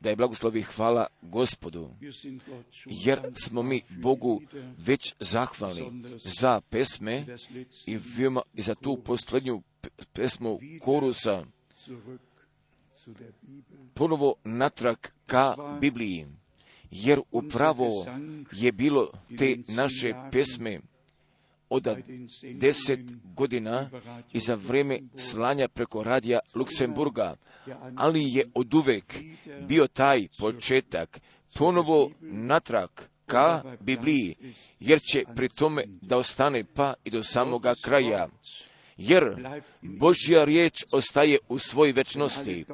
da 0.00 0.10
je 0.10 0.16
blagoslovi 0.16 0.62
hvala 0.62 1.06
gospodu, 1.22 1.90
jer 2.86 3.20
smo 3.46 3.62
mi 3.62 3.80
Bogu 3.88 4.42
već 4.78 5.14
zahvalni 5.20 6.02
za 6.24 6.60
pesme 6.60 7.26
i 8.54 8.62
za 8.62 8.74
tu 8.74 8.96
posljednju 9.04 9.62
pesmu 10.12 10.58
korusa. 10.80 11.44
ponovo 13.94 14.34
natrag 14.44 14.96
ka 15.26 15.56
Bibliji, 15.80 16.26
jer 16.90 17.20
upravo 17.30 18.06
je 18.52 18.72
bilo 18.72 19.10
te 19.38 19.56
naše 19.68 20.14
pesme 20.32 20.80
od 21.72 21.88
deset 22.54 23.00
godina 23.34 23.90
i 24.32 24.40
za 24.40 24.54
vrijeme 24.54 24.98
slanja 25.16 25.68
preko 25.68 26.02
radija 26.02 26.38
Luksemburga, 26.54 27.36
ali 27.96 28.20
je 28.22 28.44
od 28.54 28.74
uvek 28.74 29.14
bio 29.68 29.86
taj 29.86 30.28
početak 30.38 31.20
ponovo 31.54 32.10
natrag 32.20 32.90
ka 33.26 33.62
Bibliji, 33.80 34.34
jer 34.80 35.00
će 35.00 35.24
pri 35.36 35.48
tome 35.48 35.84
da 35.86 36.18
ostane 36.18 36.64
pa 36.74 36.94
i 37.04 37.10
do 37.10 37.22
samoga 37.22 37.74
kraja. 37.84 38.28
Jer 38.96 39.24
Božja 39.82 40.44
riječ 40.44 40.84
ostaje 40.92 41.38
u 41.48 41.58
svoj 41.58 41.92
večnosti 41.92 42.64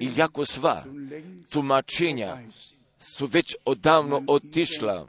i 0.00 0.08
jako 0.16 0.44
sva 0.44 0.84
tumačenja 1.50 2.38
su 2.98 3.26
već 3.26 3.56
odavno 3.64 4.22
otišla, 4.26 5.08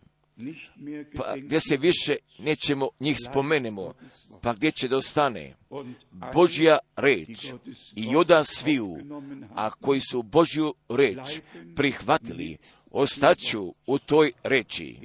pa 1.15 1.23
gedenkt 1.23 1.45
gdje 1.45 1.59
se 1.59 1.77
više 1.77 2.15
nećemo 2.39 2.89
njih 2.99 3.17
spomenemo, 3.29 3.93
pa 4.41 4.53
gdje 4.53 4.71
će 4.71 4.87
da 4.87 4.97
ostane 4.97 5.55
Božja 6.33 6.77
reč 6.95 7.45
i 7.95 8.15
oda 8.15 8.43
sviju, 8.43 8.97
a 9.55 9.69
koji 9.69 10.01
su 10.01 10.23
Božju 10.23 10.73
reč 10.89 11.41
prihvatili, 11.75 12.57
ostaću 12.91 13.73
u 13.87 13.99
toj 13.99 14.31
reči 14.43 14.97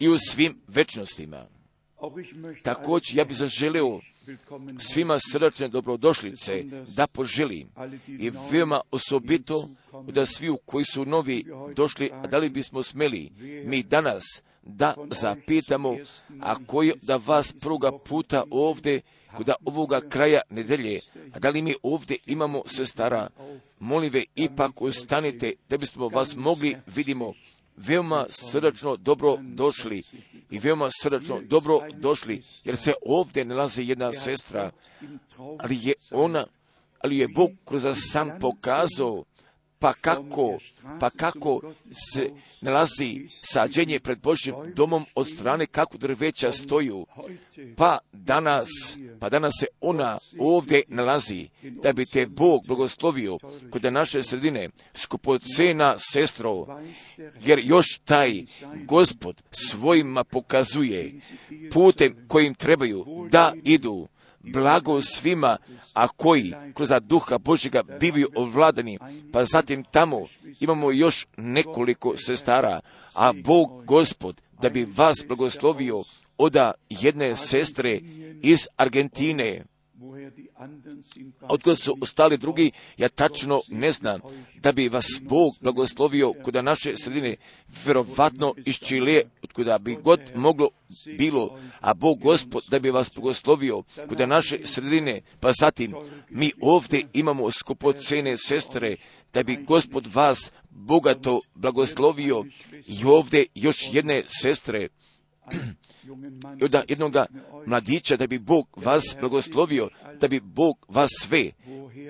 i 0.00 0.08
u 0.08 0.18
svim 0.18 0.60
večnostima. 0.68 1.53
Također 2.62 3.16
ja 3.16 3.24
bih 3.24 3.36
zaželio 3.36 4.00
svima 4.78 5.18
srdačne 5.32 5.68
dobrodošlice 5.68 6.64
da 6.96 7.06
poželim 7.06 7.68
i 8.06 8.30
veoma 8.50 8.80
osobito 8.90 9.68
da 10.12 10.26
svi 10.26 10.56
koji 10.64 10.84
su 10.84 11.06
novi 11.06 11.44
došli, 11.76 12.10
a 12.12 12.26
da 12.26 12.38
li 12.38 12.48
bismo 12.48 12.82
smeli 12.82 13.30
mi 13.64 13.82
danas 13.82 14.24
da 14.62 14.94
zapitamo, 15.10 15.96
a 16.40 16.54
koji 16.66 16.92
da 17.02 17.16
vas 17.16 17.52
pruga 17.52 17.98
puta 17.98 18.44
ovdje 18.50 19.00
da 19.46 19.54
ovoga 19.64 20.00
kraja 20.08 20.40
nedelje, 20.50 21.00
a 21.32 21.38
da 21.38 21.50
li 21.50 21.62
mi 21.62 21.74
ovdje 21.82 22.16
imamo 22.26 22.62
sestara, 22.66 23.28
molive, 23.78 24.24
ipak 24.34 24.82
ostanite 24.82 25.52
da 25.68 25.76
bismo 25.76 26.08
vas 26.08 26.36
mogli 26.36 26.76
vidimo 26.86 27.32
veoma 27.76 28.26
srdačno 28.30 28.96
dobro 28.96 29.36
došli 29.40 30.02
i 30.50 30.58
veoma 30.58 30.88
srdačno 31.02 31.40
dobro 31.40 31.80
došli, 31.94 32.42
jer 32.64 32.76
se 32.76 32.92
ovdje 33.06 33.44
nalazi 33.44 33.82
jedna 33.82 34.12
sestra, 34.12 34.70
ali 35.58 35.78
je 35.82 35.94
ona, 36.10 36.46
ali 36.98 37.18
je 37.18 37.28
Bog 37.28 37.50
kroz 37.64 37.82
sam 38.12 38.38
pokazao 38.40 39.24
pa 39.84 39.92
kako, 39.92 40.58
pa 41.00 41.10
kako 41.10 41.60
se 42.12 42.30
nalazi 42.60 43.26
sađenje 43.28 44.00
pred 44.00 44.18
Božjim 44.20 44.54
domom 44.74 45.04
od 45.14 45.28
strane 45.28 45.66
kako 45.66 45.98
drveća 45.98 46.52
stoju, 46.52 47.06
pa 47.76 47.98
danas, 48.12 48.68
pa 49.20 49.28
danas 49.28 49.52
se 49.60 49.66
ona 49.80 50.18
ovdje 50.38 50.82
nalazi, 50.88 51.48
da 51.62 51.92
bi 51.92 52.06
te 52.06 52.26
Bog 52.26 52.60
blagoslovio 52.66 53.38
kod 53.70 53.92
naše 53.92 54.22
sredine, 54.22 54.68
skupocena 54.94 55.96
sestro, 55.98 56.66
jer 57.44 57.60
još 57.64 57.86
taj 58.04 58.44
gospod 58.84 59.42
svojima 59.50 60.24
pokazuje 60.24 61.20
putem 61.72 62.24
kojim 62.28 62.54
trebaju 62.54 63.04
da 63.30 63.52
idu, 63.64 64.08
blago 64.52 65.02
svima, 65.02 65.56
a 65.92 66.08
koji 66.08 66.52
kroz 66.74 66.88
duha 67.02 67.38
Božjega 67.38 67.82
bivaju 68.00 68.28
ovladani, 68.34 68.98
pa 69.32 69.44
zatim 69.44 69.84
tamo 69.84 70.26
imamo 70.60 70.90
još 70.90 71.26
nekoliko 71.36 72.16
sestara, 72.16 72.80
a 73.14 73.32
Bog 73.32 73.84
gospod 73.84 74.40
da 74.62 74.68
bi 74.68 74.88
vas 74.96 75.16
blagoslovio 75.28 76.02
oda 76.38 76.72
jedne 76.90 77.36
sestre 77.36 78.00
iz 78.42 78.58
Argentine, 78.76 79.64
Otkud 81.48 81.78
su 81.78 81.96
ostali 82.00 82.38
drugi, 82.38 82.72
ja 82.96 83.08
tačno 83.08 83.62
ne 83.68 83.92
znam, 83.92 84.20
da 84.54 84.72
bi 84.72 84.88
vas 84.88 85.06
Bog 85.22 85.54
blagoslovio 85.60 86.32
kuda 86.44 86.62
naše 86.62 86.96
sredine, 86.96 87.36
vjerovatno 87.84 88.54
iz 88.64 88.74
Čilije, 88.74 89.30
kuda 89.52 89.78
bi 89.78 89.98
god 90.02 90.20
moglo 90.34 90.68
bilo, 91.18 91.58
a 91.80 91.94
Bog 91.94 92.20
Gospod 92.20 92.62
da 92.70 92.78
bi 92.78 92.90
vas 92.90 93.10
blagoslovio 93.14 93.82
kuda 94.08 94.26
naše 94.26 94.58
sredine, 94.64 95.20
pa 95.40 95.52
zatim 95.52 95.94
mi 96.30 96.52
ovdje 96.60 97.02
imamo 97.12 97.50
skupocene 97.50 98.36
sestre, 98.36 98.96
da 99.32 99.42
bi 99.42 99.56
Gospod 99.56 100.06
vas 100.14 100.52
bogato 100.70 101.40
blagoslovio 101.54 102.44
i 102.86 103.04
ovdje 103.04 103.46
još 103.54 103.78
jedne 103.92 104.22
sestre, 104.26 104.88
od 106.64 106.84
jednoga 106.88 107.26
mladića, 107.66 108.16
da 108.16 108.26
bi 108.26 108.38
Bog 108.38 108.68
vas 108.76 109.16
blagoslovio, 109.20 109.88
da 110.20 110.28
bi 110.28 110.40
Bog 110.40 110.86
vas 110.88 111.10
sve, 111.20 111.50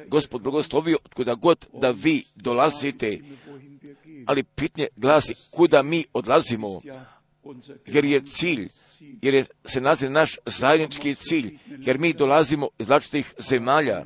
Gospod 0.09 0.43
blagoslovio, 0.43 0.99
kuda 1.15 1.35
god 1.35 1.67
da 1.81 1.91
vi 1.91 2.25
dolazite, 2.35 3.19
ali 4.27 4.43
pitnje 4.43 4.87
glasi 4.97 5.35
kuda 5.51 5.83
mi 5.83 6.05
odlazimo, 6.13 6.81
jer 7.87 8.05
je 8.05 8.21
cilj, 8.21 8.69
jer 9.23 9.35
je, 9.35 9.45
se 9.65 9.81
nalazi 9.81 10.09
naš 10.09 10.37
zajednički 10.47 11.15
cilj, 11.15 11.59
jer 11.67 11.99
mi 11.99 12.13
dolazimo 12.13 12.69
iz 12.79 12.89
različitih 12.89 13.35
zemalja, 13.39 14.05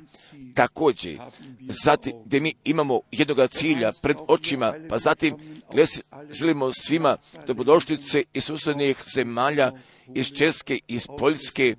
također, 0.58 1.18
zatim 1.60 2.12
gdje 2.24 2.40
mi 2.40 2.54
imamo 2.64 3.00
jednoga 3.12 3.46
cilja 3.46 3.92
pred 4.02 4.16
očima, 4.28 4.74
pa 4.88 4.98
zatim 4.98 5.36
gdje 5.72 5.86
želimo 6.30 6.70
svima 6.72 7.16
dobrodošlice 7.46 8.22
iz 8.34 8.44
susjednih 8.44 9.02
zemalja, 9.14 9.72
iz 10.14 10.26
Česke, 10.26 10.78
iz 10.88 11.06
Poljske, 11.18 11.76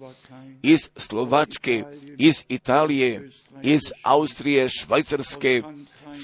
iz 0.64 0.80
Slovačke, 0.96 1.84
iz 2.18 2.44
Italije, 2.50 3.30
iz 3.64 3.82
Austrije, 4.04 4.70
Švajcarske, 4.70 5.64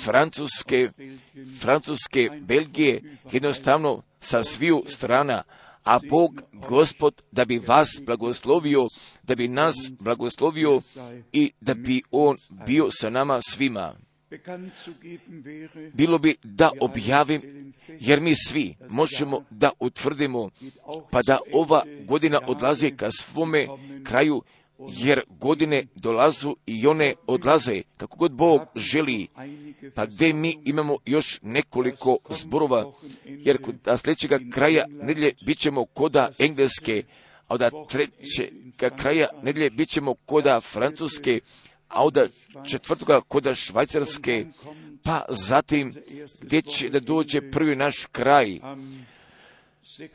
Francuske, 0.03 0.89
Francuske, 1.61 2.29
Belgije, 2.41 3.17
jednostavno 3.31 4.01
sa 4.21 4.43
sviju 4.43 4.83
strana, 4.87 5.43
a 5.83 5.99
Bog, 6.09 6.41
Gospod, 6.69 7.21
da 7.31 7.45
bi 7.45 7.59
vas 7.67 7.89
blagoslovio, 8.05 8.87
da 9.27 9.35
bi 9.35 9.47
nas 9.47 9.75
blagoslovio 9.99 10.81
i 11.33 11.51
da 11.61 11.73
bi 11.73 12.01
On 12.11 12.37
bio 12.67 12.87
sa 12.91 13.09
nama 13.09 13.39
svima. 13.49 13.95
Bilo 15.93 16.17
bi 16.17 16.35
da 16.43 16.71
objavim, 16.81 17.73
jer 17.99 18.21
mi 18.21 18.33
svi 18.47 18.75
možemo 18.89 19.43
da 19.49 19.71
utvrdimo, 19.79 20.49
pa 21.11 21.21
da 21.21 21.39
ova 21.53 21.83
godina 22.07 22.39
odlazi 22.47 22.91
ka 22.91 23.09
svome 23.11 23.67
kraju, 24.03 24.41
jer 24.79 25.21
godine 25.29 25.83
dolazu 25.95 26.55
i 26.65 26.87
one 26.87 27.13
odlaze, 27.27 27.81
kako 27.97 28.17
god 28.17 28.31
Bog 28.31 28.61
želi, 28.75 29.27
pa 29.95 30.05
gdje 30.05 30.33
mi 30.33 30.57
imamo 30.65 30.97
još 31.05 31.39
nekoliko 31.41 32.17
zborova, 32.29 32.91
jer 33.25 33.61
kod 33.61 33.87
a 33.87 33.97
sljedećega 33.97 34.39
kraja 34.53 34.85
nedjelje 34.89 35.31
bit 35.45 35.59
ćemo 35.59 35.85
koda 35.85 36.29
Engleske, 36.39 37.03
a 37.47 37.53
od 37.53 37.89
trećega 37.89 38.89
kraja 38.97 39.27
nedjelje 39.43 39.69
bit 39.69 39.89
ćemo 39.89 40.13
koda 40.13 40.59
Francuske, 40.59 41.39
a 41.87 42.05
od 42.05 42.31
četvrtoga 42.67 43.21
koda 43.21 43.55
Švajcarske, 43.55 44.45
pa 45.03 45.25
zatim 45.29 45.93
gdje 46.41 46.61
će 46.61 46.89
da 46.89 46.99
dođe 46.99 47.51
prvi 47.51 47.75
naš 47.75 48.05
kraj, 48.11 48.59
am 48.63 49.05
6. 49.83 50.09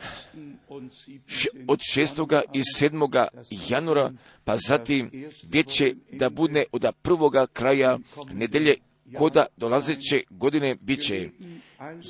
und 0.68 0.90
7. 0.92 1.20
š- 1.26 1.48
od 1.68 1.78
6. 1.78 2.42
i 2.52 2.62
7. 2.80 3.26
januara, 3.68 4.12
pa 4.44 4.56
zatim 4.56 5.10
gdje 5.42 5.62
će 5.62 5.94
da 6.12 6.30
bude 6.30 6.64
od 6.72 6.86
prvoga 7.02 7.46
kraja 7.46 7.98
nedelje 8.32 8.74
koda 9.18 9.46
dolazeće 9.56 10.22
godine 10.30 10.76
bit 10.80 11.06
će. 11.06 11.30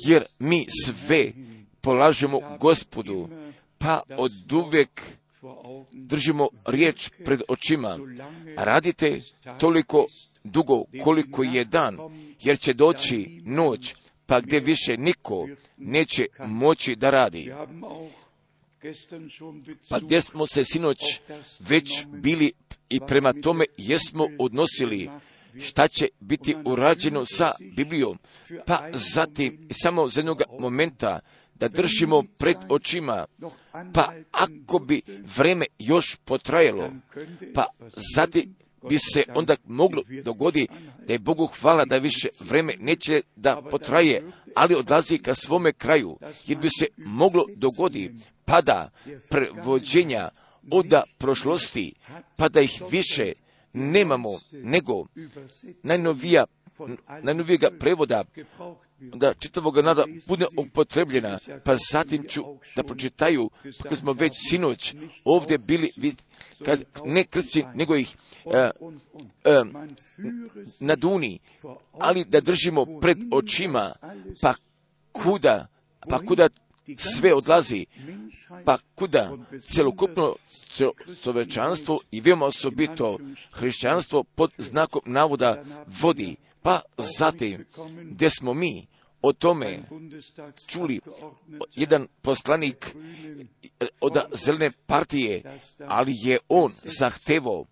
Jer 0.05 0.23
mi 0.39 0.65
sve 0.85 1.31
polažemo 1.81 2.57
gospodu, 2.59 3.29
pa 3.77 4.01
od 4.17 4.31
Augen 4.51 4.87
držimo 5.91 6.49
riječ 6.65 7.09
pred 7.25 7.41
očima. 7.47 7.99
Radite 8.57 9.21
toliko 9.59 10.05
dugo 10.43 10.83
koliko 11.03 11.43
je 11.43 11.65
dan, 11.65 11.97
jer 12.39 12.59
će 12.59 12.73
doći 12.73 13.41
noć, 13.45 13.95
pa 14.25 14.41
gdje 14.41 14.59
više 14.59 14.97
niko 14.97 15.47
neće 15.77 16.25
moći 16.47 16.95
da 16.95 17.09
radi. 17.09 17.53
Pa 19.89 19.99
gdje 19.99 20.21
smo 20.21 20.47
se 20.47 20.63
sinoć 20.63 20.97
već 21.59 22.05
bili 22.07 22.51
i 22.89 22.99
prema 23.07 23.33
tome 23.33 23.65
jesmo 23.77 24.27
odnosili 24.39 25.09
šta 25.59 25.87
će 25.87 26.07
biti 26.19 26.55
urađeno 26.65 27.25
sa 27.25 27.51
Biblijom, 27.75 28.19
pa 28.65 28.89
zatim 28.93 29.67
samo 29.71 30.07
za 30.07 30.19
jednog 30.19 30.41
momenta 30.59 31.19
da 31.61 31.67
držimo 31.67 32.23
pred 32.39 32.57
očima, 32.69 33.25
pa 33.93 34.13
ako 34.31 34.79
bi 34.79 35.01
vreme 35.37 35.65
još 35.79 36.17
potrajalo, 36.25 36.89
pa 37.53 37.65
zatim 38.15 38.55
bi 38.89 38.97
se 38.97 39.23
onda 39.35 39.55
moglo 39.65 40.03
dogodi 40.23 40.67
da 41.07 41.13
je 41.13 41.19
Bogu 41.19 41.49
hvala 41.61 41.85
da 41.85 41.97
više 41.97 42.27
vreme 42.39 42.73
neće 42.79 43.21
da 43.35 43.61
potraje, 43.71 44.23
ali 44.55 44.75
odlazi 44.75 45.17
ka 45.17 45.35
svome 45.35 45.73
kraju, 45.73 46.17
jer 46.45 46.57
bi 46.57 46.69
se 46.79 46.87
moglo 46.97 47.45
dogodi 47.55 48.13
pada 48.45 48.89
prevođenja 49.29 50.29
oda 50.71 51.03
prošlosti, 51.17 51.93
pa 52.35 52.49
da 52.49 52.61
ih 52.61 52.81
više 52.91 53.33
nemamo 53.73 54.29
nego 54.51 55.05
najnovija, 55.83 56.45
najnovijega 57.23 57.69
prevoda 57.79 58.23
da 59.01 59.33
čitavog 59.33 59.77
nada 59.77 60.05
bude 60.27 60.45
upotrebljena, 60.57 61.39
pa 61.63 61.75
zatim 61.91 62.27
ću 62.29 62.41
da 62.75 62.83
pročitaju, 62.83 63.49
kako 63.83 63.95
smo 63.95 64.13
već 64.13 64.33
sinoć 64.49 64.95
ovdje 65.23 65.57
bili, 65.57 65.91
kad 66.65 66.83
ne 67.05 67.23
krci, 67.23 67.63
nego 67.75 67.95
ih 67.95 68.15
uh, 68.45 68.53
uh, 68.53 69.67
na 70.79 70.95
duni, 70.95 71.39
ali 71.91 72.25
da 72.25 72.41
držimo 72.41 72.99
pred 73.01 73.17
očima, 73.31 73.93
pa 74.41 74.53
kuda, 75.11 75.67
pa 76.09 76.19
kuda 76.19 76.49
sve 76.97 77.33
odlazi, 77.33 77.85
pa 78.65 78.77
kuda 78.95 79.31
celokupno 79.61 80.35
čovečanstvo 81.23 81.99
i 82.11 82.21
veoma 82.21 82.45
osobito 82.45 83.17
hrišćanstvo 83.51 84.23
pod 84.23 84.51
znakom 84.57 85.01
navoda 85.05 85.63
vodi, 86.01 86.35
pa 86.61 86.81
zatim 86.97 87.65
gdje 88.03 88.29
smo 88.29 88.53
mi 88.53 88.87
o 89.21 89.33
tome 89.33 89.83
čuli 90.67 90.99
jedan 91.75 92.07
poslanik 92.21 92.95
od 94.01 94.17
zelene 94.33 94.71
partije, 94.85 95.43
ali 95.87 96.13
je 96.23 96.37
on 96.49 96.71
zahtevao 96.83 97.65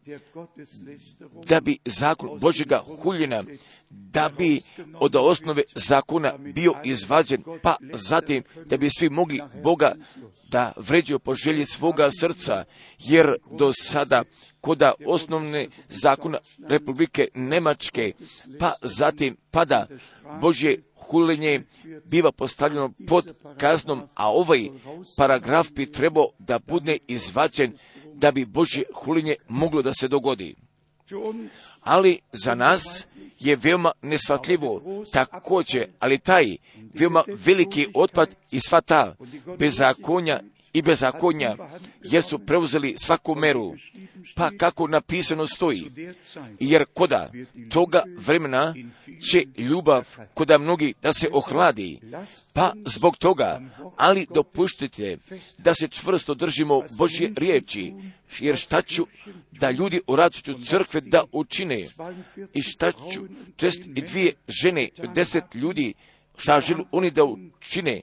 da 1.45 1.61
bi 1.61 1.77
zakon 1.85 2.39
Božega 2.39 2.81
huljena, 3.01 3.43
da 3.89 4.29
bi 4.37 4.61
od 4.93 5.15
osnove 5.15 5.63
zakona 5.75 6.37
bio 6.37 6.73
izvađen, 6.83 7.43
pa 7.63 7.75
zatim 7.93 8.43
da 8.65 8.77
bi 8.77 8.89
svi 8.89 9.09
mogli 9.09 9.41
Boga 9.63 9.95
da 10.51 10.73
vređaju 10.77 11.19
po 11.19 11.35
želji 11.35 11.65
svoga 11.65 12.09
srca, 12.19 12.63
jer 12.99 13.35
do 13.51 13.73
sada 13.73 14.23
koda 14.61 14.93
osnovne 15.05 15.67
zakona 15.89 16.37
Republike 16.69 17.27
Nemačke, 17.33 18.13
pa 18.59 18.73
zatim 18.81 19.37
pada 19.51 19.87
Božje 20.41 20.81
hulenje 21.09 21.61
biva 22.05 22.31
postavljeno 22.31 22.91
pod 23.07 23.35
kaznom, 23.57 24.01
a 24.15 24.31
ovaj 24.31 24.69
paragraf 25.17 25.71
bi 25.71 25.91
trebao 25.91 26.27
da 26.39 26.59
bude 26.59 26.97
izvađen 27.07 27.73
da 28.13 28.31
bi 28.31 28.45
Božje 28.45 28.83
hulenje 28.93 29.35
moglo 29.47 29.81
da 29.81 29.93
se 29.93 30.07
dogodi. 30.07 30.55
Ali 31.81 32.19
za 32.31 32.55
nas 32.55 33.05
je 33.39 33.55
veoma 33.55 33.91
nesvatljivo 34.01 34.81
također, 35.11 35.87
ali 35.99 36.17
taj 36.17 36.45
veoma 36.93 37.23
veliki 37.27 37.87
otpad 37.93 38.35
i 38.51 38.59
sva 38.59 38.81
ta 38.81 39.15
bezakonja 39.57 40.39
i 40.73 40.81
bezakonja, 40.81 41.55
jer 42.03 42.23
su 42.23 42.39
preuzeli 42.39 42.95
svaku 42.97 43.35
meru, 43.35 43.75
pa 44.35 44.51
kako 44.57 44.87
napisano 44.87 45.47
stoji, 45.47 45.91
jer 46.59 46.85
koda 46.93 47.31
toga 47.69 48.03
vremena 48.17 48.75
će 49.31 49.43
ljubav 49.57 50.15
koda 50.33 50.57
mnogi 50.57 50.93
da 51.01 51.13
se 51.13 51.29
ohladi, 51.31 51.99
pa 52.53 52.73
zbog 52.85 53.17
toga, 53.17 53.61
ali 53.97 54.27
dopuštite 54.33 55.17
da 55.57 55.73
se 55.73 55.87
čvrsto 55.87 56.33
držimo 56.33 56.81
Božje 56.97 57.31
riječi, 57.37 57.93
jer 58.39 58.57
šta 58.57 58.81
ću 58.81 59.07
da 59.51 59.71
ljudi 59.71 60.01
u 60.07 60.15
različitu 60.15 60.63
crkve 60.65 61.01
da 61.01 61.23
učine? 61.31 61.85
I 62.53 62.61
šta 62.61 62.91
ću 62.91 63.21
čest 63.55 63.79
i 63.95 64.01
dvije 64.01 64.33
žene, 64.47 64.89
deset 65.15 65.43
ljudi 65.53 65.93
šta 66.39 66.61
žele 66.61 66.83
oni 66.91 67.11
da 67.11 67.23
učine 67.23 68.01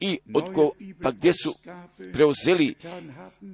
i 0.00 0.18
odgo, 0.34 0.70
pa 1.02 1.10
gdje 1.10 1.32
su 1.32 1.54
preuzeli, 2.12 2.74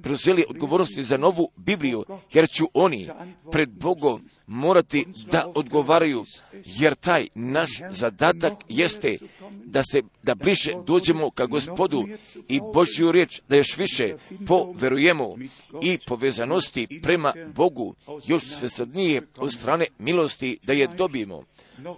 preuzeli 0.03 0.45
odgovornosti 0.49 1.03
za 1.03 1.17
novu 1.17 1.51
Bibliju, 1.55 2.05
jer 2.33 2.49
ću 2.49 2.65
oni 2.73 3.09
pred 3.51 3.69
Bogom 3.69 4.29
morati 4.47 5.05
da 5.31 5.51
odgovaraju, 5.55 6.25
jer 6.65 6.95
taj 6.95 7.27
naš 7.35 7.69
zadatak 7.91 8.53
jeste 8.69 9.17
da 9.65 9.83
se, 9.91 10.01
da 10.23 10.35
bliže 10.35 10.71
dođemo 10.85 11.31
ka 11.31 11.45
gospodu 11.45 12.07
i 12.47 12.59
Božju 12.73 13.11
riječ, 13.11 13.41
da 13.49 13.55
još 13.55 13.77
više 13.77 14.15
poverujemo 14.47 15.35
i 15.81 15.97
povezanosti 16.07 16.99
prema 17.03 17.33
Bogu, 17.55 17.95
još 18.27 18.43
svesadnije 18.59 19.21
od 19.37 19.53
strane 19.53 19.85
milosti 19.99 20.57
da 20.63 20.73
je 20.73 20.87
dobijemo. 20.87 21.43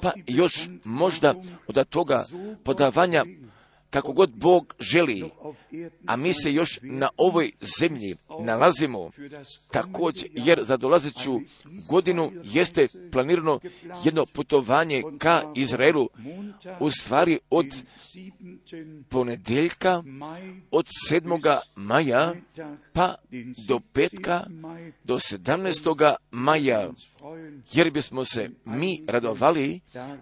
Pa 0.02 0.12
još 0.28 0.54
možda 0.84 1.34
od 1.68 1.90
toga 1.90 2.26
podavanja 2.64 3.26
kako 3.90 4.14
god 4.14 4.32
Bog 4.32 4.76
želi, 4.80 5.24
a 6.06 6.16
mi 6.16 6.34
se 6.34 6.54
još 6.54 6.80
na 6.82 7.10
ovoj 7.18 7.52
zemlji 7.80 8.16
nalazimo 8.40 9.12
također, 9.72 10.30
jer 10.34 10.64
za 10.64 10.78
dolazeću 10.78 11.40
godinu 11.90 12.32
jeste 12.44 12.88
planirano 13.12 13.60
jedno 14.04 14.26
putovanje 14.34 15.04
ka 15.20 15.44
Izraelu, 15.56 16.10
u 16.80 16.92
stvari 16.92 17.40
od 17.50 17.66
ponedeljka, 19.10 20.04
od 20.72 20.88
7. 21.12 21.60
maja, 21.76 22.34
pa 22.94 23.16
do 23.68 23.80
petka, 23.94 24.46
do 25.04 25.16
17. 25.16 26.16
maja, 26.32 26.92
jer 27.72 27.92
bismo 27.92 28.26
se 28.26 28.50
mi 28.66 29.04
radovali, 29.08 29.80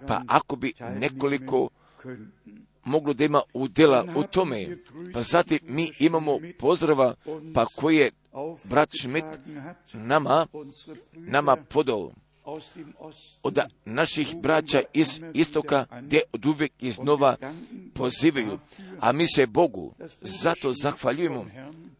pa 0.07 0.21
ako 0.27 0.55
bi 0.55 0.73
nekoliko 0.99 1.69
moglo 2.87 3.13
da 3.13 3.25
ima 3.25 3.41
udjela 3.53 4.05
u 4.15 4.23
tome. 4.23 4.77
Pa 5.13 5.21
zatim 5.23 5.59
mi 5.63 5.91
imamo 5.99 6.39
pozdrava, 6.59 7.15
pa 7.53 7.65
koje 7.75 8.11
brat 8.63 8.89
Šmit 9.01 9.25
nama, 9.93 10.47
nama 11.13 11.55
podao 11.55 12.11
od 13.43 13.59
naših 13.85 14.35
braća 14.41 14.81
iz 14.93 15.21
istoka, 15.33 15.85
gdje 16.01 16.21
od 16.33 16.45
uvijek 16.45 16.71
iznova 16.79 17.35
pozivaju. 17.93 18.59
A 18.99 19.11
mi 19.11 19.27
se 19.27 19.47
Bogu 19.47 19.93
zato 20.21 20.73
zahvaljujemo, 20.73 21.45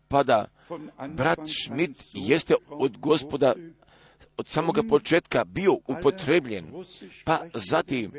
pa 0.07 0.23
da 0.23 0.47
brat 1.09 1.39
Šmit 1.47 1.91
jeste 2.13 2.55
od 2.69 2.97
gospoda 2.97 3.53
od 4.37 4.47
samoga 4.47 4.83
početka 4.83 5.45
bio 5.45 5.73
upotrebljen, 5.87 6.65
pa 7.25 7.39
zatim 7.53 8.11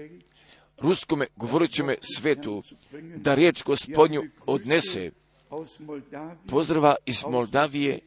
ruskome 0.80 1.26
govorećeme 1.37 1.97
svetu 2.00 2.62
da 3.16 3.35
riječ 3.35 3.62
gospodnju 3.64 4.23
odnese 4.47 5.11
pozdrava 6.47 6.95
iz 7.07 7.25
Moldavije, 7.31 7.99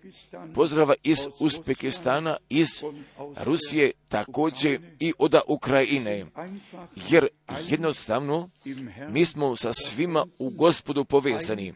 pozdrava 0.54 0.94
iz 1.04 1.18
Uzbekistana, 1.40 2.38
iz 2.50 2.68
Rusije, 3.44 3.92
također 4.10 4.82
i 5.00 5.14
od 5.18 5.36
Ukrajine. 5.48 6.26
Jer 7.10 7.28
jednostavno 7.70 8.50
mi 9.10 9.26
smo 9.26 9.56
sa 9.56 9.74
svima 9.74 10.26
u 10.40 10.50
gospodu 10.50 11.06
povezani. 11.06 11.74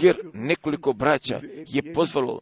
Jer 0.00 0.16
nekoliko 0.34 0.92
braća 0.92 1.40
je 1.66 1.94
pozvalo, 1.94 2.40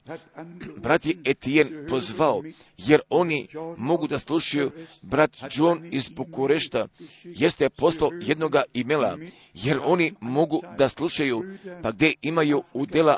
brat 0.77 1.07
je 1.07 1.17
Etijen 1.25 1.87
pozvao, 1.89 2.43
jer 2.79 3.01
oni 3.11 3.49
mogu 3.77 4.07
da 4.07 4.19
slušaju, 4.19 4.71
brat 5.03 5.31
John 5.53 5.89
iz 5.91 6.09
Bukurešta 6.09 6.87
jeste 7.25 7.71
poslao 7.71 8.11
jednoga 8.21 8.63
imela, 8.75 9.19
jer 9.55 9.81
oni 9.85 10.15
mogu 10.21 10.63
da 10.79 10.89
slušaju, 10.89 11.45
pa 11.83 11.93
gdje 11.93 12.10
imaju 12.23 12.63
udjela 12.73 13.17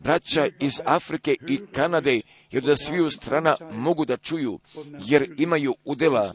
braća 0.00 0.48
iz 0.60 0.80
Afrike 0.84 1.36
i 1.48 1.60
Kanade, 1.72 2.20
jer 2.50 2.62
da 2.62 2.76
sviju 2.76 3.10
strana 3.10 3.56
mogu 3.72 4.04
da 4.04 4.16
čuju, 4.16 4.58
jer 5.06 5.34
imaju 5.38 5.74
udjela, 5.84 6.34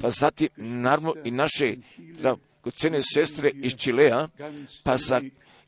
pa 0.00 0.10
zatim 0.10 0.48
naravno 0.56 1.14
i 1.24 1.30
naše 1.30 1.76
cene 2.74 3.00
sestre 3.02 3.50
iz 3.54 3.76
Čilea, 3.76 4.28
pa 4.84 4.98
sa 4.98 5.20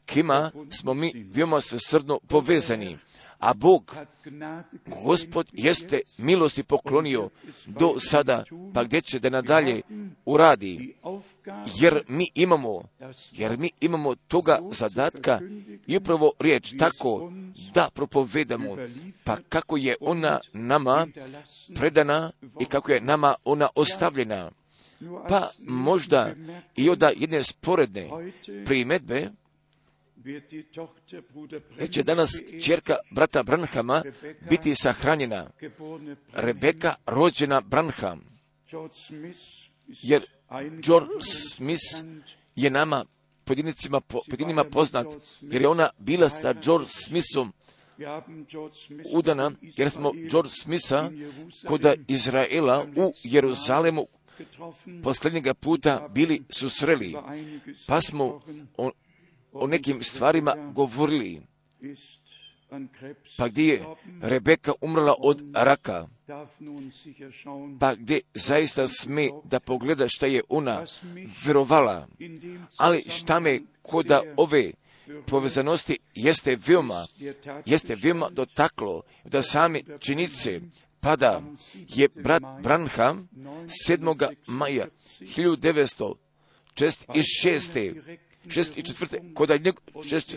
kima 0.07 0.51
smo 0.71 0.95
mi 0.95 1.27
veoma 1.35 1.61
svesrdno 1.61 2.21
povezani 2.29 2.99
a 3.41 3.55
Bog, 3.55 3.97
Gospod 5.05 5.49
jeste 5.53 6.01
milosti 6.19 6.63
poklonio 6.63 7.31
do 7.67 7.95
sada, 7.99 8.45
pa 8.75 8.85
gdje 8.85 9.01
će 9.01 9.19
da 9.19 9.31
nadalje 9.31 9.83
uradi, 10.25 10.95
jer 11.81 12.05
mi 12.09 12.31
imamo, 12.35 12.83
jer 13.33 13.59
mi 13.59 13.71
imamo 13.81 14.15
toga 14.15 14.59
zadatka 14.71 15.41
I 15.87 15.97
upravo 15.97 16.33
riječ 16.39 16.75
tako 16.79 17.33
da 17.75 17.91
propovedamo, 17.95 18.77
pa 19.25 19.37
kako 19.49 19.77
je 19.77 19.97
ona 20.01 20.41
nama 20.53 21.07
predana 21.75 22.33
i 22.61 22.65
kako 22.65 22.93
je 22.93 23.01
nama 23.01 23.35
ona 23.45 23.69
ostavljena. 23.75 24.51
Pa 25.29 25.49
možda 25.67 26.35
i 26.77 26.91
od 26.91 27.03
jedne 27.17 27.45
sporedne 27.45 28.09
primedbe, 30.23 31.87
će 31.93 32.03
danas 32.03 32.31
čerka 32.63 32.97
brata 33.11 33.43
Branhama 33.43 34.03
biti 34.51 34.75
sahranjena. 34.75 35.51
Rebeka 36.33 36.95
rođena 37.07 37.61
Branham. 37.61 38.21
Jer 39.87 40.27
George 40.83 41.25
Smith 41.55 41.85
je 42.57 42.71
nama 42.71 43.05
pojedinicima, 43.45 44.01
pojedinima 44.01 44.65
poznat, 44.65 45.07
jer 45.41 45.63
je 45.63 45.69
ona 45.69 45.91
bila 45.99 46.29
sa 46.29 46.53
George 46.53 46.89
Smithom 46.89 47.53
udana, 49.13 49.51
jer 49.61 49.91
smo 49.91 50.13
George 50.31 50.51
Smitha 50.63 51.11
kod 51.67 51.87
Izraela 52.09 52.87
u 52.97 53.13
Jeruzalemu 53.23 54.07
posljednjega 55.03 55.55
puta 55.55 56.09
bili 56.15 56.43
susreli, 56.51 57.17
pa 57.87 58.01
smo 58.01 58.41
o 59.53 59.67
nekim 59.67 60.03
stvarima 60.03 60.55
govorili. 60.75 61.43
Pa 63.37 63.49
gdje 63.49 63.65
je 63.65 63.85
Rebeka 64.21 64.73
umrla 64.81 65.15
od 65.19 65.43
raka, 65.55 66.09
pa 67.81 67.95
gdje 67.95 68.21
zaista 68.35 68.89
sme 68.89 69.29
da 69.45 69.61
pogleda 69.61 70.09
šta 70.09 70.27
je 70.27 70.43
ona 70.49 70.85
vjerovala, 71.45 72.09
ali 72.77 73.05
šta 73.09 73.41
me 73.41 73.61
koda 73.83 74.23
ove 74.37 74.73
povezanosti 75.27 75.99
jeste 76.15 76.59
veoma, 76.67 77.07
jeste 77.67 77.95
veoma 77.95 78.29
dotaklo 78.31 79.03
da 79.25 79.43
same 79.43 79.81
činice 79.99 80.61
pada 81.01 81.43
je 81.89 82.09
brat 82.23 82.43
Branham 82.63 83.29
7. 83.89 84.35
maja 84.47 84.87
1906. 85.21 88.21
6 88.47 88.79
i 88.79 88.83
četvrte, 88.83 89.21
kod, 89.35 89.51
šest, 90.09 90.37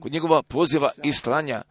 kod 0.00 0.12
njegova 0.12 0.42
poziva 0.42 0.90
i 1.04 1.12
slanja 1.12 1.62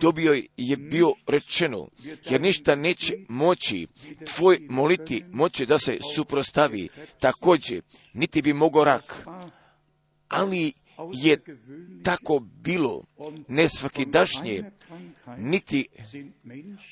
dobio 0.00 0.42
je 0.56 0.76
bio 0.76 1.12
rečeno, 1.26 1.88
jer 2.30 2.40
ništa 2.40 2.74
neće 2.74 3.14
moći 3.28 3.86
tvoj 4.34 4.58
moliti 4.68 5.24
moći 5.30 5.66
da 5.66 5.78
se 5.78 5.98
suprostavi, 6.14 6.88
također, 7.20 7.82
niti 8.12 8.42
bi 8.42 8.52
mogao 8.52 8.84
rak. 8.84 9.26
Ali 10.28 10.72
je 11.12 11.38
tako 12.02 12.38
bilo 12.38 13.02
nesvakidašnje, 13.48 14.70
niti 15.38 15.88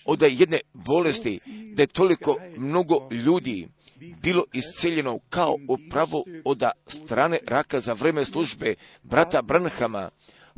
od 0.04 0.22
jedne 0.22 0.60
bolesti, 0.74 1.40
da 1.74 1.82
je 1.82 1.86
toliko 1.86 2.36
mnogo 2.56 3.08
ljudi 3.10 3.68
bilo 4.22 4.44
isceljeno 4.52 5.18
kao 5.28 5.56
upravo 5.68 6.24
od 6.44 6.62
strane 6.86 7.38
raka 7.46 7.80
za 7.80 7.92
vreme 7.92 8.24
službe 8.24 8.74
brata 9.02 9.42
Branhama, 9.42 10.10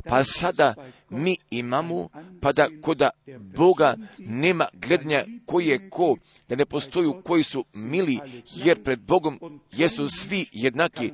pa 0.03 0.23
sada 0.23 0.75
mi 1.09 1.37
imamo, 1.49 2.09
pa 2.41 2.51
da 2.51 2.67
koda 2.81 3.09
Boga 3.57 3.95
nema 4.17 4.67
gledanja 4.73 5.25
koji 5.45 5.67
je 5.67 5.89
ko, 5.89 6.17
da 6.49 6.55
ne 6.55 6.65
postoju 6.65 7.21
koji 7.25 7.43
su 7.43 7.65
mili, 7.73 8.19
jer 8.55 8.83
pred 8.83 8.99
Bogom 8.99 9.61
jesu 9.71 10.09
svi 10.09 10.45
jednaki, 10.51 11.11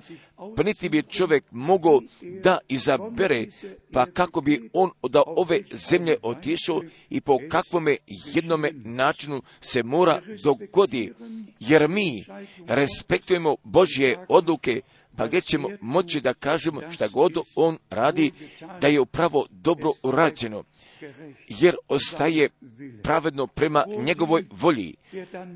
pa 0.55 0.63
niti 0.63 0.89
bi 0.89 1.03
čovjek 1.03 1.43
mogao 1.51 2.01
da 2.43 2.57
izabere, 2.67 3.45
pa 3.91 4.05
kako 4.05 4.41
bi 4.41 4.69
on 4.73 4.91
od 5.01 5.15
ove 5.25 5.61
zemlje 5.71 6.17
otišao 6.21 6.81
i 7.09 7.21
po 7.21 7.37
kakvome 7.49 7.97
jednome 8.33 8.71
načinu 8.73 9.41
se 9.61 9.83
mora 9.83 10.21
dogodi, 10.43 11.13
jer 11.59 11.87
mi 11.87 12.25
respektujemo 12.67 13.55
Božje 13.63 14.25
odluke, 14.29 14.81
pa 15.19 15.27
gdje 15.27 15.41
ćemo 15.41 15.69
moći 15.81 16.21
da 16.21 16.33
kažemo 16.33 16.81
šta 16.91 17.07
god 17.07 17.37
on 17.55 17.77
radi, 17.89 18.31
da 18.81 18.87
je 18.87 18.99
upravo 18.99 19.47
dobro 19.49 19.91
urađeno, 20.03 20.63
jer 21.47 21.75
ostaje 21.87 22.49
pravedno 23.03 23.47
prema 23.47 23.85
njegovoj 23.97 24.45
volji, 24.51 24.95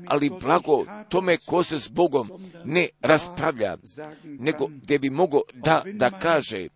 ali 0.06 0.30
blago 0.40 0.86
tome 1.08 1.36
ko 1.46 1.62
se 1.62 1.78
s 1.78 1.88
Bogom 1.88 2.30
ne 2.64 2.88
raspravlja, 3.00 3.76
nego 4.24 4.66
gdje 4.66 4.98
bi 4.98 5.10
mogo 5.10 5.40
da, 5.54 5.82
da 5.92 6.18
kaže, 6.18 6.68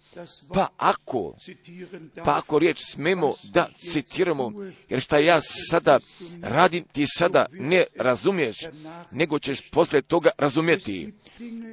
pa 0.54 0.68
ako, 0.76 1.36
pa 2.24 2.36
ako 2.38 2.58
riječ 2.58 2.80
smemo 2.92 3.34
da 3.52 3.68
citiramo, 3.78 4.52
jer 4.88 5.00
šta 5.00 5.18
ja 5.18 5.40
sada 5.70 5.98
radim, 6.42 6.84
ti 6.92 7.04
sada 7.06 7.46
ne 7.52 7.84
razumiješ, 7.96 8.56
nego 9.10 9.38
ćeš 9.38 9.70
poslije 9.70 10.02
toga 10.02 10.30
razumjeti, 10.38 11.12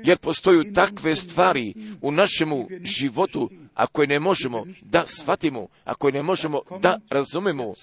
jer 0.03 0.17
postoju 0.17 0.73
takve 0.73 1.15
stvari 1.15 1.73
u 2.01 2.11
našemu 2.11 2.67
životu, 2.81 3.49
ako 3.73 4.05
ne 4.05 4.19
možemo 4.19 4.65
da 4.81 5.03
shvatimo, 5.07 5.67
ako 5.83 6.11
ne 6.11 6.23
možemo 6.23 6.61
da 6.81 6.99
razumemo, 7.09 7.73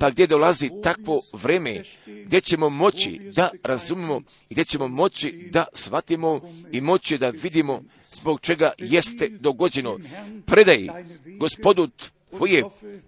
pa 0.00 0.10
gdje 0.10 0.26
dolazi 0.26 0.70
takvo 0.82 1.20
vreme, 1.32 1.82
gdje 2.24 2.40
ćemo 2.58 2.70
moći 2.70 3.20
da 3.34 3.50
razumemo 3.62 4.22
i 4.50 4.54
gdje 4.54 4.64
ćemo 4.64 4.88
moći 4.88 5.48
da 5.52 5.66
shvatimo 5.72 6.40
i 6.72 6.80
moći 6.80 7.18
da 7.18 7.30
vidimo 7.30 7.82
zbog 8.12 8.40
čega 8.40 8.72
jeste 8.78 9.28
dogođeno. 9.28 9.98
Predaj 10.46 10.86
gospodu 11.38 11.88
tvoje 12.30 12.62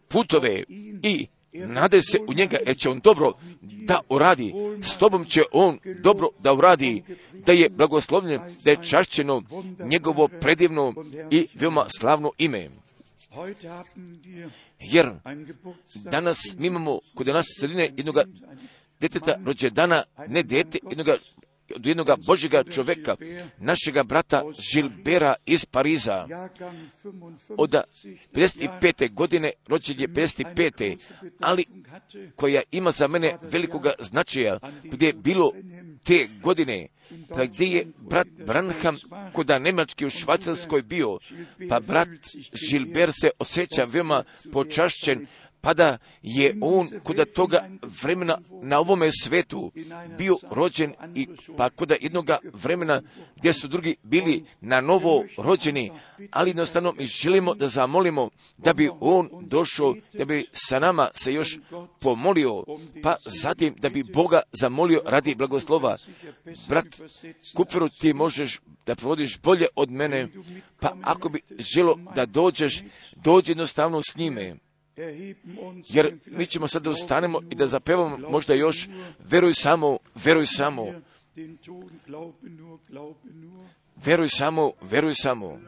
putove 0.08 0.62
i 1.02 1.26
nade 1.52 2.02
se 2.02 2.18
u 2.28 2.32
njega, 2.34 2.58
jer 2.66 2.76
će 2.76 2.88
on 2.88 3.00
dobro 3.00 3.32
da 3.60 4.00
uradi. 4.08 4.52
S 4.82 4.96
tobom 4.96 5.24
će 5.24 5.42
on 5.52 5.78
dobro 6.02 6.28
da 6.38 6.52
uradi, 6.52 7.02
da 7.32 7.52
je 7.52 7.68
blagoslovljen, 7.68 8.40
da 8.64 8.70
je 8.70 8.84
čašćeno 8.84 9.42
njegovo 9.84 10.28
predivno 10.28 10.94
i 11.30 11.46
veoma 11.54 11.86
slavno 11.98 12.32
ime. 12.38 12.70
Jer 14.78 15.10
danas 15.94 16.38
mi 16.58 16.66
imamo 16.66 16.98
kod 17.14 17.26
nas 17.26 17.46
sredine 17.60 17.90
jednog 17.96 18.16
deteta 19.00 19.34
rođendana, 19.44 20.02
ne 20.28 20.42
dete, 20.42 20.78
jednoga 20.90 21.16
od 21.76 21.86
jednoga 21.86 22.16
Božjega 22.26 22.64
čoveka, 22.64 23.16
našega 23.58 24.02
brata 24.02 24.42
Žilbera 24.72 25.34
iz 25.46 25.64
Pariza. 25.64 26.26
Od 27.58 27.74
55. 28.32 29.14
godine, 29.14 29.52
rođen 29.66 30.00
je 30.00 30.08
55. 30.08 30.96
ali 31.40 31.64
koja 32.36 32.62
ima 32.70 32.90
za 32.90 33.08
mene 33.08 33.38
velikoga 33.42 33.92
značaja, 33.98 34.58
gdje 34.84 35.06
je 35.06 35.12
bilo 35.12 35.52
te 36.04 36.28
godine, 36.42 36.88
pa 37.28 37.44
gdje 37.44 37.66
je 37.66 37.86
brat 37.98 38.28
Branham 38.46 38.98
kod 39.32 39.48
Nemački 39.60 40.06
u 40.06 40.10
Švacarskoj 40.10 40.82
bio, 40.82 41.18
pa 41.68 41.80
brat 41.80 42.08
Žilber 42.52 43.12
se 43.12 43.30
osjeća 43.38 43.84
veoma 43.84 44.24
počašćen, 44.52 45.26
pa 45.60 45.74
da 45.74 45.98
je 46.22 46.54
on 46.60 46.88
kod 47.02 47.32
toga 47.34 47.68
vremena 48.02 48.38
na 48.62 48.78
ovome 48.78 49.10
svetu 49.22 49.72
bio 50.18 50.36
rođen 50.50 50.92
i 51.14 51.28
pa 51.56 51.70
kod 51.70 51.92
jednoga 52.00 52.38
vremena 52.52 53.02
gdje 53.36 53.52
su 53.52 53.68
drugi 53.68 53.96
bili 54.02 54.44
na 54.60 54.80
novo 54.80 55.24
rođeni, 55.38 55.92
ali 56.30 56.50
jednostavno 56.50 56.92
mi 56.92 57.04
želimo 57.04 57.54
da 57.54 57.68
zamolimo 57.68 58.30
da 58.58 58.72
bi 58.72 58.90
on 59.00 59.28
došao, 59.40 59.94
da 60.12 60.24
bi 60.24 60.46
sa 60.52 60.78
nama 60.78 61.08
se 61.14 61.34
još 61.34 61.58
pomolio, 62.00 62.64
pa 63.02 63.16
zatim 63.24 63.74
da 63.78 63.88
bi 63.88 64.02
Boga 64.02 64.40
zamolio 64.52 65.02
radi 65.06 65.34
blagoslova. 65.34 65.96
Brat 66.68 66.86
Kupferu, 67.54 67.88
ti 67.88 68.12
možeš 68.12 68.60
da 68.86 68.94
provodiš 68.94 69.40
bolje 69.40 69.66
od 69.76 69.90
mene, 69.90 70.28
pa 70.80 70.96
ako 71.02 71.28
bi 71.28 71.40
želo 71.58 71.98
da 72.14 72.26
dođeš, 72.26 72.82
dođi 73.16 73.50
jednostavno 73.50 74.02
s 74.02 74.16
njime 74.16 74.56
jer 75.88 76.18
mi 76.26 76.46
ćemo 76.46 76.68
sad 76.68 76.82
da 76.82 76.90
ustanemo 76.90 77.40
i 77.50 77.54
da 77.54 77.66
zapevamo 77.66 78.28
možda 78.30 78.54
još 78.54 78.88
veruj 79.18 79.54
samo, 79.54 79.98
veruj 80.24 80.46
samo. 80.46 80.86
Veruj 84.04 84.28
samo, 84.28 84.72
veruj 84.80 85.14
samo. 85.14 85.58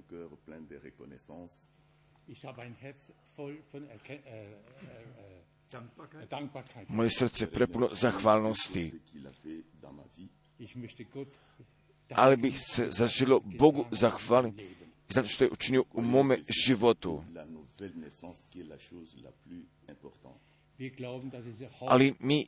Un 0.00 0.04
cœur 0.08 0.28
plein 0.46 0.60
de 0.68 0.76
reconnaissance 0.76 1.68
Ich 2.28 2.44
habe 2.44 2.62
ein 2.62 2.74
Herz 2.74 3.12
voll 3.36 3.58
von 3.72 3.86
Erken 3.88 4.18
äh, 4.24 4.44
äh, 4.44 4.52
äh, 6.22 6.26
Dankbarkeit. 6.28 6.88
Moje 6.88 7.10
srce 7.10 7.46
prepuno 7.46 7.88
zahvalnosti. 7.94 8.92
Ich 10.58 10.76
möchte 10.76 11.04
Gott 11.04 11.28
ali 12.10 12.36
bih 12.36 12.58
se 12.58 12.90
zaželio 12.90 13.40
Bogu 13.58 13.86
zahvaliti 13.90 14.68
zato 15.08 15.28
što 15.28 15.44
je 15.44 15.50
učinio 15.50 15.84
u 15.92 16.02
mome 16.02 16.38
životu. 16.64 17.24
Ali 21.80 22.14
mi 22.20 22.46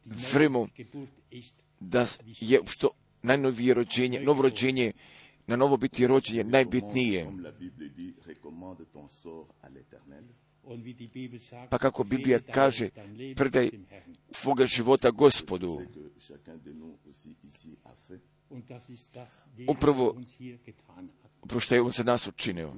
ist. 1.30 1.54
da 1.80 2.06
je 2.25 2.61
što 2.66 2.90
najnovije 3.23 3.75
rođenje, 3.75 4.21
novo 4.21 4.42
rođenje, 4.42 4.92
na 5.46 5.56
novo 5.56 5.76
biti 5.76 6.06
rođen 6.06 6.37
je 6.37 6.44
najbitnije. 6.44 7.25
Comme 7.25 7.42
la 7.42 7.52
Bible 7.52 7.88
dit, 7.88 8.16
recommande 8.26 8.84
ton 8.84 9.08
sort 9.08 9.49
à 9.62 9.68
l'Éternel. 9.70 10.25
Und 10.64 10.84
wie 10.84 10.94
die 10.94 11.08
Bibel 11.08 11.38
sagt, 11.40 11.70
Pa 11.70 11.78
kako 11.78 12.04
Biblija 12.04 12.40
kaže, 12.40 12.90
predaj 13.37 13.70
tvoga 14.32 14.66
života 14.66 15.11
gospodu. 15.11 15.66
C'est 15.66 15.92
que 15.92 16.20
chacun 16.20 16.58
de 16.64 16.72
nous 16.72 16.99
aussi 17.08 17.37
ici 17.42 17.76
a 17.84 17.94
fait. 18.08 18.20
Und 18.50 18.68
das 18.68 18.88
ist 18.88 19.14
das, 19.14 19.30
Upravo- 19.68 20.14
er. 20.40 20.64
Upravo 21.42 21.61
što 21.61 21.75
je 21.75 21.82
on 21.82 21.90
za 21.90 22.02
nas 22.02 22.26
učinio. 22.26 22.72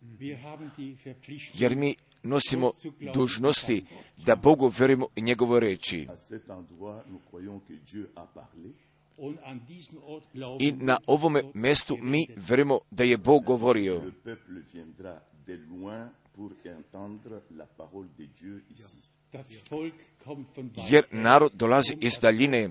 Verpflichtung, 0.00 1.60
Jer 1.60 1.76
mi 1.76 1.94
nosimo 2.22 2.72
dužnosti 3.14 3.84
da 4.26 4.36
Bogu 4.36 4.68
verujemo 4.78 5.06
i 5.16 5.22
njegovo 5.22 5.60
reči. 5.60 6.06
À 6.08 6.16
cet 6.16 6.50
endroit, 6.50 7.04
nous 7.10 7.20
croyons 7.30 7.60
que 7.68 7.74
Dieu 7.92 8.06
a 8.14 8.26
parlé. 8.34 8.72
und 9.16 9.38
an 9.44 9.60
diesen 9.68 9.98
Ort 10.06 10.24
I 10.58 10.72
na 10.72 10.98
ovome 11.06 11.42
mestu 11.54 11.96
mi 12.02 12.26
verujemo 12.36 12.80
da 12.90 13.04
je 13.04 13.16
Bog 13.16 13.44
govorio. 13.44 13.94
Le 14.04 14.12
peuple 14.24 14.62
viendra 14.72 15.20
de 15.46 15.58
loin 15.70 16.10
pour 16.32 16.52
entendre 16.78 17.42
la 17.50 17.66
parole 17.66 18.08
de 18.18 18.26
Dieu 18.40 18.62
ici. 18.70 19.10
das 19.32 19.46
Volk 19.70 19.94
kommt 20.24 20.56
von 20.56 20.70
Jer 20.90 21.04
narod 21.10 21.52
dolazi 21.54 21.96
iz 22.00 22.18
daljine 22.22 22.70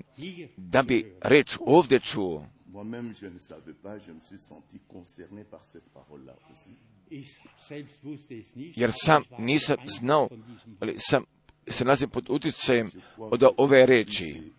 da 0.56 0.82
bi 0.82 1.14
reč 1.20 1.56
ovdje 1.60 2.00
čuo. 2.00 2.46
Jer 8.76 8.90
sam 9.04 9.22
nisam 9.38 9.76
znao, 9.98 10.28
ali 10.80 10.94
sam 10.98 11.24
se 11.68 11.84
nalazim 11.84 12.10
pod 12.10 12.30
utjecajem 12.30 12.90
od 13.16 13.42
ove 13.56 13.86
reči. 13.86 14.52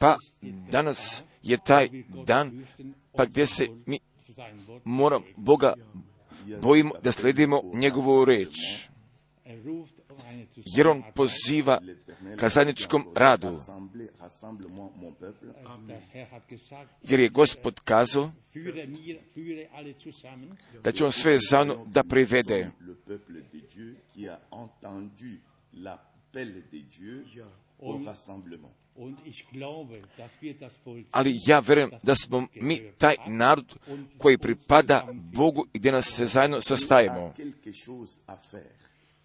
Pa 0.00 0.16
danas 0.70 1.22
je 1.42 1.58
taj 1.66 1.88
dan 2.26 2.66
pa 3.12 3.24
gdje 3.24 3.46
se 3.46 3.68
mi 3.86 3.98
moram. 4.84 5.22
Boga 5.36 5.74
bojimo 6.62 6.90
da 7.02 7.12
sledimo 7.12 7.62
njegovu 7.74 8.24
reč. 8.24 8.56
Jer 10.76 10.88
on 10.88 11.02
poziva 11.14 11.80
ka 12.36 12.48
zajedničkom 12.48 13.04
radu. 13.14 13.48
Jer 17.02 17.20
je 17.20 17.28
Gospod 17.28 17.80
kazao 17.80 18.30
da 20.84 20.92
će 20.92 21.04
on 21.04 21.12
sve 21.12 21.38
zajedno 21.50 21.84
da 21.86 22.04
privede. 22.04 22.70
Ali 31.10 31.40
ja 31.46 31.58
verujem 31.58 31.90
da 32.02 32.14
smo 32.14 32.46
mi 32.54 32.92
taj 32.98 33.16
narod 33.26 33.74
koji 34.18 34.38
pripada 34.38 35.08
Bogu 35.12 35.66
i 35.72 35.78
gdje 35.78 35.92
nas 35.92 36.06
se 36.06 36.26
zajedno 36.26 36.60
sastajemo. 36.60 37.34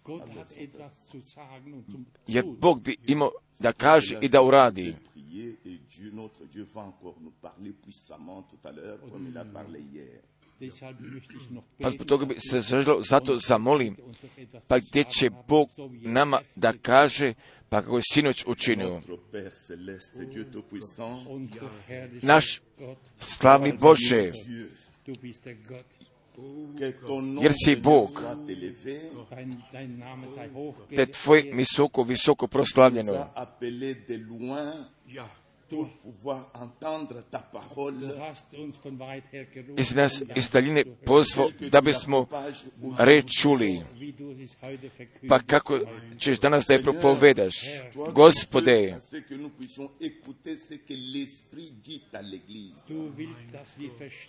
A 0.04 0.24
quelque 0.24 0.28
chose 0.28 0.32
à 0.32 0.32
faire. 0.32 0.32
Gott 0.32 0.36
hat 0.36 0.56
etwas 0.56 1.08
zu 1.10 1.20
sagen 1.20 1.74
und 1.74 1.90
zum 1.90 2.06
Jer. 2.26 2.44
Bog 2.44 2.82
bi 2.82 2.96
imao 3.06 3.30
da 3.60 3.72
kaže 3.72 4.18
i 4.20 4.28
da 4.28 4.42
uradi. 4.42 4.94
Pa 11.82 11.90
zbog 11.90 12.06
toga 12.06 12.26
bi 12.26 12.34
se 12.40 12.60
zaželo, 12.60 13.02
zato 13.02 13.38
zamolim, 13.38 13.96
pa 14.68 14.78
gdje 14.78 15.04
će 15.04 15.30
Bog 15.48 15.68
er 15.78 16.10
nama 16.10 16.40
da 16.56 16.72
kaže, 16.72 17.34
pa 17.68 17.82
kako 17.82 17.96
je 17.96 18.02
sinoć 18.12 18.44
učinio. 18.46 19.00
Naš 22.22 22.62
Gott, 22.78 22.98
slavni 23.18 23.72
Bože, 23.72 24.30
Jer 27.42 27.52
si 27.64 27.76
Bog. 27.76 28.10
te 30.96 31.06
tvoje 31.06 31.52
visoko, 31.52 32.02
visoko 32.02 32.46
proslavljeno. 32.46 33.12
Pour 35.72 35.88
pouvoir 36.02 36.50
entendre 36.54 37.24
ta 37.30 37.38
parole. 37.38 38.14
Jesi 39.76 39.94
nas 39.94 40.22
iz 40.36 40.50
daljine 40.50 40.84
pozvao 41.04 41.50
da 41.70 41.80
bismo 41.80 42.26
reč 42.98 43.40
čuli. 43.40 43.80
Pa 45.28 45.38
kako 45.38 45.80
ćeš 46.18 46.38
danas 46.38 46.64
da 46.68 46.74
je 46.74 46.82
propovedaš? 46.82 47.54
Gospode, 48.14 48.98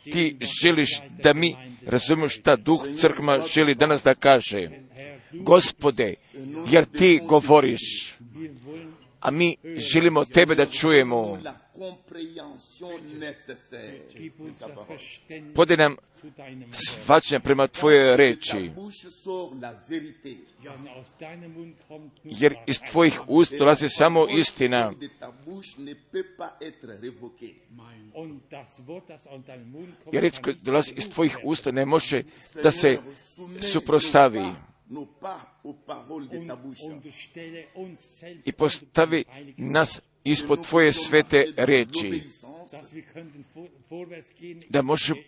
ti 0.04 0.38
želiš 0.62 0.90
da 1.24 1.34
mi 1.34 1.56
razumemo 1.86 2.30
šta 2.30 2.56
duh 2.56 2.86
crkva 2.98 3.46
želi 3.54 3.76
danas 3.76 4.04
da 4.04 4.16
kaže. 4.16 4.70
Gospode, 5.32 6.14
jer 6.72 6.86
ti 6.86 7.20
govoriš, 7.28 8.14
a 9.24 9.32
mi 9.32 9.56
želimo 9.76 10.26
tebe 10.26 10.56
da 10.56 10.66
čujemo. 10.66 11.40
Podaj 15.56 15.78
nam 15.78 15.96
svačanje 16.72 17.40
prema 17.40 17.68
tvoje 17.68 18.18
reči, 18.18 18.72
jer 22.24 22.56
iz 22.68 22.80
tvojih 22.92 23.22
ust 23.28 23.54
dolazi 23.60 23.90
samo 23.90 24.28
istina. 24.28 24.92
Jer 30.12 30.24
reč 30.24 30.40
koja 30.40 30.56
dolazi 30.62 30.94
iz 30.96 31.10
tvojih 31.10 31.38
usta 31.44 31.72
ne 31.72 31.86
može 31.86 32.24
da 32.64 32.72
se 32.72 32.98
suprostavi 33.72 34.44
i 38.46 38.52
postavi 38.52 39.26
nas 39.58 40.02
ispod 40.24 40.68
tvoje 40.68 40.94
svete 40.94 41.46
reči, 41.58 42.22
da 44.70 44.82
možemo 44.82 45.20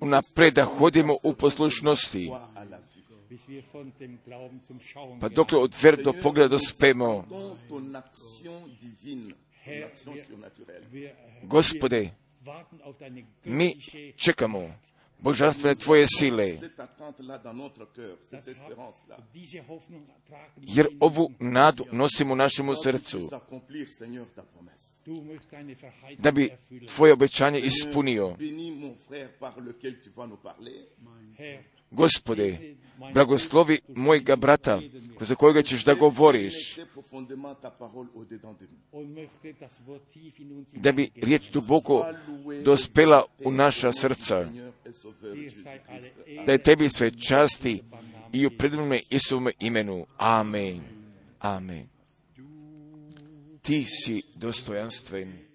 unapred 0.00 0.54
da 0.54 0.64
hodimo 0.64 1.16
u 1.22 1.32
poslušnosti, 1.32 2.30
pa 5.20 5.28
dokle 5.28 5.58
od 5.58 5.74
ver 5.82 6.02
do 6.02 6.12
pogleda 6.22 6.56
äh, 6.56 6.70
Gospode, 11.42 12.10
mi 13.44 13.74
čekamo 14.16 14.74
božanstvene 15.22 15.74
tvoje 15.74 16.06
sile, 16.18 16.58
Cette 16.60 16.80
attente-là 16.80 17.38
dans 17.38 17.52
notre 17.56 17.84
cœur, 17.92 18.16
cette 18.20 18.30
das 18.32 18.48
haben- 18.48 18.52
espérance-là, 18.52 19.16
diese 19.34 19.60
Hoffnung 19.68 20.06
tragen 20.26 20.74
jer 20.74 20.86
ovu 21.00 21.30
nadu 21.40 21.84
nosimo 21.92 22.32
u 22.32 22.36
našemu 22.36 22.74
srcu, 22.74 23.20
da 26.18 26.30
bi 26.30 26.50
tvoje 26.88 27.12
obećanje 27.12 27.60
ispunio. 27.60 28.36
Gospode, 31.92 32.74
blagoslovi 33.14 33.78
mojega 33.88 34.36
brata, 34.36 34.80
kroz 35.16 35.32
kojega 35.38 35.62
ćeš 35.62 35.84
da 35.84 35.94
govoriš, 35.94 36.78
da 40.72 40.92
bi 40.92 41.10
riječ 41.14 41.50
duboko 41.52 42.06
dospela 42.64 43.24
u 43.44 43.52
naša 43.52 43.92
srca, 43.92 44.48
da 46.46 46.52
je 46.52 46.62
tebi 46.62 46.88
sve 46.88 47.10
časti 47.28 47.82
i 48.32 48.46
u 48.46 48.50
predivnome 48.50 49.00
Isuvome 49.10 49.52
imenu. 49.60 50.06
Amen. 50.16 50.80
Amen. 51.38 51.88
Ti 53.62 53.84
si 53.84 54.22
dostojanstven. 54.34 55.51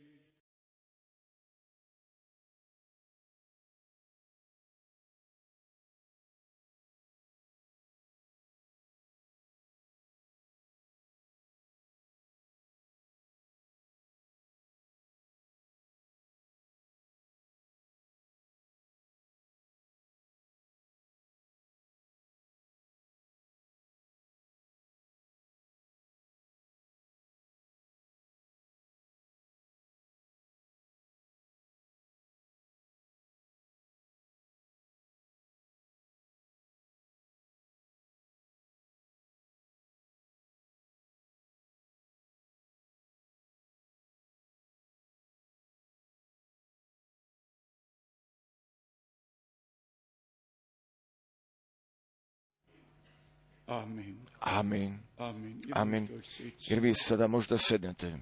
Euch 56.10 56.23
setzen. 56.23 56.51
Jer 56.69 56.80
vi 56.80 56.93
sada 56.95 57.27
možda 57.27 57.58
sednete. 57.58 58.17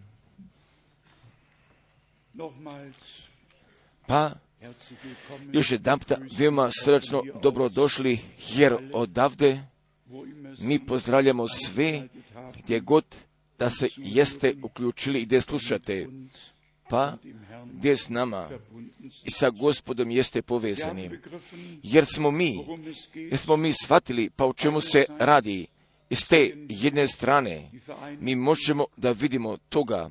Pa, 4.08 4.32
još 5.54 5.72
jedan 5.72 6.00
puta 6.00 6.18
veoma 6.38 6.70
srdačno 6.84 7.24
dobrodošli, 7.44 8.20
jer 8.56 8.78
odavde 8.94 9.62
mi 10.60 10.86
pozdravljamo 10.86 11.48
sve 11.48 12.08
gdje 12.64 12.80
god 12.80 13.06
da 13.60 13.70
se 13.70 13.90
jeste 13.98 14.56
uključili 14.64 15.22
i 15.22 15.26
gdje 15.26 15.42
slušate, 15.42 16.08
pa 16.90 17.18
gdje 17.66 17.98
s 17.98 18.10
nama 18.10 18.50
i 19.24 19.32
sa 19.32 19.50
gospodom 19.50 20.12
jeste 20.12 20.42
povezani. 20.42 21.12
Jer 21.84 22.06
smo 22.06 22.32
mi, 22.32 22.66
jer 23.14 23.38
smo 23.38 23.58
mi 23.58 23.74
shvatili 23.84 24.30
pa 24.30 24.46
o 24.46 24.54
čemu 24.54 24.82
se 24.82 25.06
radi. 25.20 25.68
S 26.10 26.28
te 26.28 26.54
jedne 26.70 27.08
strane 27.08 27.72
mi 28.20 28.36
možemo 28.36 28.86
da 28.98 29.12
vidimo 29.12 29.58
toga 29.70 30.10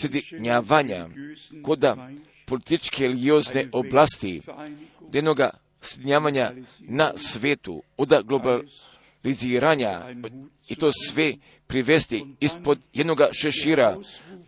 sjedinjavanja 0.00 1.08
koda 1.62 2.10
političke 2.46 3.02
religijozne 3.02 3.68
oblasti, 3.72 4.42
Vereinigung 4.46 5.14
jednoga 5.14 5.50
sjedinjavanja 5.82 6.52
na 6.78 7.12
svetu, 7.16 7.82
od 7.96 8.12
globaliziranja 8.24 10.02
i 10.68 10.76
to 10.76 10.90
sve 11.08 11.34
privesti 11.66 12.24
ispod 12.40 12.78
jednoga 12.92 13.28
šešira, 13.32 13.98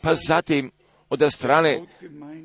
pa 0.03 0.15
zatim 0.15 0.71
od 1.11 1.23
strane 1.33 1.81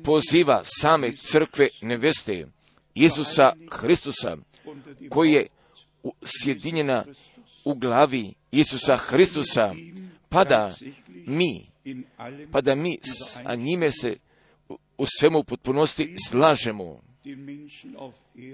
poziva 0.04 0.62
same 0.80 1.12
crkve 1.16 1.68
neveste 1.82 2.46
Isusa 2.94 3.52
Hristusa, 3.70 4.36
koji 5.10 5.32
je 5.32 5.46
sjedinjena 6.24 7.04
u 7.64 7.74
glavi 7.74 8.32
Isusa 8.50 8.96
Hristusa, 8.96 9.74
pa 10.28 10.44
da 10.44 10.70
mi, 11.26 11.66
pa 12.52 12.60
da 12.60 12.74
mi 12.74 12.98
sa 13.02 13.54
njime 13.54 13.90
se 13.90 14.16
u- 14.98 15.06
svemu 15.18 15.44
potpunosti 15.44 16.16
slažemo. 16.28 17.00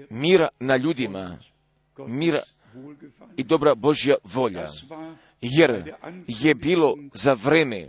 Mira 0.09 0.47
na 0.59 0.75
ljudima 0.77 1.39
mira 2.07 2.41
i 3.37 3.43
dobra 3.43 3.75
Božja 3.75 4.15
volja. 4.23 4.67
Jer 5.43 5.93
je 6.27 6.55
bilo 6.55 6.97
za 7.13 7.33
vreme 7.33 7.87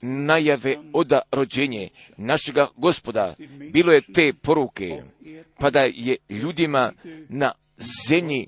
najave 0.00 0.76
oda 0.92 1.20
rođenje 1.32 1.88
našega 2.16 2.68
gospoda, 2.76 3.34
bilo 3.72 3.92
je 3.92 4.00
te 4.14 4.32
poruke, 4.32 5.02
pa 5.58 5.70
da 5.70 5.82
je 5.82 6.16
ljudima 6.30 6.92
na 7.28 7.52
zemlji 8.08 8.46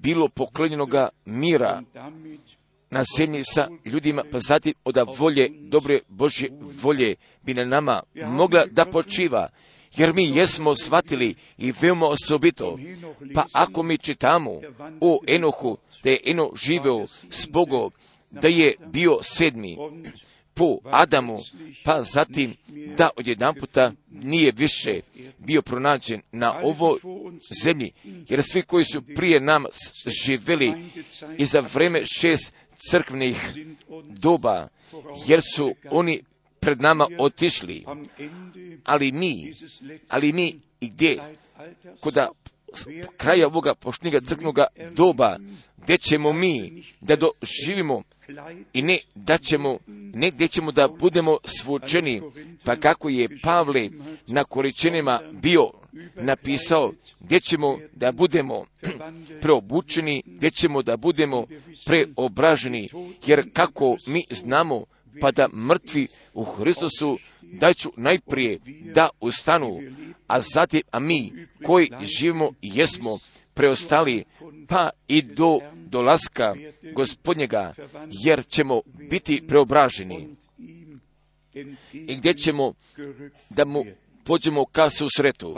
bilo 0.00 0.28
poklonjenoga 0.28 1.08
mira 1.24 1.82
na 2.90 3.04
zemlji 3.16 3.42
sa 3.44 3.68
ljudima, 3.84 4.24
pa 4.32 4.40
zatim 4.40 4.74
od 4.84 4.96
volje, 5.18 5.48
dobre 5.48 6.00
Božje 6.08 6.50
volje 6.82 7.14
bi 7.42 7.54
na 7.54 7.64
nama 7.64 8.02
mogla 8.26 8.66
da 8.66 8.84
počiva. 8.84 9.48
Jer 9.96 10.14
mi 10.14 10.36
jesmo 10.36 10.74
shvatili 10.76 11.34
i 11.58 11.72
veoma 11.80 12.06
osobito, 12.06 12.78
pa 13.34 13.44
ako 13.52 13.82
mi 13.82 13.98
čitamo 13.98 14.50
o 15.00 15.20
Enohu, 15.26 15.78
da 16.04 16.10
je 16.10 16.20
Eno 16.24 16.52
živeo 16.54 17.06
s 17.30 17.48
Bogom, 17.48 17.90
da 18.30 18.48
je 18.48 18.74
bio 18.86 19.18
sedmi 19.22 19.76
po 20.54 20.78
Adamu, 20.84 21.38
pa 21.84 22.02
zatim 22.02 22.54
da 22.96 23.10
odjedan 23.16 23.54
puta 23.54 23.92
nije 24.10 24.52
više 24.56 25.00
bio 25.38 25.62
pronađen 25.62 26.20
na 26.32 26.60
ovoj 26.62 26.98
zemlji, 27.62 27.92
jer 28.28 28.42
svi 28.42 28.62
koji 28.62 28.84
su 28.84 29.02
prije 29.02 29.40
nam 29.40 29.64
živjeli 30.24 30.74
i 31.38 31.46
za 31.46 31.60
vreme 31.60 32.02
šest 32.06 32.52
crkvnih 32.90 33.36
doba, 34.08 34.68
jer 35.26 35.40
su 35.54 35.74
oni 35.90 36.22
pred 36.60 36.80
nama 36.80 37.06
otišli, 37.18 37.84
ali 38.84 39.12
mi, 39.12 39.52
ali 40.08 40.32
mi 40.32 40.60
i 40.80 40.88
gdje, 40.88 41.18
koda 42.00 42.28
kraja 43.16 43.46
ovoga 43.46 43.74
poštnjega 43.74 44.20
crkvenoga 44.20 44.66
doba, 44.92 45.36
gdje 45.76 45.98
ćemo 45.98 46.32
mi 46.32 46.84
da 47.00 47.16
doživimo 47.16 48.02
i 48.72 48.82
ne 48.82 48.98
da 49.14 49.38
ćemo, 49.38 49.78
ne 50.14 50.30
gdje 50.30 50.48
ćemo 50.48 50.72
da 50.72 50.88
budemo 50.88 51.38
svučeni, 51.44 52.22
pa 52.64 52.76
kako 52.76 53.08
je 53.08 53.28
Pavle 53.42 53.88
na 54.26 54.44
koričenima 54.44 55.20
bio 55.32 55.70
napisao, 56.14 56.92
gdje 57.20 57.40
ćemo 57.40 57.78
da 57.92 58.12
budemo 58.12 58.64
preobučeni, 59.42 60.22
gdje 60.26 60.50
ćemo 60.50 60.82
da 60.82 60.96
budemo 60.96 61.46
preobraženi, 61.86 62.88
jer 63.26 63.52
kako 63.52 63.96
mi 64.06 64.24
znamo, 64.30 64.84
pa 65.20 65.30
da 65.30 65.48
mrtvi 65.48 66.06
u 66.34 66.44
Hristosu 66.44 67.18
da 67.42 67.74
ću 67.74 67.92
najprije 67.96 68.58
da 68.94 69.08
ustanu, 69.20 69.80
a 70.26 70.40
zatim, 70.40 70.82
a 70.90 70.98
mi 70.98 71.32
koji 71.66 71.90
živimo 72.00 72.50
i 72.62 72.70
jesmo 72.74 73.18
preostali, 73.54 74.24
pa 74.68 74.90
i 75.08 75.22
do 75.22 75.60
dolaska 75.74 76.54
gospodnjega, 76.94 77.74
jer 78.10 78.46
ćemo 78.46 78.82
biti 79.10 79.42
preobraženi 79.48 80.28
i 81.92 82.16
gdje 82.16 82.34
ćemo 82.34 82.72
da 83.50 83.64
mu 83.64 83.84
pođemo 84.24 84.64
ka 84.64 84.90
susretu. 84.90 85.56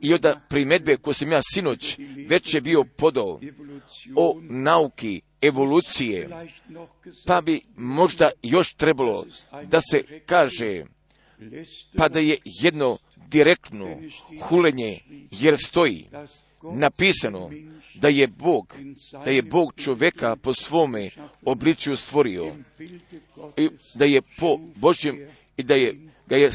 I 0.00 0.08
gemacht 0.08 0.48
primetbe 0.48 0.96
koje 0.96 1.14
sam 1.14 1.32
ja 1.32 1.40
sinoć 1.42 1.98
već 2.28 2.54
je 2.54 2.60
bio 2.60 2.84
podao 2.84 3.40
o 4.16 4.40
nauki 4.42 5.20
evolucije, 5.42 6.28
pa 7.26 7.40
bi 7.40 7.60
možda 7.76 8.30
još 8.42 8.74
trebalo 8.74 9.26
da 9.64 9.80
se 9.80 10.20
kaže 10.26 10.84
pa 11.96 12.08
da 12.08 12.18
je 12.18 12.36
jedno 12.44 12.98
direktno 13.28 13.98
hulenje, 14.40 15.00
jer 15.30 15.56
stoji 15.66 16.08
napisano 16.72 17.50
da 17.94 18.08
je 18.08 18.26
Bog, 18.28 18.74
da 19.24 19.30
je 19.30 19.42
Bog 19.42 19.74
čoveka 19.76 20.36
po 20.36 20.54
svome 20.54 21.10
obličju 21.44 21.96
stvorio 21.96 22.46
i 23.56 23.68
da 23.94 24.04
je 24.04 24.22
po 24.38 24.58
Božjem 24.76 25.18
i 25.56 25.62
da 25.62 25.74
je 25.74 26.13
ga 26.28 26.36
je 26.36 26.50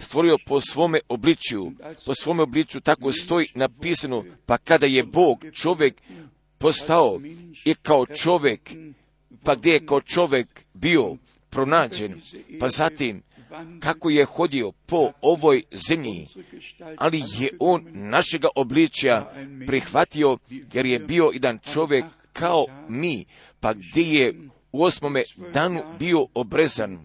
stvorio 0.00 0.36
po 0.46 0.60
svome 0.60 1.00
obličju, 1.08 1.72
po 2.06 2.14
svome 2.14 2.42
obličju 2.42 2.80
tako 2.80 3.12
stoji 3.12 3.46
napisano, 3.54 4.24
pa 4.46 4.58
kada 4.58 4.86
je 4.86 5.04
Bog 5.04 5.44
čovjek 5.52 5.94
postao 6.58 7.20
i 7.64 7.74
kao 7.74 8.06
čovjek, 8.06 8.60
pa 9.44 9.54
gdje 9.54 9.72
je 9.72 9.86
kao 9.86 10.00
čovjek 10.00 10.64
bio 10.74 11.16
pronađen, 11.50 12.20
pa 12.60 12.68
zatim 12.68 13.22
kako 13.80 14.10
je 14.10 14.24
hodio 14.24 14.72
po 14.86 15.10
ovoj 15.20 15.62
zemlji, 15.88 16.26
ali 16.96 17.18
je 17.18 17.50
on 17.60 17.86
našega 17.92 18.48
obličja 18.54 19.32
prihvatio 19.66 20.38
jer 20.72 20.86
je 20.86 20.98
bio 20.98 21.30
jedan 21.32 21.58
čovjek 21.72 22.04
kao 22.32 22.66
mi, 22.88 23.24
pa 23.60 23.72
gdje 23.72 24.02
je 24.02 24.34
u 24.72 24.84
osmome 24.84 25.22
danu 25.52 25.82
bio 25.98 26.26
obrezan, 26.34 26.98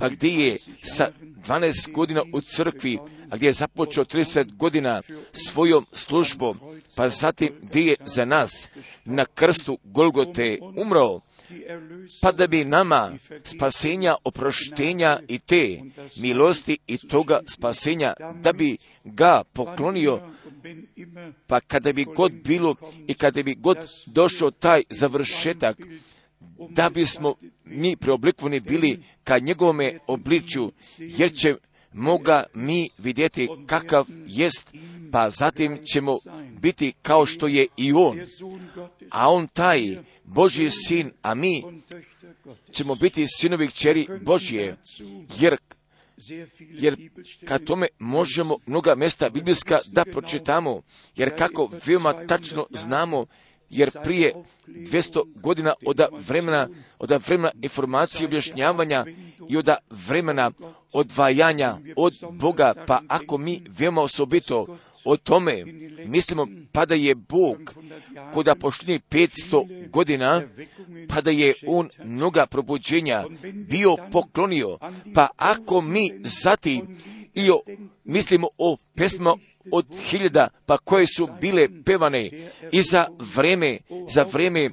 pa 0.00 0.08
gdje 0.08 0.28
je? 0.28 0.58
Sa 0.82 1.08
12 1.46 1.92
godina 1.92 2.22
u 2.32 2.40
crkvi, 2.40 2.98
a 3.30 3.36
gdje 3.36 3.46
je 3.46 3.52
započeo 3.52 4.04
30 4.04 4.56
godina 4.56 5.02
svojom 5.32 5.86
službom, 5.92 6.58
pa 6.94 7.08
zatim 7.08 7.48
gdje 7.62 7.82
je 7.82 7.96
za 8.06 8.24
nas 8.24 8.68
na 9.04 9.24
krstu 9.24 9.78
Golgote 9.84 10.58
umro, 10.76 11.20
pa 12.22 12.32
da 12.32 12.46
bi 12.46 12.64
nama 12.64 13.12
spasenja, 13.44 14.14
oproštenja 14.24 15.20
i 15.28 15.38
te 15.38 15.80
milosti 16.16 16.78
i 16.86 16.98
toga 16.98 17.40
spasenja, 17.46 18.14
da 18.42 18.52
bi 18.52 18.76
ga 19.04 19.44
poklonio, 19.52 20.20
pa 21.46 21.60
kada 21.60 21.92
bi 21.92 22.04
god 22.04 22.32
bilo 22.32 22.74
i 23.06 23.14
kada 23.14 23.42
bi 23.42 23.54
god 23.54 23.78
došao 24.06 24.50
taj 24.50 24.82
završetak, 24.90 25.76
da 26.68 26.90
bismo 26.90 27.34
mi 27.64 27.96
preoblikovani 27.96 28.60
bili 28.60 29.02
ka 29.24 29.38
njegovome 29.38 29.98
obličju, 30.06 30.72
jer 30.98 31.34
će 31.34 31.54
moga 31.92 32.44
mi 32.54 32.88
vidjeti 32.98 33.48
kakav 33.66 34.06
jest, 34.26 34.72
pa 35.12 35.30
zatim 35.30 35.78
ćemo 35.92 36.18
biti 36.60 36.92
kao 37.02 37.26
što 37.26 37.46
je 37.46 37.66
i 37.76 37.92
on. 37.92 38.20
A 39.10 39.32
on 39.32 39.46
taj 39.46 39.80
Božji 40.24 40.70
sin, 40.70 41.10
a 41.22 41.34
mi 41.34 41.62
ćemo 42.72 42.94
biti 42.94 43.26
sinovi 43.28 43.66
kćeri 43.66 44.06
Božje, 44.22 44.76
jer 45.38 45.56
jer 46.58 46.96
ka 47.44 47.58
tome 47.58 47.86
možemo 47.98 48.58
mnoga 48.66 48.94
mesta 48.94 49.30
biblijska 49.30 49.78
da 49.92 50.04
pročitamo, 50.04 50.82
jer 51.16 51.38
kako 51.38 51.70
veoma 51.86 52.26
tačno 52.26 52.66
znamo, 52.70 53.26
jer 53.70 53.90
prije 54.04 54.32
200 54.66 55.22
godina 55.34 55.72
od 55.86 56.00
vremena, 56.28 56.68
od 56.98 57.10
vremena 57.26 57.50
informacije 57.62 58.26
objašnjavanja 58.26 59.04
i 59.48 59.56
od 59.56 59.68
vremena 59.90 60.50
odvajanja 60.92 61.78
od 61.96 62.14
Boga, 62.30 62.74
pa 62.86 63.00
ako 63.08 63.38
mi 63.38 63.62
veoma 63.68 64.02
osobito 64.02 64.78
o 65.04 65.16
tome 65.16 65.64
mislimo 66.06 66.46
pa 66.72 66.86
da 66.86 66.94
je 66.94 67.14
Bog 67.14 67.74
koda 68.34 68.54
pošli 68.54 69.00
500 69.10 69.90
godina, 69.90 70.42
pa 71.08 71.20
da 71.20 71.30
je 71.30 71.54
On 71.66 71.88
mnoga 72.04 72.46
probuđenja 72.46 73.24
bio 73.52 73.96
poklonio, 74.12 74.78
pa 75.14 75.28
ako 75.36 75.80
mi 75.80 76.10
zatim 76.24 76.98
i 77.34 77.50
o, 77.50 77.60
mislimo 78.04 78.48
o 78.58 78.76
pesma 78.94 79.36
od 79.72 79.86
hiljada, 80.02 80.48
pa 80.66 80.78
koje 80.78 81.06
su 81.06 81.28
bile 81.40 81.68
pevane 81.84 82.30
i 82.72 82.82
za 82.82 83.06
vreme, 83.34 83.78
za 84.08 84.22
vreme 84.32 84.70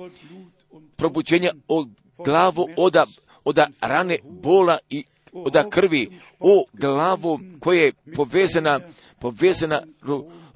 probuđenja 0.95 1.51
od 1.67 1.89
glavu 2.25 2.67
oda, 2.77 3.05
oda 3.43 3.67
rane 3.81 4.17
bola 4.23 4.77
i 4.89 5.03
oda 5.33 5.69
krvi, 5.69 6.19
o 6.39 6.65
glavu 6.73 7.39
koja 7.59 7.83
je 7.83 7.93
povezana, 8.15 8.79
povezana 9.19 9.81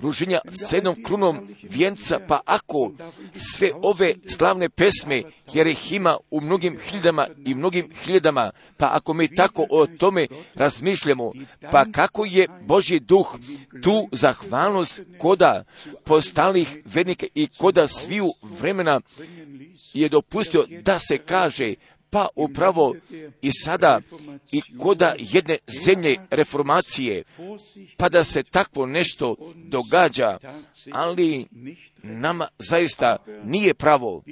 ruženja 0.02 0.40
s 0.52 0.74
jednom 0.74 1.04
krunom 1.04 1.56
vijenca, 1.64 2.20
pa 2.28 2.40
ako 2.46 2.92
sve 3.34 3.72
ove 3.82 4.14
slavne 4.28 4.70
pesme, 4.70 5.24
jer 5.54 5.68
ih 5.68 5.92
ima 5.92 6.18
u 6.32 6.42
mnogim 6.42 6.78
hiljadama 6.90 7.28
i 7.46 7.56
mnogim 7.56 7.90
hiljadama, 8.04 8.52
pa 8.78 8.90
ako 8.94 9.14
mi 9.14 9.36
tako 9.36 9.66
o 9.70 9.88
tome 9.88 10.28
razmišljamo, 10.56 11.32
pa 11.72 11.86
kako 11.92 12.26
je 12.26 12.48
Božji 12.68 13.00
duh 13.00 13.36
tu 13.84 14.10
zahvalnost 14.12 15.02
koda 15.18 15.64
postalih 16.04 16.82
vednika 16.86 17.26
i 17.36 17.48
koda 17.58 17.88
sviju 17.88 18.34
vremena 18.42 19.02
je 19.94 20.10
dopustio 20.10 20.66
da 20.82 21.00
se 21.00 21.18
kaže 21.18 21.74
pa 22.12 22.28
upravo 22.36 22.96
i 23.42 23.52
sada 23.52 24.02
i 24.52 24.62
koda 24.80 25.16
jedne 25.20 25.58
zemlje 25.86 26.18
reformacije, 26.32 27.24
pa 27.98 28.10
da 28.10 28.24
se 28.24 28.44
takvo 28.44 28.86
nešto 28.86 29.36
događa, 29.56 30.38
ali 30.92 31.46
nama 32.04 32.48
zaista 32.60 33.18
nije 33.44 33.74
pravo, 33.74 34.24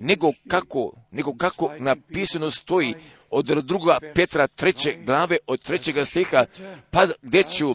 nego 0.00 0.32
kako, 0.48 0.92
nego 1.10 1.34
kako 1.34 1.72
napisano 1.78 2.50
stoji 2.50 2.94
od 3.30 3.46
druga 3.46 3.98
Petra 4.14 4.46
treće 4.46 4.96
glave 5.06 5.36
od 5.46 5.62
trećega 5.62 6.04
stiha, 6.04 6.44
pa 6.90 7.06
gdje 7.22 7.42
ću, 7.42 7.74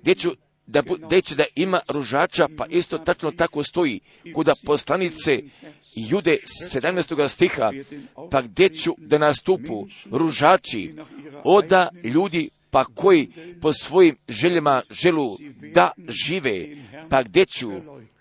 gdje 0.00 0.14
ću 0.14 0.30
da, 0.66 0.82
gdje 1.06 1.22
će 1.22 1.34
da 1.34 1.44
ima 1.54 1.80
ružača, 1.88 2.48
pa 2.56 2.66
isto 2.66 2.98
tačno 2.98 3.30
tako 3.30 3.64
stoji 3.64 4.00
kuda 4.34 4.54
poslanice 4.66 5.42
Jude 5.94 6.36
17. 6.72 7.28
stiha, 7.28 7.70
pa 8.30 8.42
gdje 8.42 8.68
ću 8.68 8.94
da 8.98 9.18
nastupu 9.18 9.86
ružači, 10.10 10.94
oda 11.44 11.88
ljudi 12.04 12.50
pa 12.70 12.84
koji 12.84 13.28
po 13.60 13.72
svojim 13.72 14.16
željama 14.28 14.82
želu 14.90 15.38
da 15.74 15.90
žive, 16.26 16.66
pa 17.10 17.22
gdje 17.22 17.46
ću 17.46 17.70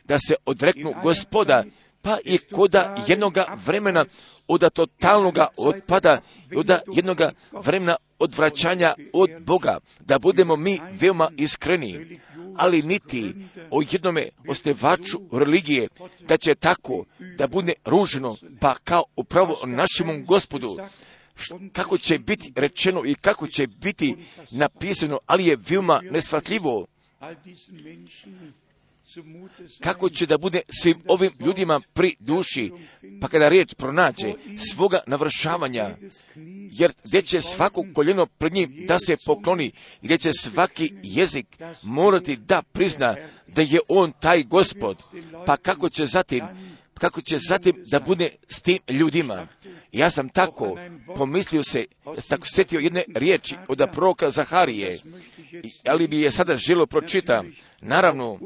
da 0.04 0.20
se 0.20 0.36
odreknu 0.46 0.94
gospoda, 1.04 1.64
pa 2.02 2.18
i 2.26 2.38
koda 2.38 3.06
jednoga 3.08 3.58
vremena 3.66 4.06
od 4.48 4.74
totalnoga 4.74 5.48
otpada, 5.58 6.22
od 6.56 6.72
jednoga 6.96 7.32
vremena 7.52 7.96
odvraćanja 8.20 8.94
od 9.14 9.30
Boga, 9.40 9.78
da 10.00 10.20
budemo 10.20 10.56
mi 10.56 10.80
veoma 10.92 11.32
iskreni, 11.38 12.20
ali 12.56 12.82
niti 12.82 13.34
o 13.72 13.82
jednome 13.92 14.30
ostevaču 14.48 15.20
religije, 15.32 15.88
da 16.20 16.38
će 16.38 16.56
tako 16.56 17.06
da 17.38 17.48
bude 17.48 17.74
ružno, 17.86 18.36
pa 18.60 18.76
kao 18.84 19.04
upravo 19.16 19.58
našemu 19.66 20.26
gospodu, 20.26 20.78
kako 21.72 21.98
će 21.98 22.20
biti 22.20 22.54
rečeno 22.56 23.02
i 23.06 23.16
kako 23.16 23.48
će 23.48 23.68
biti 23.68 24.16
napisano, 24.52 25.20
ali 25.26 25.46
je 25.46 25.58
veoma 25.70 26.02
nesvatljivo 26.12 26.86
kako 29.80 30.10
će 30.10 30.26
da 30.26 30.38
bude 30.38 30.62
svim 30.82 31.02
ovim 31.08 31.32
ljudima 31.40 31.80
pri 31.94 32.16
duši, 32.20 32.72
pa 33.22 33.28
kada 33.28 33.50
riječ 33.50 33.74
pronađe 33.74 34.34
svoga 34.72 35.00
navršavanja, 35.08 35.98
jer 36.72 36.94
gdje 37.04 37.22
će 37.22 37.42
svako 37.42 37.86
koljeno 37.94 38.26
pred 38.26 38.54
njim 38.54 38.86
da 38.88 39.00
se 39.00 39.18
pokloni, 39.26 39.72
gdje 40.02 40.18
će 40.18 40.32
svaki 40.34 40.94
jezik 41.04 41.48
morati 41.84 42.36
da 42.36 42.62
prizna 42.62 43.16
da 43.48 43.62
je 43.62 43.80
on 43.88 44.12
taj 44.12 44.44
gospod, 44.44 44.98
pa 45.46 45.58
kako 45.58 45.90
će 45.90 46.06
zatim 46.06 46.46
kako 47.02 47.22
će 47.22 47.38
zatim 47.38 47.84
da 47.86 48.00
bude 48.00 48.30
s 48.50 48.62
tim 48.62 48.80
ljudima. 48.90 49.48
Ja 49.92 50.10
sam 50.10 50.30
tako 50.30 50.78
pomislio 51.16 51.64
se, 51.64 51.86
tako 52.30 52.48
setio 52.48 52.80
jedne 52.80 53.04
riječi 53.16 53.56
od 53.68 53.82
proroka 53.92 54.32
Zaharije, 54.32 55.00
ali 55.86 56.08
bi 56.08 56.22
je 56.22 56.32
sada 56.32 56.58
želo 56.58 56.86
pročita. 56.86 57.44
Naravno, 57.82 58.40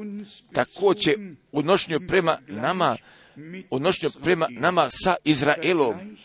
tako 0.54 0.94
će 0.94 1.16
odnošnju 1.52 2.00
prema 2.08 2.38
nama, 2.48 2.98
odnošnju 3.70 4.10
prema 4.24 4.48
nama 4.50 4.88
sa 4.90 5.16
Izraelom, 5.24 6.18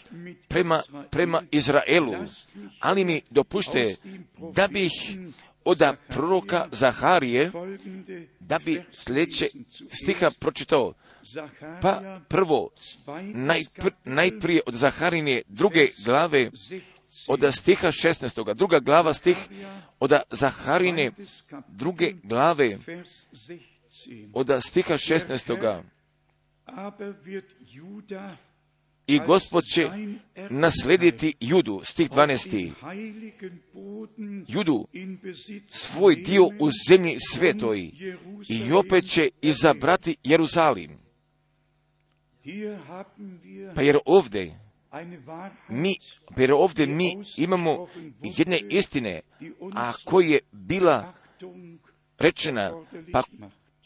prema, 0.49 0.83
prema 1.11 1.43
Izraelu, 1.51 2.15
ali 2.81 3.05
mi 3.05 3.23
dopušte 3.31 3.95
da 4.55 4.69
bih 4.69 4.93
od 5.65 5.83
proroka 6.09 6.69
Zaharije, 6.73 7.51
da 8.41 8.59
bi 8.59 8.83
sljedeće 8.93 9.49
stiha 9.89 10.31
pročitao, 10.41 10.95
pa 11.83 12.21
prvo, 12.29 12.71
najpr, 13.35 13.91
najprije 14.05 14.61
od 14.67 14.75
Zaharine 14.75 15.43
druge 15.49 15.89
glave, 16.05 16.51
od 17.29 17.55
stiha 17.55 17.89
16. 17.89 18.55
druga 18.55 18.79
glava 18.79 19.15
stih 19.15 19.37
od 20.01 20.13
Zaharine 20.31 21.11
druge 21.69 22.13
glave 22.23 22.79
od 24.33 24.51
stiha 24.61 24.95
16. 24.95 25.83
I 29.07 29.21
gospod 29.27 29.65
će 29.65 29.91
naslediti 30.51 31.35
Judu, 31.41 31.81
stih 31.85 32.11
12. 32.11 32.71
Judu, 34.49 34.89
svoj 35.69 36.17
dio 36.17 36.45
u 36.45 36.71
zemlji 36.89 37.17
svetoj 37.33 37.91
i 38.49 38.73
opet 38.73 39.11
će 39.11 39.29
izabrati 39.43 40.17
Jeruzalim. 40.25 41.10
Pa 43.75 43.83
jer 43.83 43.99
ovdje 44.05 44.61
mi, 45.69 45.97
jer 46.37 46.53
ovdje 46.53 46.87
mi 46.87 47.17
imamo 47.37 47.87
jedne 48.23 48.61
istine, 48.71 49.21
a 49.75 49.93
koji 50.05 50.31
je 50.31 50.39
bila 50.53 51.13
rečena, 52.19 52.73
pa 53.13 53.23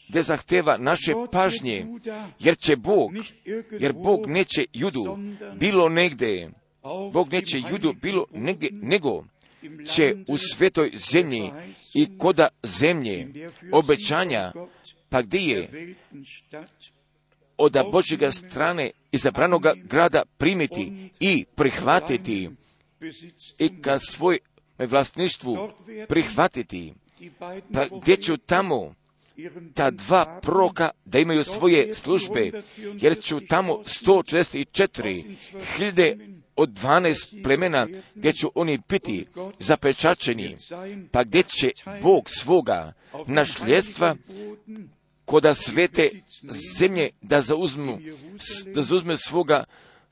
gdje 0.09 0.23
zahteva 0.23 0.77
naše 0.79 1.13
pažnje, 1.33 1.87
jer 2.39 2.57
će 2.59 2.77
Bog, 2.77 3.13
jer 3.81 3.93
Bog 3.93 4.27
neće 4.27 4.65
judu 4.73 5.19
bilo 5.57 5.89
negdje, 5.89 6.51
Bog 7.13 7.33
neće 7.33 7.59
judu 7.71 7.93
bilo 8.03 8.27
negdje, 8.31 8.69
nego 8.73 9.25
će 9.95 10.17
u 10.29 10.37
svetoj 10.37 10.93
zemlji 11.13 11.53
i 11.95 12.19
koda 12.19 12.49
zemlje 12.63 13.49
obećanja, 13.73 14.53
pa 15.09 15.23
gdje 15.23 15.41
je 15.41 15.95
od 17.59 17.77
Božjega 17.93 18.33
strane 18.33 18.91
izabranoga 19.13 19.73
grada 19.77 20.23
primiti 20.39 21.11
i 21.21 21.45
prihvatiti 21.55 22.51
i 23.59 23.83
kad 23.83 24.01
svoj 24.11 24.39
vlasništvu 24.79 25.71
prihvatiti, 26.09 26.95
pa 27.73 27.87
gdje 28.03 28.17
ću 28.17 28.37
tamo? 28.37 28.95
Ta 29.75 29.91
dva 29.91 30.41
proka 30.43 30.91
da 31.05 31.19
imaju 31.19 31.45
svoje 31.45 31.95
službe, 31.95 32.51
jer 32.77 33.23
ću 33.23 33.41
tamo 33.41 33.73
144 33.75 35.37
hiljade 35.77 36.17
od 36.57 36.71
12 36.71 37.43
plemena 37.43 37.89
gdje 38.15 38.33
ću 38.33 38.51
oni 38.55 38.79
biti 38.89 39.27
zapečačeni, 39.59 40.57
pa 41.13 41.25
gdje 41.25 41.43
će 41.43 41.73
Bog 42.03 42.31
svoga 42.31 42.93
našljedstva 43.27 44.17
koda 45.25 45.55
svete 45.55 46.11
zemlje 46.79 47.11
da 47.23 47.43
zauzmu, 47.43 47.99
da 48.75 48.83
zauzme 48.83 49.17
svoga 49.17 49.65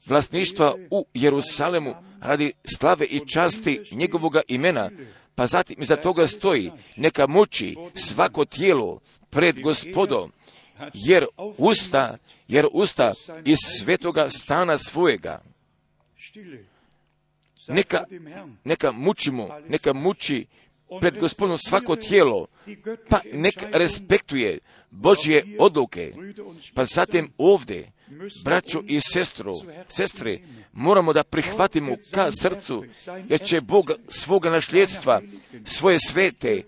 vlasništva 0.07 0.75
u 0.91 1.07
Jerusalemu 1.15 1.95
radi 2.21 2.53
slave 2.79 3.07
i 3.07 3.29
časti 3.29 3.81
njegovoga 3.93 4.41
imena, 4.49 4.91
pa 5.35 5.47
zatim 5.47 5.83
iza 5.83 5.97
toga 5.97 6.27
stoji, 6.27 6.71
neka 6.97 7.27
muči 7.27 7.77
svako 7.95 8.45
tijelo 8.45 9.01
pred 9.31 9.61
gospodom, 9.61 10.33
jer 10.95 11.27
usta, 11.59 12.17
jer 12.49 12.67
usta 12.73 13.15
iz 13.45 13.59
svetoga 13.79 14.31
stana 14.31 14.79
svojega. 14.79 15.43
Neka, 17.69 18.05
neka 18.65 18.93
mučimo, 18.93 19.49
neka 19.69 19.93
muči 19.93 20.47
pred 21.01 21.19
gospodom 21.19 21.59
svako 21.59 21.97
tijelo, 21.97 22.47
pa 23.09 23.21
nek 23.33 23.55
respektuje 23.73 24.59
Božje 24.91 25.45
odluke. 25.59 26.13
Pa 26.75 26.85
zatim 26.85 27.33
ovdje, 27.39 27.93
braćo 28.45 28.83
i 28.87 29.01
sestru, 29.01 29.55
sestre, 29.89 30.39
moramo 30.73 31.13
da 31.13 31.25
prihvatimo 31.25 31.97
ka 32.11 32.33
srcu, 32.33 32.85
jer 33.29 33.41
će 33.41 33.61
Bog 33.61 33.91
svoga 34.09 34.51
našljedstva, 34.51 35.21
svoje 35.65 35.99
svete 36.09 36.63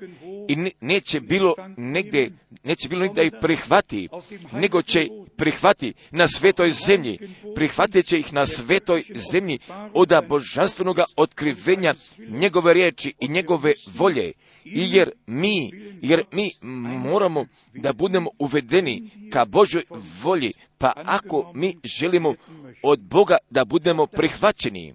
i 0.48 0.72
neće 0.80 1.20
bilo 1.20 1.54
negdje 1.76 2.30
neće 2.62 2.88
bilo 2.88 3.08
da 3.08 3.22
ih 3.22 3.32
prihvati, 3.40 4.08
nego 4.52 4.82
će 4.82 5.08
prihvati 5.36 5.94
na 6.10 6.28
svetoj 6.28 6.72
zemlji. 6.72 7.18
Prihvatit 7.54 8.06
će 8.06 8.18
ih 8.18 8.32
na 8.32 8.46
svetoj 8.46 9.04
zemlji 9.32 9.58
od 9.92 10.12
božanstvenog 10.28 10.98
otkrivenja 11.16 11.94
njegove 12.28 12.74
riječi 12.74 13.14
i 13.20 13.28
njegove 13.28 13.72
volje. 13.94 14.32
I 14.64 14.92
jer 14.92 15.10
mi, 15.26 15.70
jer 16.02 16.24
mi 16.32 16.50
moramo 16.98 17.46
da 17.74 17.92
budemo 17.92 18.30
uvedeni 18.38 19.10
ka 19.32 19.44
Božoj 19.44 19.82
volji, 20.22 20.52
pa 20.78 20.92
ako 20.96 21.52
mi 21.54 21.76
želimo 21.84 22.34
od 22.82 23.00
Boga 23.00 23.36
da 23.50 23.64
budemo 23.64 24.06
prihvaćeni. 24.06 24.94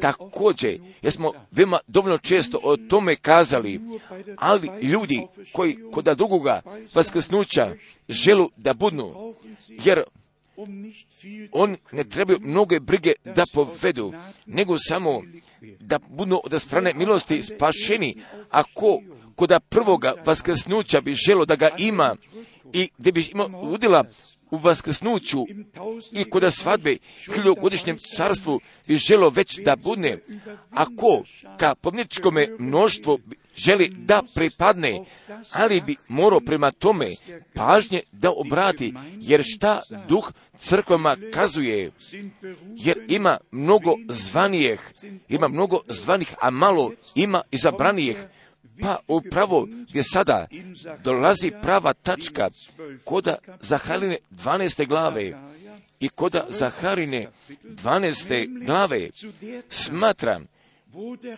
Također, 0.00 0.80
jer 1.02 1.12
smo 1.12 1.32
veoma 1.50 1.78
dovoljno 1.86 2.18
često 2.18 2.60
o 2.62 2.76
tome 2.76 3.16
kazali, 3.16 3.80
ali 4.36 4.68
ljudi 4.82 5.26
koji 5.52 5.78
kod 5.92 6.04
drugoga 6.04 6.62
vaskrsnuća 6.94 7.74
želu 8.08 8.50
da 8.56 8.74
budnu, 8.74 9.34
jer 9.68 10.02
on 11.52 11.76
ne 11.92 12.04
trebaju 12.04 12.38
mnoge 12.42 12.80
brige 12.80 13.12
da 13.24 13.44
povedu, 13.54 14.12
nego 14.46 14.76
samo 14.78 15.22
da 15.80 15.98
budu 16.08 16.40
od 16.44 16.62
strane 16.62 16.92
milosti 16.94 17.42
spašeni, 17.42 18.22
ako 18.50 19.00
kod 19.36 19.52
prvoga 19.68 20.14
vaskrsnuća 20.26 21.00
bi 21.00 21.14
želo 21.14 21.44
da 21.44 21.56
ga 21.56 21.70
ima 21.78 22.16
i 22.72 22.88
gdje 22.98 23.12
bi 23.12 23.28
imao 23.32 23.48
udjela 23.62 24.04
u 24.52 24.56
vaskrsnuću 24.56 25.46
i 26.12 26.24
kod 26.24 26.54
svadbe 26.54 26.96
hiljogodišnjem 27.34 27.98
carstvu 28.16 28.60
bi 28.86 28.96
želo 28.96 29.30
već 29.30 29.58
da 29.64 29.76
budne, 29.76 30.18
ako 30.70 31.22
ka 31.58 31.74
pomničkome 31.74 32.48
mnoštvo 32.58 33.18
želi 33.56 33.88
da 33.88 34.22
pripadne, 34.34 35.04
ali 35.52 35.80
bi 35.80 35.96
morao 36.08 36.40
prema 36.40 36.70
tome 36.70 37.10
pažnje 37.54 38.00
da 38.12 38.30
obrati, 38.36 38.94
jer 39.20 39.42
šta 39.44 39.82
duh 40.08 40.32
crkvama 40.58 41.16
kazuje, 41.32 41.92
jer 42.76 43.04
ima 43.08 43.38
mnogo 43.50 43.94
zvanijeh, 44.08 44.80
ima 45.28 45.48
mnogo 45.48 45.80
zvanih, 45.88 46.34
a 46.40 46.50
malo 46.50 46.92
ima 47.14 47.42
i 47.50 47.56
zabranijeh, 47.56 48.16
pa 48.82 48.98
upravo 49.08 49.68
gdje 49.88 50.02
sada 50.04 50.46
dolazi 51.04 51.52
prava 51.62 51.92
tačka 51.92 52.50
koda 53.04 53.36
Zaharine 53.60 54.18
12. 54.30 54.86
glave 54.88 55.32
i 56.00 56.08
koda 56.08 56.46
Zaharine 56.48 57.28
12. 57.64 58.64
glave 58.66 59.10
smatram 59.68 60.46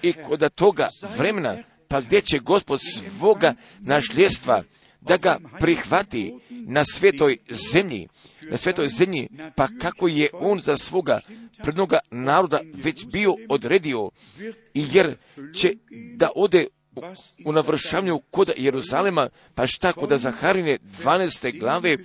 i 0.02 0.12
koda 0.12 0.48
toga 0.48 0.88
vremena 1.18 1.56
pa 1.88 2.00
gdje 2.00 2.20
će 2.20 2.38
gospod 2.38 2.80
svoga 3.18 3.54
našljestva 3.80 4.62
da 5.00 5.16
ga 5.16 5.38
prihvati 5.60 6.34
na 6.50 6.84
svetoj 6.84 7.38
zemlji, 7.72 8.08
na 8.50 8.56
svetoj 8.56 8.88
zemlji, 8.88 9.28
pa 9.56 9.68
kako 9.80 10.08
je 10.08 10.28
on 10.32 10.60
za 10.60 10.76
svoga 10.76 11.20
prednoga 11.62 11.98
naroda 12.10 12.60
već 12.74 13.06
bio 13.06 13.34
odredio, 13.48 14.10
jer 14.74 15.16
će 15.54 15.74
da 16.16 16.30
ode 16.34 16.66
u 17.44 17.52
navršavnju 17.52 18.20
kod 18.30 18.50
Jeruzalema, 18.56 19.28
pa 19.54 19.66
šta 19.66 19.92
kod 19.92 20.18
Zaharine 20.18 20.78
12. 21.04 21.58
glave 21.60 21.96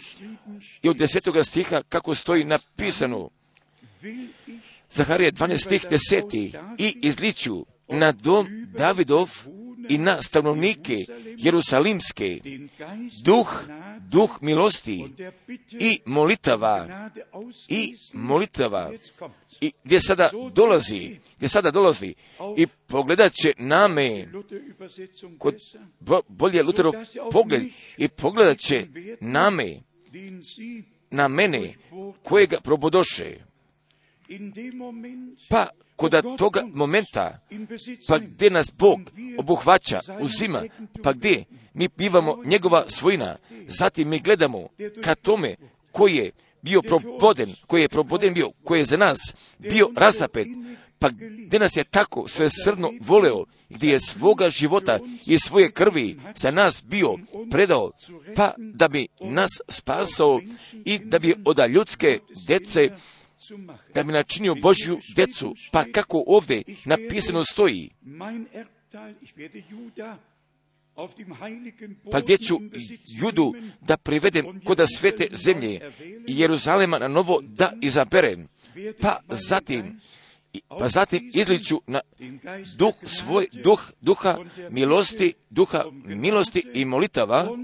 i 0.81 0.89
od 0.89 0.97
10. 0.97 1.43
stiha 1.43 1.81
kako 1.89 2.15
stoji 2.15 2.43
napisano. 2.43 3.29
Zaharije 4.89 5.31
12. 5.31 5.57
stih 5.65 5.85
10. 5.89 6.57
i 6.77 6.97
izliču 7.01 7.65
na 7.87 8.11
dom 8.11 8.67
Davidov 8.77 9.29
i 9.89 9.97
na 9.97 10.21
stanovnike 10.21 10.97
Jerusalimske, 11.37 12.39
duh, 13.25 13.63
duh 14.11 14.41
milosti 14.41 15.05
i 15.79 15.99
molitava, 16.05 17.09
i 17.67 17.95
molitava, 18.13 18.91
i 19.61 19.71
gdje 19.83 19.99
sada 19.99 20.29
dolazi, 20.53 21.19
gdje 21.37 21.49
sada 21.49 21.71
dolazi? 21.71 22.13
I 22.57 22.67
pogledat 22.87 23.33
će 23.33 23.53
name, 23.57 24.27
kod 25.37 25.55
bolje 26.27 26.63
Luterov 26.63 26.93
pogled, 27.31 27.61
i 27.97 28.07
pogledat 28.07 28.57
će 28.57 28.87
name, 29.21 29.81
na 31.11 31.27
mene, 31.27 31.73
kojega 32.23 32.61
probodoše. 32.61 33.37
Pa 35.49 35.67
kod 35.99 36.37
toga 36.37 36.63
momenta, 36.73 37.39
pa 38.07 38.17
gdje 38.17 38.49
nas 38.49 38.71
Bog 38.77 38.99
obuhvaća, 39.37 39.99
uzima, 40.19 40.63
pa 41.03 41.13
gdje 41.13 41.43
mi 41.73 41.87
bivamo 41.97 42.37
njegova 42.45 42.83
svojina, 42.87 43.35
zatim 43.67 44.09
mi 44.09 44.19
gledamo 44.19 44.67
ka 45.03 45.15
tome 45.15 45.55
koji 45.91 46.15
je 46.15 46.31
bio 46.61 46.81
proboden, 46.81 47.53
koji 47.67 47.81
je 47.81 47.89
proboden 47.89 48.33
bio, 48.33 48.51
koji 48.63 48.79
je 48.79 48.85
za 48.85 48.97
nas 48.97 49.17
bio 49.57 49.89
razapet, 49.95 50.47
pa 50.99 51.09
gdje 51.09 51.59
nas 51.59 51.75
je 51.75 51.83
tako 51.83 52.27
sve 52.27 52.49
srno 52.63 52.91
voleo, 53.01 53.45
gdje 53.69 53.91
je 53.91 53.99
svoga 53.99 54.49
života 54.49 54.99
i 55.25 55.39
svoje 55.39 55.71
krvi 55.71 56.19
za 56.35 56.51
nas 56.51 56.83
bio 56.83 57.15
predao, 57.51 57.91
pa 58.35 58.53
da 58.57 58.87
bi 58.87 59.07
nas 59.21 59.51
spasao 59.67 60.41
i 60.85 60.99
da 60.99 61.19
bi 61.19 61.35
od 61.45 61.59
ljudske 61.69 62.19
dece 62.47 62.89
da 63.93 64.03
bi 64.03 64.13
načinio 64.13 64.55
Božju 64.55 64.99
decu, 65.15 65.55
pa 65.71 65.83
kako 65.91 66.23
ovdje 66.27 66.63
napisano 66.85 67.43
stoji, 67.43 67.89
pa 72.11 72.21
gdje 72.21 72.37
ću 72.37 72.59
judu 73.21 73.53
da 73.81 73.97
privedem 73.97 74.61
kod 74.65 74.81
svete 74.97 75.27
zemlje 75.31 75.91
i 76.27 76.39
Jeruzalema 76.39 76.99
na 76.99 77.07
novo 77.07 77.39
da 77.41 77.73
izaberem, 77.81 78.47
pa 79.01 79.19
zatim 79.29 79.99
pa 80.67 80.87
zatim 80.87 81.31
izliču 81.33 81.81
na 81.87 82.01
duh 82.77 82.93
svoj, 83.05 83.47
duh, 83.63 83.91
duha 84.01 84.37
milosti, 84.69 85.33
duha 85.49 85.85
milosti 86.05 86.63
i 86.73 86.85
molitava 86.85 87.57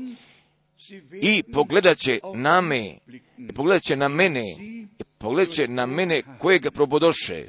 i 1.22 1.44
pogledat 1.54 1.98
će 1.98 2.20
na 2.36 2.62
me, 2.62 2.98
pogledat 3.56 3.84
će 3.84 3.96
na 3.96 4.08
mene, 4.08 4.44
pogledat 5.18 5.54
će 5.54 5.68
na 5.68 5.86
mene 5.86 6.22
kojega 6.40 6.72
probodoše. 6.72 7.48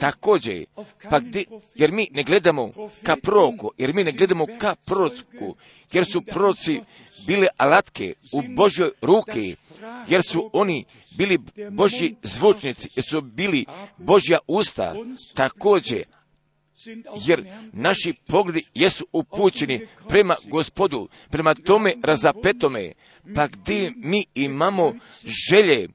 Također, 0.00 0.64
pa 1.10 1.20
gdje, 1.20 1.44
jer 1.74 1.92
mi 1.92 2.08
ne 2.10 2.22
gledamo 2.22 2.70
ka 3.02 3.16
proroku, 3.16 3.70
jer 3.78 3.94
mi 3.94 4.04
ne 4.04 4.12
gledamo 4.12 4.46
ka 4.58 4.74
proroku, 4.86 5.56
jer 5.92 6.04
su 6.12 6.22
proroci 6.22 6.80
bile 7.26 7.46
alatke 7.56 8.14
u 8.34 8.42
Božoj 8.54 8.90
ruke, 9.00 9.54
jer 10.08 10.22
su 10.22 10.50
oni 10.52 10.84
bili 11.16 11.38
Božji 11.70 12.16
zvučnici, 12.22 12.88
jer 12.96 13.04
su 13.04 13.20
bili 13.20 13.66
Božja 13.96 14.38
usta, 14.46 14.94
također, 15.34 16.04
jer 17.26 17.44
naši 17.72 18.14
pogledi 18.26 18.64
jesu 18.74 19.06
upućeni 19.12 19.86
prema 20.08 20.36
gospodu, 20.48 21.08
prema 21.30 21.54
tome 21.54 21.94
razapetome, 22.02 22.92
pa 23.34 23.46
gdje 23.46 23.92
mi 23.96 24.24
imamo 24.34 24.94
želje 25.48 25.88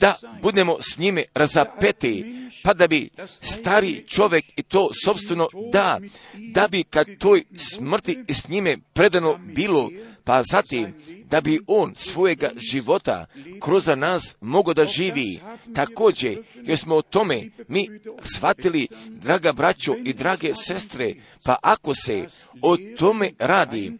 da 0.00 0.14
budemo 0.42 0.76
s 0.80 0.98
njime 0.98 1.24
razapeti, 1.34 2.24
pa 2.62 2.74
da 2.74 2.86
bi 2.86 3.10
stari 3.40 4.04
čovjek 4.08 4.44
i 4.56 4.62
to 4.62 4.90
sobstveno 5.04 5.48
da, 5.72 6.00
da 6.34 6.68
bi 6.68 6.84
kad 6.84 7.06
toj 7.18 7.44
smrti 7.56 8.24
s 8.28 8.48
njime 8.48 8.76
predano 8.92 9.38
bilo, 9.54 9.90
pa 10.24 10.42
zatim 10.42 10.94
da 11.30 11.40
bi 11.40 11.60
on 11.66 11.94
svojega 11.96 12.50
života 12.72 13.26
kroz 13.60 13.86
nas 13.96 14.36
mogao 14.40 14.74
da 14.74 14.86
živi. 14.86 15.40
Također, 15.74 16.42
jer 16.62 16.78
smo 16.78 16.94
o 16.94 17.02
tome 17.02 17.50
mi 17.68 17.88
shvatili, 18.22 18.88
draga 19.06 19.52
braćo 19.52 19.94
i 20.04 20.12
drage 20.12 20.52
sestre, 20.54 21.14
pa 21.44 21.56
ako 21.62 21.94
se 21.94 22.26
o 22.62 22.76
tome 22.98 23.30
radi, 23.38 23.92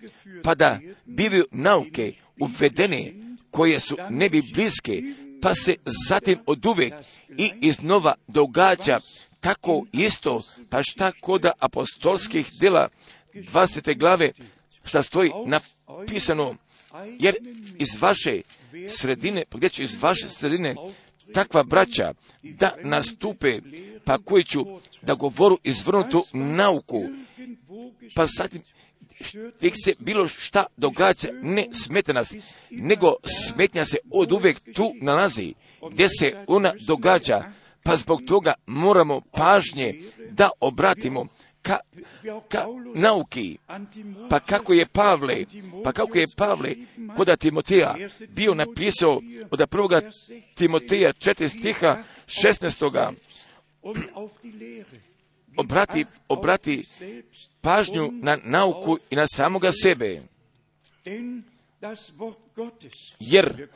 pa 0.42 0.54
da 0.54 0.78
bivaju 1.04 1.44
nauke 1.50 2.12
uvedene 2.40 3.12
koje 3.50 3.80
su 3.80 3.96
nebi 4.10 4.42
bliske, 4.54 5.02
pa 5.42 5.54
se 5.54 5.76
zatim 6.08 6.38
od 6.46 6.66
uvek 6.66 6.94
i 7.38 7.52
iznova 7.60 8.14
događa 8.28 9.00
tako 9.40 9.86
isto, 9.92 10.42
pa 10.70 10.82
šta 10.82 11.12
koda 11.20 11.52
apostolskih 11.58 12.50
dela 12.60 12.88
20. 13.34 13.98
glave, 13.98 14.32
šta 14.84 15.02
stoji 15.02 15.30
napisano, 15.46 16.56
jer 17.18 17.36
iz 17.78 17.88
vaše 18.00 18.40
sredine, 18.88 19.44
gdje 19.54 19.68
će 19.68 19.84
iz 19.84 20.02
vaše 20.02 20.28
sredine 20.28 20.74
takva 21.32 21.62
braća 21.62 22.14
da 22.42 22.74
nastupe, 22.82 23.60
pa 24.04 24.18
koji 24.18 24.44
ću 24.44 24.64
da 25.02 25.14
govoru 25.14 25.58
izvrnutu 25.64 26.24
nauku, 26.32 27.02
pa 28.14 28.26
zatim 28.38 28.62
tek 29.60 29.74
se 29.84 29.94
bilo 29.98 30.28
šta 30.28 30.66
događa, 30.76 31.28
ne 31.42 31.68
smeta 31.72 32.12
nas, 32.12 32.34
nego 32.70 33.14
smetnja 33.24 33.84
se 33.84 33.96
od 34.10 34.32
uvek 34.32 34.60
tu 34.74 34.92
nalazi, 35.00 35.54
gdje 35.90 36.08
se 36.08 36.44
ona 36.46 36.72
događa, 36.86 37.52
pa 37.82 37.96
zbog 37.96 38.20
toga 38.26 38.54
moramo 38.66 39.20
pažnje 39.20 40.02
da 40.30 40.50
obratimo 40.60 41.26
ka, 41.62 41.78
ka 42.48 42.66
nauki. 42.94 43.58
Pa 44.30 44.40
kako 44.40 44.72
je 44.72 44.86
Pavle, 44.86 45.44
pa 45.84 45.92
kako 45.92 46.18
je 46.18 46.26
Pavle 46.36 46.74
kod 47.16 47.38
Timoteja 47.38 47.94
bio 48.28 48.54
napisao 48.54 49.20
od 49.50 49.68
prvoga 49.70 50.00
Timoteja 50.54 51.12
četiri 51.12 51.48
stiha 51.48 52.02
16. 52.26 53.12
Obrati, 55.56 56.04
obrati 56.28 56.84
pažnju 57.60 58.10
na 58.12 58.38
nauku 58.44 58.98
i 59.10 59.16
na 59.16 59.26
samoga 59.26 59.72
sebe. 59.72 60.22
Jer 63.20 63.68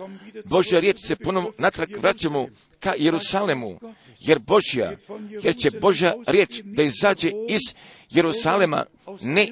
Božja 0.44 0.80
riječ 0.80 1.06
se 1.06 1.16
ponovno 1.16 1.52
natrag 1.58 1.88
vraćamo 1.96 2.48
ka 2.80 2.94
Jerusalemu, 2.98 3.78
jer 4.20 4.38
Božja, 4.38 4.96
jer 5.42 5.56
će 5.56 5.70
Božja 5.70 6.14
riječ 6.26 6.60
da 6.64 6.82
izađe 6.82 7.28
iz 7.48 7.60
Jerusalema, 8.10 8.84
ne, 9.22 9.48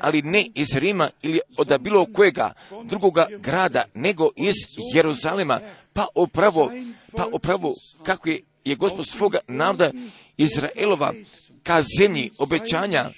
ali 0.00 0.22
ne 0.22 0.46
iz 0.54 0.76
Rima 0.76 1.10
ili 1.22 1.40
od 1.56 1.80
bilo 1.80 2.06
kojega 2.12 2.52
drugoga 2.84 3.26
grada, 3.38 3.84
nego 3.94 4.30
iz 4.36 4.54
Jeruzalema, 4.94 5.60
pa 5.92 6.06
upravo, 6.14 6.72
pa 7.16 7.26
upravo 7.32 7.72
kako 8.02 8.28
je, 8.28 8.40
je 8.64 8.76
gospod 8.76 9.08
svoga 9.08 9.38
navda 9.48 9.90
Izraelova 10.36 11.12
ka 11.62 11.82
zemlji 11.98 12.30
obećanja, 12.38 13.10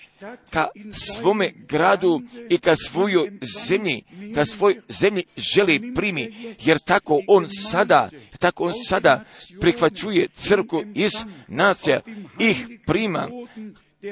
ka 0.51 0.67
svome 0.93 1.53
gradu 1.69 2.23
i 2.51 2.59
ka 2.59 2.77
svojoj 2.77 3.33
zemlji, 3.69 4.03
ka 4.35 4.45
svoj 4.45 4.81
zemlji 4.89 5.25
želi 5.37 5.95
primi, 5.95 6.57
jer 6.61 6.79
tako 6.79 7.21
on 7.27 7.49
sada, 7.71 8.11
tako 8.39 8.65
on 8.65 8.73
sada 8.89 9.25
prihvaćuje 9.61 10.29
crku 10.29 10.83
iz 10.95 11.13
nacija, 11.49 12.01
ih 12.39 12.67
prima 12.87 13.29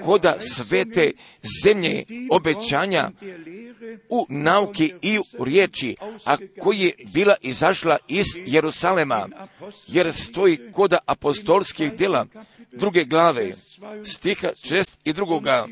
koda 0.05 0.37
svete 0.41 1.13
zemlje 1.65 2.05
obećanja 2.31 3.11
u 4.09 4.27
nauki 4.29 4.93
i 5.03 5.19
u 5.19 5.45
riječi, 5.45 5.97
a 6.27 6.37
koji 6.61 6.81
je 6.81 6.93
bila 7.15 7.35
izašla 7.43 7.97
iz 8.09 8.27
Jerusalema, 8.47 9.29
jer 9.87 10.13
stoji 10.15 10.59
koda 10.73 10.99
apostolskih 11.07 11.93
dela 11.93 12.27
druge 12.73 13.05
glave, 13.05 13.53
stiha 14.05 14.51
šest 14.67 14.99
i 15.05 15.13
drugoga, 15.13 15.67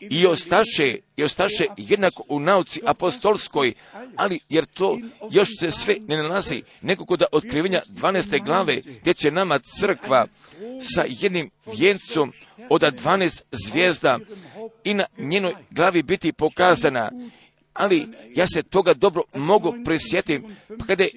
i 0.00 0.26
ostaše, 0.26 0.96
i 1.16 1.24
ostaše 1.24 1.66
jednako 1.76 2.24
u 2.28 2.40
nauci 2.40 2.80
apostolskoj, 2.86 3.72
ali 4.16 4.40
jer 4.48 4.66
to 4.66 4.98
još 5.30 5.48
se 5.60 5.70
sve 5.70 5.96
ne 6.08 6.16
nalazi 6.16 6.62
nego 6.82 7.04
kod 7.04 7.22
otkrivenja 7.32 7.80
12. 7.88 8.44
glave, 8.44 8.80
gdje 9.00 9.14
će 9.14 9.30
nama 9.30 9.58
crkva 9.58 10.26
sa 10.80 11.04
jednim 11.08 11.50
vjencom 11.76 12.32
od 12.68 12.82
12 12.82 13.42
zvijezda 13.52 14.18
i 14.84 14.94
na 14.94 15.04
njenoj 15.18 15.54
glavi 15.70 16.02
biti 16.02 16.32
pokazana. 16.32 17.10
Ali 17.72 18.08
ja 18.34 18.46
se 18.46 18.62
toga 18.62 18.94
dobro 18.94 19.22
mogu 19.34 19.74
prisjetiti 19.84 20.46
kada 20.86 21.04
je 21.04 21.10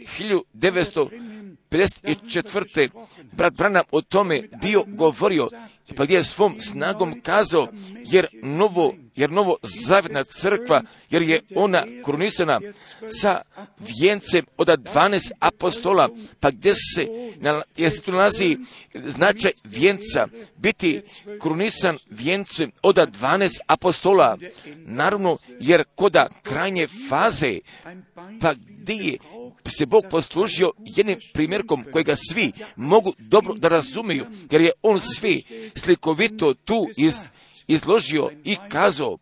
1954. 1.73 2.89
brat 3.31 3.53
Branham 3.53 3.83
o 3.91 4.01
tome 4.01 4.41
bio 4.61 4.83
govorio, 4.87 5.49
pa 5.95 6.03
gdje 6.03 6.15
je 6.15 6.23
svom 6.23 6.61
snagom 6.61 7.21
kazao, 7.21 7.67
jer 8.05 8.27
novo, 8.43 8.93
jer 9.15 9.31
novo 9.31 9.57
zavjetna 9.63 10.23
crkva, 10.23 10.83
jer 11.09 11.21
je 11.21 11.41
ona 11.55 11.83
krunisana 12.05 12.59
sa 13.21 13.41
vijencem 13.79 14.45
od 14.57 14.67
12 14.67 15.31
apostola, 15.39 16.09
pa 16.39 16.51
gdje 16.51 16.73
se, 16.75 17.07
gdje 17.73 17.91
se 17.91 18.01
tu 18.01 18.11
nalazi 18.11 18.57
značaj 18.93 19.51
vijenca, 19.63 20.27
biti 20.57 21.01
krunisan 21.41 21.97
vijencem 22.09 22.71
od 22.81 22.95
12 22.95 23.59
apostola, 23.67 24.37
naravno, 24.75 25.37
jer 25.59 25.83
koda 25.95 26.27
krajnje 26.43 26.87
faze, 27.09 27.59
pa 28.41 28.53
je 28.87 29.17
se 29.77 29.85
Bog 29.85 30.03
poslužio 30.09 30.71
jednim 30.85 31.17
primjerkom 31.33 31.85
kojega 31.91 32.15
svi 32.15 32.51
mogu 32.75 33.13
dobro 33.17 33.53
da 33.53 33.67
razumiju, 33.67 34.25
jer 34.51 34.61
je 34.61 34.71
on 34.81 34.99
svi 34.99 35.43
slikovito 35.75 36.53
tu 36.53 36.87
iz, 36.97 37.13
izložio 37.67 38.29
i 38.43 38.57
kazao 38.69 39.17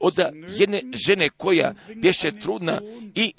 od 0.00 0.14
jedne 0.48 0.82
žene 1.06 1.28
koja 1.36 1.74
bješe 1.94 2.32
trudna 2.40 2.80
i 3.14 3.32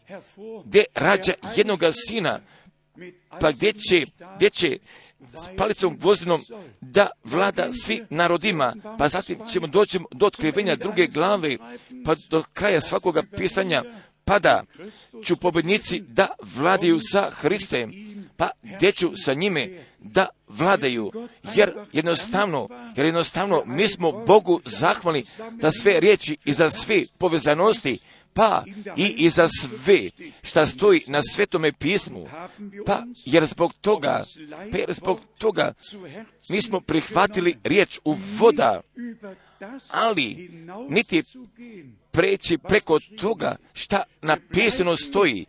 gdje 0.65 0.84
rađa 0.95 1.34
jednoga 1.55 1.91
sina, 1.91 2.39
pa 3.41 3.51
gdje 3.51 3.73
će, 3.73 4.05
gdje 4.36 4.49
će 4.49 4.80
s 5.19 5.57
palicom 5.57 5.97
gvozdinom 5.97 6.41
da 6.82 7.09
vlada 7.23 7.73
svi 7.73 8.05
narodima, 8.09 8.75
pa 8.97 9.09
zatim 9.09 9.38
ćemo 9.51 9.67
doći 9.67 9.99
do 10.11 10.25
otkrivenja 10.25 10.75
druge 10.75 11.07
glave, 11.07 11.57
pa 12.05 12.15
do 12.30 12.43
kraja 12.53 12.82
svakoga 12.82 13.23
pisanja, 13.38 13.84
pada 14.28 14.63
ću 15.23 15.36
pobjednici 15.36 15.99
da 15.99 16.28
vladaju 16.55 16.99
sa 17.11 17.30
Hristem, 17.30 17.91
pa 18.38 18.49
gdje 18.63 18.91
ću 18.91 19.11
sa 19.15 19.34
njime 19.34 19.69
da 19.99 20.28
vladaju, 20.47 21.11
jer 21.55 21.71
jednostavno, 21.93 22.67
jer 22.95 23.05
jednostavno 23.05 23.63
mi 23.65 23.88
smo 23.88 24.11
Bogu 24.11 24.61
zahvalni 24.65 25.25
za 25.59 25.71
sve 25.71 25.99
riječi 25.99 26.38
i 26.45 26.53
za 26.53 26.69
sve 26.69 27.03
povezanosti, 27.17 27.99
pa 28.34 28.63
i, 28.95 29.30
za 29.30 29.47
sve 29.47 30.09
šta 30.43 30.65
stoji 30.65 31.03
na 31.07 31.21
svetome 31.34 31.71
pismu, 31.71 32.28
pa 32.86 33.03
jer 33.25 33.45
zbog 33.45 33.73
toga, 33.82 34.23
pa 34.71 34.78
jer 34.78 34.93
zbog 34.93 35.21
toga 35.38 35.73
mi 36.49 36.61
smo 36.61 36.80
prihvatili 36.80 37.57
riječ 37.63 37.99
u 38.03 38.15
voda, 38.38 38.82
ali 39.91 40.49
niti 40.89 41.24
preći 42.12 42.58
preko 42.58 42.99
toga 42.99 43.55
šta 43.74 44.03
napisano 44.22 44.97
stoji, 44.97 45.45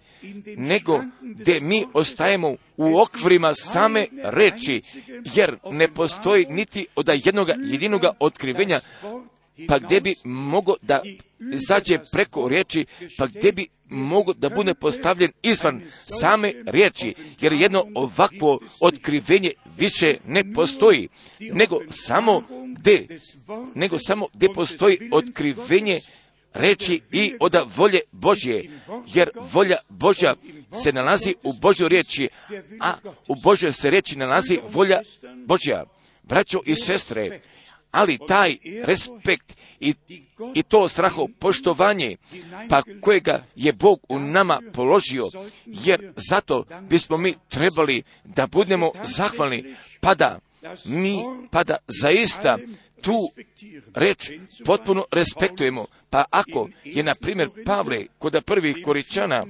nego 0.56 1.02
gdje 1.22 1.61
mi 1.61 1.84
ostajemo 1.92 2.56
u 2.76 2.98
okvirima 3.00 3.54
same 3.54 4.06
reči, 4.22 4.82
jer 5.34 5.56
ne 5.70 5.94
postoji 5.94 6.46
niti 6.48 6.86
od 6.96 7.09
jednog 7.24 7.48
jedinoga 7.59 8.12
otkrivenja, 8.20 8.80
pa 9.68 9.78
gdje 9.78 10.00
bi 10.00 10.14
mogo 10.24 10.74
da 10.82 11.02
izađe 11.52 11.98
preko 12.12 12.48
riječi, 12.48 12.86
pa 13.18 13.26
gdje 13.26 13.52
bi 13.52 13.66
mogo 13.88 14.32
da 14.32 14.48
bude 14.48 14.74
postavljen 14.74 15.32
izvan 15.42 15.82
same 16.20 16.52
riječi, 16.66 17.14
jer 17.40 17.52
jedno 17.52 17.86
ovakvo 17.94 18.59
otkrivenje 18.80 19.50
više 19.78 20.16
ne 20.26 20.52
postoji, 20.52 21.09
nego 21.38 21.80
samo 21.90 22.42
gdje, 22.78 23.06
nego 23.74 23.98
samo 23.98 24.26
gdje 24.34 24.52
postoji 24.54 24.98
otkrivenje 25.12 26.00
reći 26.54 27.00
i 27.12 27.34
od 27.40 27.56
volje 27.76 28.00
Božje, 28.12 28.70
jer 29.06 29.30
volja 29.52 29.76
Božja 29.88 30.34
se 30.82 30.92
nalazi 30.92 31.34
u 31.42 31.52
Božoj 31.52 31.88
riječi, 31.88 32.28
a 32.80 32.92
u 33.28 33.34
Božoj 33.34 33.72
se 33.72 33.90
riječi 33.90 34.18
nalazi 34.18 34.58
volja 34.68 35.00
Božja. 35.46 35.84
Braćo 36.22 36.60
i 36.66 36.74
sestre, 36.74 37.40
ali 37.90 38.18
taj 38.28 38.56
respekt 38.84 39.56
i, 39.80 39.94
i 40.54 40.62
to 40.62 40.88
straho 40.88 41.28
poštovanje, 41.38 42.16
pa 42.68 42.82
kojega 43.00 43.44
je 43.56 43.72
Bog 43.72 44.00
u 44.08 44.18
nama 44.18 44.60
položio, 44.72 45.24
jer 45.66 46.12
zato 46.28 46.64
bismo 46.88 47.16
mi 47.16 47.34
trebali 47.48 48.02
da 48.24 48.46
budemo 48.46 48.90
zahvalni, 49.04 49.74
pa 50.00 50.14
da 50.14 50.38
mi, 50.84 51.18
pa 51.50 51.64
da 51.64 51.76
zaista 52.00 52.58
tu 53.02 53.30
reč 53.94 54.30
potpuno 54.64 55.04
respektujemo. 55.12 55.86
Pa 56.10 56.24
ako 56.30 56.68
je, 56.84 57.02
na 57.02 57.14
primjer, 57.14 57.50
Pavle 57.64 58.06
kod 58.18 58.44
prvih 58.44 58.76
koričana, 58.84 59.46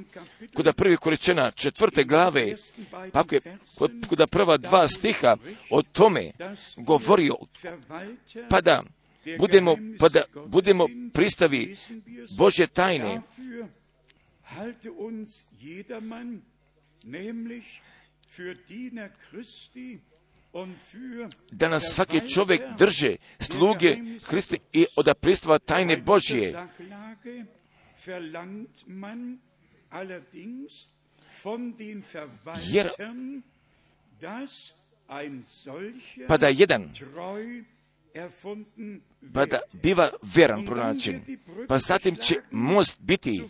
kod 0.54 0.74
prvih 0.76 0.98
koričana 0.98 1.50
četvrte 1.50 2.04
glave, 2.04 2.54
pa 3.12 3.20
ako 3.20 3.34
je 3.34 3.40
kod 4.08 4.30
prva 4.30 4.56
dva 4.56 4.88
stiha 4.88 5.36
o 5.70 5.82
tome 5.82 6.30
govorio, 6.76 7.36
pa 8.50 8.60
da 8.60 8.82
budemo, 9.38 9.76
pa 9.98 10.08
da 10.08 10.22
budemo 10.46 10.88
pristavi 11.12 11.76
Božje 12.36 12.66
tajne, 12.66 13.20
da 21.50 21.68
nas 21.68 21.82
svaki 21.94 22.28
čovjek 22.28 22.62
drže 22.78 23.16
sluge 23.40 23.96
Hriste 24.24 24.56
i 24.72 24.86
od 24.96 25.10
pristva 25.20 25.58
tajne 25.58 25.96
Božje. 25.96 26.54
Jer 32.70 32.90
pa 36.28 36.36
da 36.36 36.48
jedan 36.48 36.92
pa 39.34 39.46
da 39.46 39.58
biva 39.72 40.10
veran 40.22 40.64
pronačen. 40.66 41.38
Pa 41.68 41.78
zatim 41.78 42.16
će 42.16 42.34
most 42.50 43.00
biti 43.00 43.42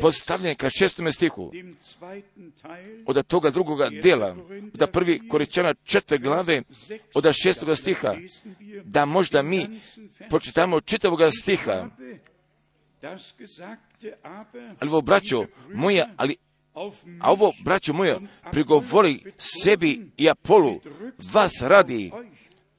postavljen 0.00 0.56
ka 0.56 0.70
šestome 0.70 1.12
stihu. 1.12 1.52
od 3.06 3.26
toga 3.26 3.50
drugoga 3.50 3.88
dela, 4.02 4.36
da 4.74 4.86
prvi 4.86 5.28
Koričana 5.28 5.74
četve 5.84 6.18
glave 6.18 6.62
od 7.14 7.32
šestoga 7.42 7.76
stiha, 7.76 8.14
da 8.84 9.04
možda 9.04 9.42
mi 9.42 9.80
pročitamo 10.28 10.80
čitavoga 10.80 11.30
stiha. 11.30 11.88
Ali 14.80 14.90
ovo, 14.90 15.00
braćo 15.00 15.46
moja, 15.74 16.14
ali 16.16 16.36
a 17.20 17.32
ovo, 17.32 17.52
braćo 17.64 17.92
moja, 17.92 18.20
prigovori 18.50 19.24
sebi 19.38 20.10
i 20.16 20.30
Apolu, 20.30 20.80
vas 21.32 21.52
radi, 21.60 22.12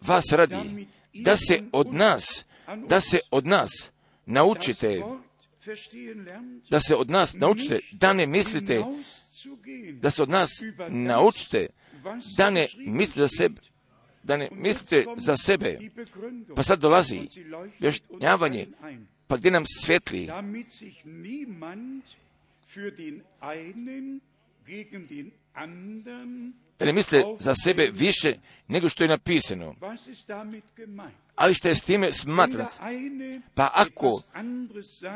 vas 0.01 0.23
radi, 0.31 0.87
da 1.15 1.37
se 1.37 1.63
od 1.71 1.93
nas, 1.93 2.45
da 2.87 3.01
se 3.01 3.19
od 3.31 3.47
nas 3.47 3.91
naučite, 4.25 5.01
da 6.69 6.79
se 6.79 6.95
od 6.95 7.09
nas 7.09 7.33
naučite, 7.33 7.79
da 7.91 8.13
ne 8.13 8.27
mislite, 8.27 8.83
da 10.01 10.11
se 10.11 10.23
od 10.23 10.29
nas 10.29 10.49
naučite, 10.89 11.67
da 12.37 12.49
ne 12.49 12.67
mislite 12.77 13.19
za 13.19 13.27
sebe, 13.27 13.61
da 14.23 14.37
ne 14.37 14.49
mislite 14.51 15.05
za 15.17 15.37
sebe. 15.37 15.79
Pa 16.55 16.63
sad 16.63 16.79
dolazi 16.79 17.27
vješnjavanje, 17.79 18.67
pa 19.27 19.37
gdje 19.37 19.51
nam 19.51 19.63
svetli, 19.83 20.29
da 26.79 26.85
ne 26.85 26.93
misle 26.93 27.23
za 27.39 27.53
sebe 27.63 27.89
više 27.93 28.33
nego 28.67 28.89
što 28.89 29.03
je 29.03 29.07
napisano. 29.07 29.75
Ali 31.35 31.53
što 31.53 31.67
je 31.67 31.75
s 31.75 31.81
time 31.81 32.13
smatrano? 32.13 32.69
Pa 33.53 33.71
ako 33.73 34.21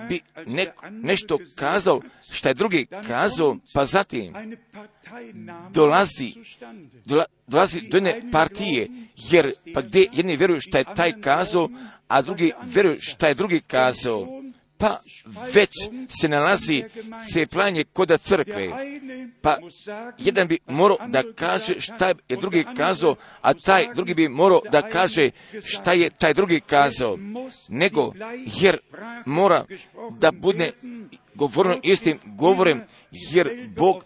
bi 0.09 0.21
ne, 0.45 0.67
nešto 0.89 1.39
kazao 1.55 2.01
što 2.31 2.47
je 2.47 2.53
drugi 2.53 2.87
kazao, 3.07 3.57
pa 3.73 3.85
zatim 3.85 4.33
dolazi, 5.71 6.33
dola, 7.05 7.25
dolazi 7.47 7.81
do 7.81 7.97
jedne 7.97 8.31
partije, 8.31 8.87
jer 9.15 9.53
pa 9.73 9.81
gdje 9.81 10.07
jedni 10.13 10.37
vjeruju 10.37 10.59
što 10.61 10.77
je 10.77 10.85
taj 10.95 11.21
kazao, 11.21 11.69
a 12.07 12.21
drugi 12.21 12.51
vjeruju 12.63 12.97
što 12.99 13.27
je 13.27 13.33
drugi 13.33 13.61
kazao, 13.67 14.41
pa 14.79 14.99
već 15.53 15.69
se 16.21 16.27
nalazi 16.27 16.83
ceplanje 17.33 17.83
koda 17.83 18.17
crkve. 18.17 18.69
Pa 19.41 19.57
jedan 20.17 20.47
bi 20.47 20.57
morao 20.67 20.97
da 21.07 21.23
kaže 21.35 21.79
šta 21.79 22.07
je 22.07 22.37
drugi 22.41 22.65
kazao, 22.77 23.15
a 23.41 23.53
taj 23.53 23.87
drugi 23.95 24.13
bi 24.13 24.29
morao 24.29 24.61
da 24.71 24.89
kaže 24.89 25.29
šta 25.63 25.93
je 25.93 26.09
taj 26.09 26.33
drugi 26.33 26.59
kazao. 26.59 27.17
Nego, 27.69 28.13
jer 28.61 28.77
mora 29.25 29.65
da 30.19 30.31
bude 30.31 30.71
govorno 31.35 31.79
istim 31.83 32.19
govorem, 32.25 32.83
jer 33.11 33.69
Bog, 33.77 34.03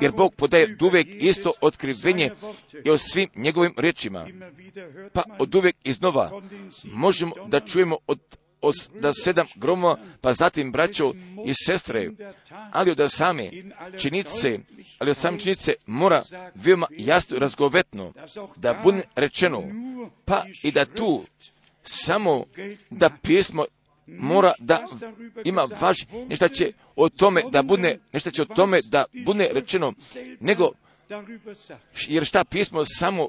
jer 0.00 0.12
Bog 0.12 0.34
podaje 0.34 0.76
uvijek 0.80 1.06
isto 1.10 1.52
otkrivenje 1.60 2.30
i 2.84 2.90
o 2.90 2.98
svim 2.98 3.28
njegovim 3.34 3.74
riječima. 3.76 4.26
Pa 5.12 5.22
od 5.38 5.54
uvijek 5.54 5.76
iznova 5.84 6.42
možemo 6.84 7.34
da 7.48 7.60
čujemo 7.60 7.96
od 8.06 8.18
od 8.66 9.00
da 9.00 9.12
sedam 9.12 9.46
gromova, 9.56 9.98
pa 10.20 10.34
zatim 10.34 10.72
braćo 10.72 11.12
i 11.46 11.52
sestre, 11.66 12.10
ali 12.72 12.90
od 12.90 13.12
same 13.12 13.50
činice, 13.98 14.58
ali 14.98 15.10
od 15.10 15.16
same 15.16 15.40
činice 15.40 15.74
mora 15.86 16.22
veoma 16.54 16.86
jasno 16.90 17.38
razgovetno 17.38 18.12
da 18.56 18.80
bude 18.84 19.02
rečeno, 19.14 19.62
pa 20.24 20.44
i 20.62 20.72
da 20.72 20.84
tu 20.84 21.22
samo 21.82 22.44
da 22.90 23.10
pismo 23.22 23.64
mora 24.06 24.52
da 24.58 24.86
ima 25.44 25.66
važ, 25.80 25.96
nešto 26.28 26.48
će 26.48 26.72
o 26.96 27.08
tome 27.08 27.42
da 27.50 27.62
bude, 27.62 27.98
nešto 28.12 28.30
će 28.30 28.42
o 28.42 28.44
tome 28.44 28.80
da 28.82 29.04
bude 29.24 29.50
rečeno, 29.52 29.92
nego 30.40 30.70
jer 32.08 32.24
šta 32.24 32.44
pismo 32.44 32.84
samo 32.84 33.28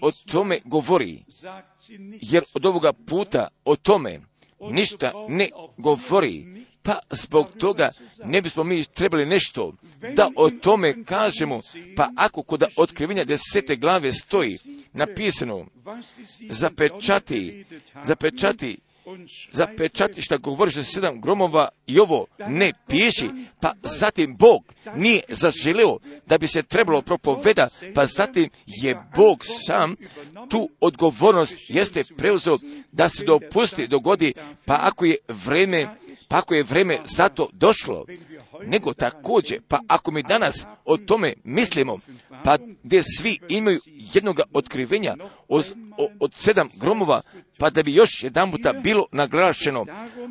o 0.00 0.10
tome 0.26 0.60
govori, 0.64 1.24
jer 2.20 2.44
od 2.54 2.66
ovoga 2.66 2.92
puta 2.92 3.48
o 3.64 3.76
tome 3.76 4.20
ništa 4.70 5.12
ne 5.28 5.48
govori, 5.76 6.66
pa 6.82 6.98
zbog 7.10 7.46
toga 7.58 7.90
ne 8.24 8.42
bismo 8.42 8.64
mi 8.64 8.84
trebali 8.84 9.26
nešto 9.26 9.72
da 10.14 10.30
o 10.36 10.50
tome 10.50 11.04
kažemo, 11.04 11.60
pa 11.96 12.10
ako 12.16 12.42
kod 12.42 12.64
otkrivenja 12.76 13.24
desete 13.24 13.76
glave 13.76 14.12
stoji 14.12 14.58
napisano 14.92 15.66
zapečati, 16.50 17.64
zapečati 18.02 18.78
zapečati 19.52 20.22
šta 20.22 20.36
govoriš 20.36 20.74
sedam 20.74 21.20
gromova 21.20 21.68
i 21.86 21.98
ovo 21.98 22.26
ne 22.48 22.72
piši, 22.88 23.28
pa 23.60 23.72
zatim 23.82 24.36
Bog 24.36 24.64
nije 24.96 25.20
zaželio 25.28 25.98
da 26.26 26.38
bi 26.38 26.46
se 26.46 26.62
trebalo 26.62 27.02
propoveda, 27.02 27.68
pa 27.94 28.06
zatim 28.06 28.50
je 28.66 28.96
Bog 29.16 29.44
sam 29.66 29.94
tu 30.48 30.70
odgovornost 30.80 31.54
jeste 31.68 32.04
preuzeo 32.16 32.58
da 32.92 33.08
se 33.08 33.24
dopusti, 33.24 33.88
dogodi, 33.88 34.32
pa 34.64 34.78
ako 34.82 35.04
je 35.04 35.16
vreme, 35.28 35.88
pa 36.28 36.38
ako 36.38 36.54
je 36.54 36.62
vreme 36.62 36.98
zato 37.16 37.48
došlo, 37.52 38.04
nego 38.66 38.94
također, 38.94 39.60
pa 39.68 39.80
ako 39.88 40.10
mi 40.10 40.22
danas 40.22 40.66
o 40.84 40.96
tome 40.96 41.32
mislimo, 41.44 41.98
pa 42.44 42.58
gdje 42.82 43.02
svi 43.18 43.38
imaju 43.48 43.80
jednoga 43.86 44.42
otkrivenja 44.52 45.16
od, 45.48 45.74
od 46.20 46.34
sedam 46.34 46.68
gromova, 46.80 47.22
pa 47.58 47.70
da 47.70 47.82
bi 47.82 47.94
još 47.94 48.22
jedan 48.22 48.50
puta 48.50 48.72
bilo 48.72 49.06
naglašeno, 49.12 49.86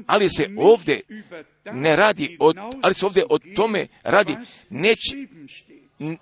ali 0.07 0.29
se 0.29 0.49
ovdje 0.57 1.01
ne 1.73 1.95
radi, 1.95 2.37
od, 2.39 2.57
ali 2.81 2.93
se 2.93 3.05
ovdje 3.05 3.23
o 3.29 3.39
tome 3.55 3.87
radi, 4.03 4.35
neće, 4.69 5.27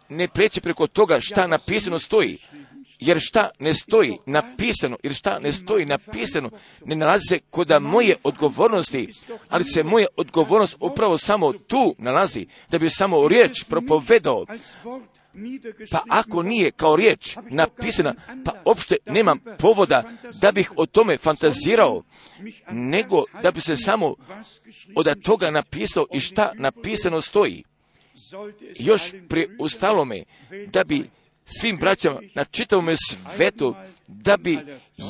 ne 0.09 0.27
preće 0.27 0.61
preko 0.61 0.87
toga 0.87 1.17
šta 1.21 1.47
napisano 1.47 1.99
stoji, 1.99 2.37
jer 3.05 3.17
šta 3.19 3.49
ne 3.59 3.73
stoji 3.73 4.17
napisano, 4.25 4.97
jer 5.03 5.13
šta 5.13 5.39
ne 5.39 5.51
stoji 5.51 5.85
napisano, 5.85 6.49
ne 6.85 6.95
nalazi 6.95 7.25
se 7.29 7.39
kod 7.49 7.81
moje 7.81 8.15
odgovornosti, 8.23 9.09
ali 9.49 9.63
se 9.63 9.83
moja 9.83 10.07
odgovornost 10.17 10.75
upravo 10.79 11.17
samo 11.17 11.53
tu 11.53 11.95
nalazi, 11.97 12.47
da 12.69 12.79
bi 12.79 12.89
samo 12.89 13.27
riječ 13.27 13.63
propovedao. 13.63 14.45
Pa 15.91 16.03
ako 16.09 16.43
nije 16.43 16.71
kao 16.71 16.95
riječ 16.95 17.37
napisana, 17.49 18.15
pa 18.45 18.51
uopšte 18.65 18.97
nemam 19.05 19.39
povoda 19.59 20.03
da 20.41 20.51
bih 20.51 20.71
o 20.77 20.85
tome 20.85 21.17
fantazirao, 21.17 22.03
nego 22.71 23.23
da 23.43 23.51
bi 23.51 23.61
se 23.61 23.77
samo 23.77 24.15
od 24.95 25.21
toga 25.23 25.51
napisao 25.51 26.05
i 26.13 26.19
šta 26.19 26.51
napisano 26.55 27.21
stoji. 27.21 27.63
Još 28.79 29.01
pri 29.29 29.49
ustalome, 29.59 30.23
da 30.67 30.83
bi 30.83 31.09
svim 31.45 31.77
braćama 31.77 32.19
na 32.35 32.45
čitavom 32.45 32.89
svetu 33.35 33.75
da 34.07 34.37
bi 34.37 34.59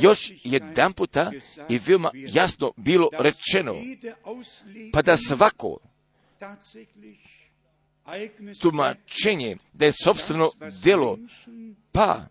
još 0.01 0.31
jedan 0.43 0.93
puta 0.93 1.31
i 1.69 1.79
veoma 1.85 2.11
jasno 2.13 2.71
bilo 2.77 3.09
rečeno, 3.19 3.75
pa 4.93 5.01
da 5.01 5.17
svako 5.17 5.77
tumačenje 8.61 9.57
da 9.73 9.85
je 9.85 9.91
sobstveno 10.03 10.51
delo, 10.83 11.17
pa 11.91 12.25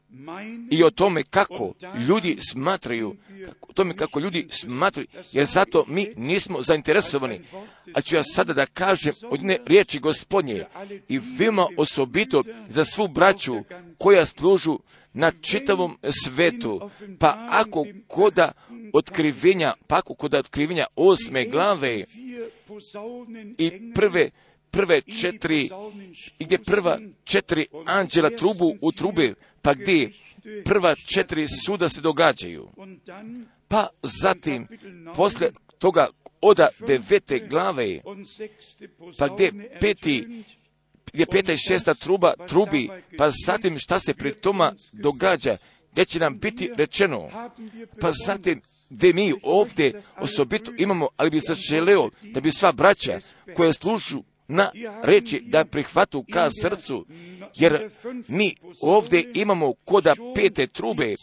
i 0.70 0.84
o 0.84 0.90
tome 0.90 1.22
kako 1.22 1.72
ljudi 2.08 2.38
smatraju, 2.50 3.16
o 3.60 3.72
tome 3.72 3.96
kako 3.96 4.20
ljudi 4.20 4.46
smatraju, 4.50 5.06
jer 5.32 5.46
zato 5.46 5.84
mi 5.88 6.08
nismo 6.16 6.62
zainteresovani. 6.62 7.40
A 7.94 8.00
ću 8.00 8.14
ja 8.14 8.22
sada 8.24 8.52
da 8.52 8.66
kažem 8.66 9.12
od 9.30 9.40
jedne 9.40 9.58
riječi 9.66 9.98
gospodnje 9.98 10.64
i 11.08 11.20
veoma 11.38 11.66
osobito 11.76 12.42
za 12.68 12.84
svu 12.84 13.08
braću 13.08 13.54
koja 13.98 14.26
služu 14.26 14.78
na 15.12 15.32
čitavom 15.40 15.98
svetu, 16.24 16.90
pa 17.18 17.48
ako 17.50 17.84
koda 18.06 18.52
otkrivenja, 18.92 19.74
pa 19.86 19.96
ako 19.96 20.14
koda 20.14 20.38
otkrivenja 20.38 20.86
osme 20.96 21.44
glave 21.44 22.04
i 23.58 23.92
prve 23.94 24.30
prve 24.72 25.00
četiri, 25.20 25.70
gdje 26.38 26.58
prva 26.58 26.98
četiri 27.24 27.66
anđela 27.86 28.30
trubu 28.30 28.74
u 28.80 28.92
trube, 28.92 29.34
pa 29.62 29.74
gdje 29.74 30.12
prva 30.64 30.94
četiri 30.94 31.46
suda 31.66 31.88
se 31.88 32.00
događaju. 32.00 32.68
Pa 33.68 33.88
zatim, 34.02 34.66
posle 35.16 35.50
toga 35.78 36.06
oda 36.40 36.68
devete 36.86 37.38
glave, 37.38 38.00
pa 39.18 39.28
gdje 39.28 39.52
peti, 39.80 40.44
gdje 41.12 41.26
peta 41.26 41.52
i 41.52 41.56
šesta 41.56 41.94
truba 41.94 42.34
trubi, 42.48 42.88
pa 43.18 43.30
zatim 43.46 43.78
šta 43.78 44.00
se 44.00 44.14
pri 44.14 44.34
toma 44.34 44.72
događa, 44.92 45.56
gdje 45.92 46.04
će 46.04 46.18
nam 46.18 46.38
biti 46.38 46.70
rečeno, 46.76 47.28
pa 48.00 48.12
zatim 48.26 48.60
gdje 48.90 49.12
mi 49.12 49.32
ovdje 49.42 50.02
osobito 50.20 50.72
imamo, 50.78 51.08
ali 51.16 51.30
bi 51.30 51.40
se 51.40 51.54
želeo 51.54 52.10
da 52.22 52.40
bi 52.40 52.52
sva 52.52 52.72
braća 52.72 53.18
koja 53.56 53.72
služu 53.72 54.22
na 54.48 54.70
reći 55.02 55.40
da 55.40 55.64
prihvatu 55.64 56.24
ka 56.32 56.48
srcu, 56.62 57.06
jer 57.54 57.90
mi 58.28 58.54
ovdje 58.82 59.30
imamo 59.34 59.72
koda 59.84 60.14
pete 60.34 60.66
trube, 60.66 61.14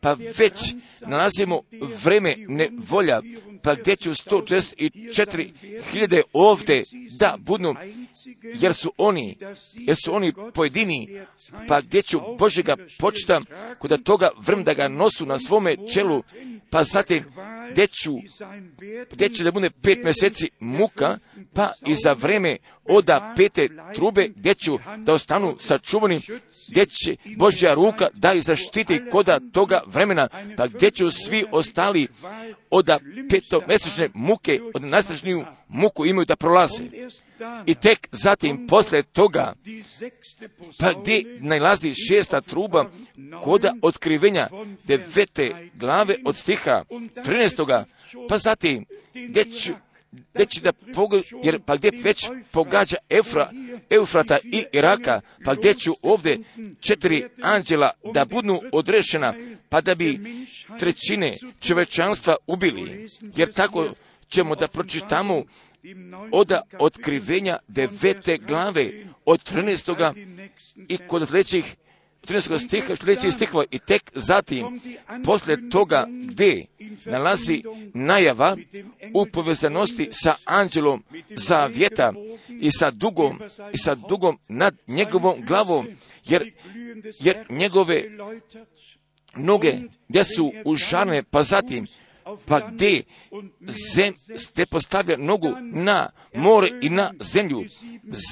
pa 0.00 0.16
već 0.38 0.74
nalazimo 1.06 1.60
vreme 2.04 2.34
nevolja, 2.48 3.20
pa 3.66 3.74
gdje 3.74 3.96
ću 3.96 4.10
144 4.10 5.50
hiljade 5.90 6.22
ovdje 6.32 6.84
da 7.18 7.36
budu, 7.38 7.74
jer 8.42 8.74
su 8.74 8.92
oni, 8.96 9.36
jer 9.74 9.96
su 10.04 10.14
oni 10.14 10.32
pojedini, 10.54 11.20
pa 11.68 11.80
gdje 11.80 12.02
ću 12.02 12.20
Božega 12.38 12.76
počita 12.98 13.40
kod 13.78 14.02
toga 14.02 14.28
vrem 14.38 14.64
da 14.64 14.74
ga 14.74 14.88
nosu 14.88 15.26
na 15.26 15.38
svome 15.38 15.76
čelu, 15.94 16.22
pa 16.70 16.84
zatim 16.84 17.24
gdje 17.70 17.86
ću, 17.86 18.12
gdje 19.12 19.28
će 19.28 19.44
da 19.44 19.50
bude 19.50 19.70
pet 19.70 19.98
mjeseci 20.04 20.50
muka, 20.60 21.18
pa 21.54 21.72
i 21.86 21.94
za 21.94 22.12
vreme 22.12 22.56
oda 22.88 23.34
pete 23.36 23.68
trube, 23.94 24.28
gdje 24.28 24.54
ću 24.54 24.78
da 24.96 25.12
ostanu 25.12 25.56
sačuvani, 25.60 26.20
gdje 26.70 26.86
će 26.86 27.16
Božja 27.36 27.74
ruka 27.74 28.08
da 28.14 28.32
ih 28.32 28.42
zaštiti 28.42 29.00
koda 29.10 29.40
toga 29.52 29.82
vremena, 29.86 30.28
pa 30.56 30.66
gdje 30.66 30.90
ću 30.90 31.10
svi 31.10 31.44
ostali 31.50 32.08
oda 32.70 32.98
petomesečne 33.30 34.08
muke, 34.14 34.60
od 34.74 34.82
najstrašniju 34.82 35.44
muku 35.68 36.06
imaju 36.06 36.24
da 36.24 36.36
prolaze. 36.36 36.84
I 37.66 37.74
tek 37.74 38.08
zatim, 38.12 38.66
posle 38.66 39.02
toga, 39.02 39.54
pa 40.80 40.92
gdje 40.92 41.38
najlazi 41.40 41.94
šesta 42.08 42.40
truba, 42.40 42.90
koda 43.42 43.74
otkrivenja 43.82 44.48
devete 44.84 45.70
glave 45.74 46.16
od 46.24 46.36
stiha 46.36 46.84
13. 46.90 47.84
Pa 48.28 48.38
zatim, 48.38 48.84
gdje 49.14 49.44
ću, 49.44 49.72
će 50.48 50.60
da 50.60 50.72
pogađa, 50.94 51.36
jer 51.42 51.60
pa 51.66 51.76
gdje 51.76 51.90
već 52.02 52.28
pogađa 52.52 52.96
Efra, 53.10 53.50
Eufrata 53.90 54.38
i 54.44 54.64
Iraka, 54.72 55.20
pa 55.44 55.54
gdje 55.54 55.74
ću 55.74 55.96
ovdje 56.02 56.38
četiri 56.80 57.24
anđela 57.42 57.90
da 58.14 58.24
budu 58.24 58.60
odrešena, 58.72 59.34
pa 59.68 59.80
da 59.80 59.94
bi 59.94 60.20
trećine 60.78 61.36
čovečanstva 61.60 62.36
ubili, 62.46 63.08
jer 63.36 63.52
tako 63.52 63.88
ćemo 64.28 64.54
da 64.54 64.68
pročitamo 64.68 65.44
oda 66.32 66.60
otkrivenja 66.78 67.58
devete 67.68 68.38
glave 68.38 68.90
od 69.24 69.52
13. 69.52 70.14
i 70.88 70.98
kod 70.98 71.28
sljedećih 71.28 71.76
13. 72.26 72.58
stiha, 72.66 72.96
sljedećih 72.96 73.34
stihova 73.34 73.64
i 73.70 73.78
tek 73.78 74.10
zatim, 74.14 74.80
posle 75.24 75.68
toga 75.70 76.06
gdje 76.08 76.66
nalazi 77.04 77.62
najava 77.94 78.56
u 79.14 79.26
povezanosti 79.32 80.08
sa 80.12 80.34
anđelom 80.44 81.04
zavjeta 81.30 82.12
i 82.60 82.70
sa 82.70 82.90
dugom, 82.90 83.40
i 83.72 83.78
sa 83.78 83.94
dugom 83.94 84.38
nad 84.48 84.76
njegovom 84.86 85.40
glavom, 85.46 85.86
jer, 86.24 86.52
jer 87.20 87.46
njegove 87.50 88.04
noge 89.36 89.74
gdje 90.08 90.24
su 90.24 90.52
užarne, 90.64 91.22
pa 91.22 91.42
zatim 91.42 91.86
pa 92.46 92.60
gdje 92.60 93.02
zem, 93.94 94.14
te 94.54 94.66
postavlja 94.66 95.16
nogu 95.16 95.56
na 95.60 96.10
more 96.34 96.70
i 96.82 96.90
na 96.90 97.12
zemlju, 97.20 97.64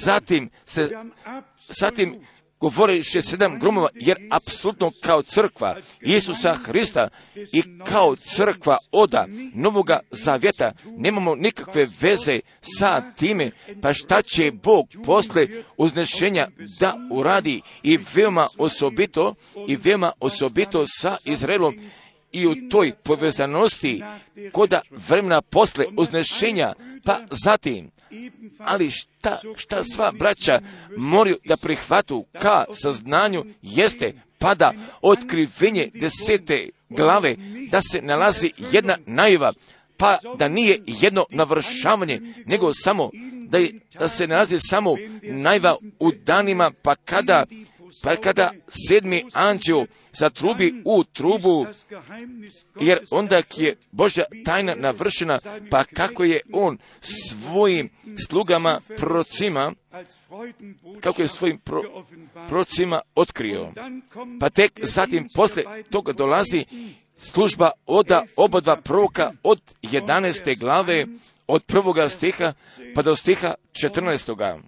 zatim 0.03 0.49
se, 0.65 0.89
zatim 1.79 2.15
govoreći 2.59 3.21
sedam 3.21 3.59
gromova, 3.59 3.89
jer 3.93 4.17
apsolutno 4.31 4.91
kao 5.01 5.21
crkva 5.21 5.75
Isusa 6.01 6.53
Hrista 6.53 7.07
i 7.35 7.63
kao 7.85 8.15
crkva 8.15 8.77
oda 8.91 9.27
Novoga 9.53 9.99
Zavjeta 10.11 10.71
nemamo 10.97 11.35
nikakve 11.35 11.87
veze 12.01 12.39
sa 12.61 13.01
time, 13.17 13.51
pa 13.81 13.93
šta 13.93 14.21
će 14.21 14.51
Bog 14.51 14.87
posle 15.05 15.47
uznešenja 15.77 16.47
da 16.79 16.95
uradi 17.11 17.61
i 17.83 17.99
veoma 18.15 18.47
osobito, 18.57 19.35
i 19.67 19.75
veoma 19.75 20.11
osobito 20.19 20.85
sa 20.87 21.17
Izraelom 21.25 21.75
i 22.31 22.47
u 22.47 22.55
toj 22.69 22.93
povezanosti 23.03 24.03
koda 24.51 24.81
vremena 25.07 25.41
posle 25.41 25.85
uznešenja, 25.97 26.73
pa 27.03 27.19
zatim 27.29 27.94
ali 28.59 28.91
šta, 28.91 29.39
šta 29.55 29.83
sva 29.83 30.11
braća 30.11 30.61
moraju 30.97 31.37
da 31.45 31.57
prihvatu 31.57 32.25
ka 32.41 32.65
saznanju 32.73 33.45
jeste 33.61 34.13
pada 34.39 34.73
otkrivenje 35.01 35.89
desete 35.93 36.69
glave, 36.89 37.35
da 37.71 37.81
se 37.81 38.01
nalazi 38.01 38.51
jedna 38.71 38.97
najava, 39.05 39.53
pa 39.97 40.17
da 40.37 40.47
nije 40.47 40.81
jedno 40.85 41.25
navršavanje, 41.29 42.21
nego 42.45 42.73
samo 42.73 43.09
da, 43.47 43.57
je, 43.57 43.79
da 43.99 44.09
se 44.09 44.27
nalazi 44.27 44.59
samo 44.59 44.95
najva 45.23 45.77
u 45.99 46.11
danima, 46.11 46.71
pa 46.81 46.95
kada 46.95 47.45
pa 48.03 48.15
kada 48.15 48.51
sedmi 48.87 49.25
anđeo 49.33 49.85
zatrubi 50.13 50.81
u 50.85 51.03
trubu, 51.03 51.65
jer 52.79 52.99
onda 53.11 53.41
je 53.55 53.75
Božja 53.91 54.23
tajna 54.45 54.75
navršena, 54.75 55.39
pa 55.71 55.83
kako 55.83 56.23
je 56.23 56.39
on 56.53 56.77
svojim 57.01 57.89
slugama 58.29 58.81
procima, 58.97 59.71
kako 61.01 61.21
je 61.21 61.27
svojim 61.27 61.57
pro, 61.57 61.81
procima 62.47 63.01
otkrio. 63.15 63.71
Pa 64.39 64.49
tek 64.49 64.79
zatim 64.83 65.27
posle 65.35 65.63
toga 65.89 66.13
dolazi 66.13 66.65
služba 67.17 67.71
oda 67.85 68.23
oba 68.35 68.59
dva 68.59 68.75
proroka 68.75 69.31
od 69.43 69.61
11. 69.81 70.59
glave 70.59 71.05
od 71.47 71.63
prvoga 71.63 72.09
stiha 72.09 72.53
pa 72.95 73.01
do 73.01 73.15
stiha 73.15 73.55
14. 73.71 74.59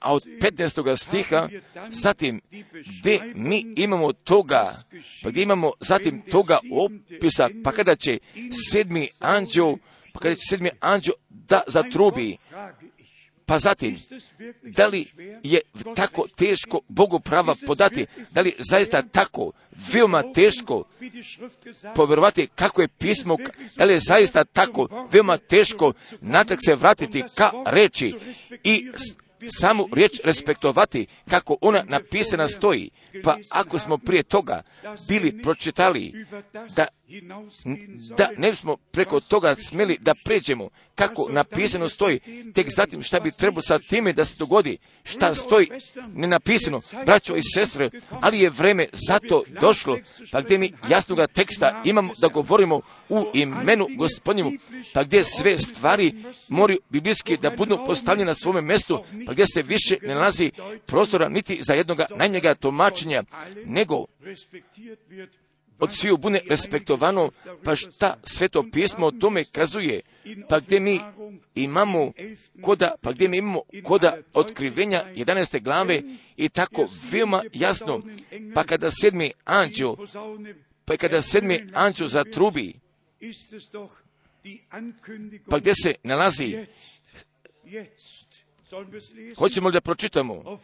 A 0.00 0.12
od 0.14 0.22
15. 0.40 0.96
stiha 0.96 1.48
zatim 1.90 2.40
gdje 3.00 3.32
mi 3.34 3.74
imamo 3.76 4.12
toga, 4.12 4.72
pa 5.22 5.30
gdje 5.30 5.42
imamo 5.42 5.72
zatim 5.80 6.22
toga 6.30 6.58
opisa, 6.72 7.48
pa 7.64 7.72
kada 7.72 7.96
će 7.96 8.18
sedmi 8.72 9.08
anđeo, 9.20 9.76
pa 10.12 10.20
kada 10.20 10.34
će 10.34 10.42
sedmi 10.48 10.70
anđeo 10.80 11.14
da 11.28 11.62
zatrubi, 11.66 12.36
pa 13.46 13.58
zatim, 13.58 13.98
da 14.62 14.86
li 14.86 15.06
je 15.42 15.60
tako 15.96 16.26
teško 16.36 16.80
Bogu 16.88 17.20
prava 17.20 17.54
podati, 17.66 18.06
da 18.30 18.40
li 18.40 18.54
zaista 18.58 19.02
tako 19.02 19.52
veoma 19.92 20.32
teško 20.32 20.84
povjerovati 21.94 22.48
kako 22.54 22.82
je 22.82 22.88
pismo, 22.88 23.36
da 23.76 23.84
li 23.84 23.92
je 23.92 24.00
zaista 24.08 24.44
tako 24.44 25.06
veoma 25.12 25.36
teško 25.38 25.92
natak 26.20 26.58
se 26.66 26.74
vratiti 26.74 27.24
ka 27.34 27.50
reći 27.66 28.14
i 28.64 28.90
samu 29.60 29.88
riječ 29.92 30.20
respektovati 30.24 31.06
kako 31.30 31.56
ona 31.60 31.84
napisana 31.88 32.48
stoji. 32.48 32.90
Pa 33.22 33.36
ako 33.50 33.78
smo 33.78 33.98
prije 33.98 34.22
toga 34.22 34.62
bili 35.08 35.42
pročitali 35.42 36.26
da, 36.76 36.86
da 38.16 38.30
ne 38.36 38.54
smo 38.54 38.76
preko 38.76 39.20
toga 39.20 39.54
smjeli 39.56 39.98
da 40.00 40.14
pređemo 40.24 40.68
kako 40.94 41.28
napisano 41.30 41.88
stoji, 41.88 42.20
tek 42.54 42.66
zatim 42.76 43.02
šta 43.02 43.20
bi 43.20 43.30
trebalo 43.30 43.62
sa 43.62 43.78
time 43.78 44.12
da 44.12 44.24
se 44.24 44.36
dogodi, 44.38 44.78
šta 45.04 45.34
stoji 45.34 45.68
nenapisano, 46.14 46.80
braćo 47.06 47.36
i 47.36 47.40
sestre, 47.54 47.90
ali 48.10 48.40
je 48.40 48.50
vreme 48.50 48.86
zato 49.08 49.42
došlo, 49.60 49.98
pa 50.32 50.40
gdje 50.40 50.58
mi 50.58 50.72
jasnoga 50.88 51.26
teksta 51.26 51.82
imamo 51.84 52.12
da 52.18 52.28
govorimo 52.28 52.80
u 53.08 53.24
imenu 53.34 53.88
gospodnjemu, 53.96 54.52
pa 54.94 55.04
gdje 55.04 55.24
sve 55.24 55.58
stvari 55.58 56.14
moraju 56.48 56.78
biblijski 56.88 57.36
da 57.36 57.50
budu 57.50 57.78
postavljene 57.86 58.26
na 58.26 58.34
svome 58.34 58.62
mjestu, 58.62 59.04
pa 59.26 59.32
gdje 59.32 59.44
se 59.54 59.62
više 59.62 59.96
ne 60.02 60.14
nalazi 60.14 60.50
prostora 60.86 61.28
niti 61.28 61.60
za 61.62 61.74
jednoga 61.74 62.06
najnjega 62.16 62.54
tumačenja, 62.54 63.24
nego 63.64 64.04
od 65.78 65.92
sviju 65.92 66.16
bude 66.16 66.40
respektovano, 66.48 67.30
pa 67.64 67.76
šta 67.76 68.16
sveto 68.24 68.64
pismo 68.72 69.06
o 69.06 69.10
tome 69.10 69.44
kazuje, 69.44 70.00
pa 70.48 70.60
gdje 70.60 70.80
mi 70.80 71.00
imamo 71.54 72.12
koda, 72.60 72.94
pa 73.00 73.12
gdje 73.12 73.28
mi 73.28 73.36
imamo 73.36 73.62
koda 73.82 74.18
otkrivenja 74.32 75.04
11. 75.16 75.62
glave 75.62 76.02
i 76.36 76.48
tako 76.48 76.88
veoma 77.10 77.42
jasno, 77.52 78.02
pa 78.54 78.64
kada 78.64 78.90
sedmi 78.90 79.32
anđeo, 79.44 79.96
pa 80.84 80.96
kada 80.96 81.22
sedmi 81.22 81.70
anđeo 81.74 82.08
zatrubi, 82.08 82.74
pa 85.50 85.58
gdje 85.58 85.72
se 85.74 85.94
nalazi 86.02 86.66
Hoćemo 89.38 89.68
li 89.68 89.72
da 89.72 89.80
pročitamo 89.80 90.58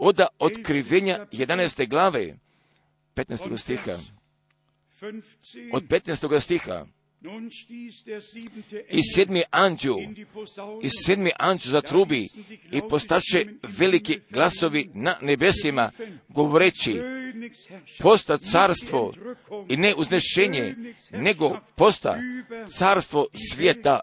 oda 0.00 0.26
otkrivenja 0.38 1.26
11. 1.32 1.88
glave 1.88 2.34
15. 3.14 3.56
stiha 3.58 3.92
od 5.72 5.82
15. 5.82 6.40
stiha 6.40 6.86
i 8.90 9.02
sedmi 9.14 9.42
anđu, 9.50 9.96
i 10.82 10.88
sedmi 10.90 11.30
anđu 11.38 11.70
zatrubi 11.70 12.28
i 12.72 12.80
postaše 12.90 13.44
veliki 13.62 14.20
glasovi 14.30 14.90
na 14.94 15.16
nebesima, 15.20 15.90
govoreći, 16.28 17.00
posta 17.98 18.38
carstvo 18.38 19.12
i 19.68 19.76
ne 19.76 19.94
uznešenje, 19.94 20.74
nego 21.10 21.58
posta 21.74 22.18
carstvo 22.68 23.26
svijeta 23.52 24.00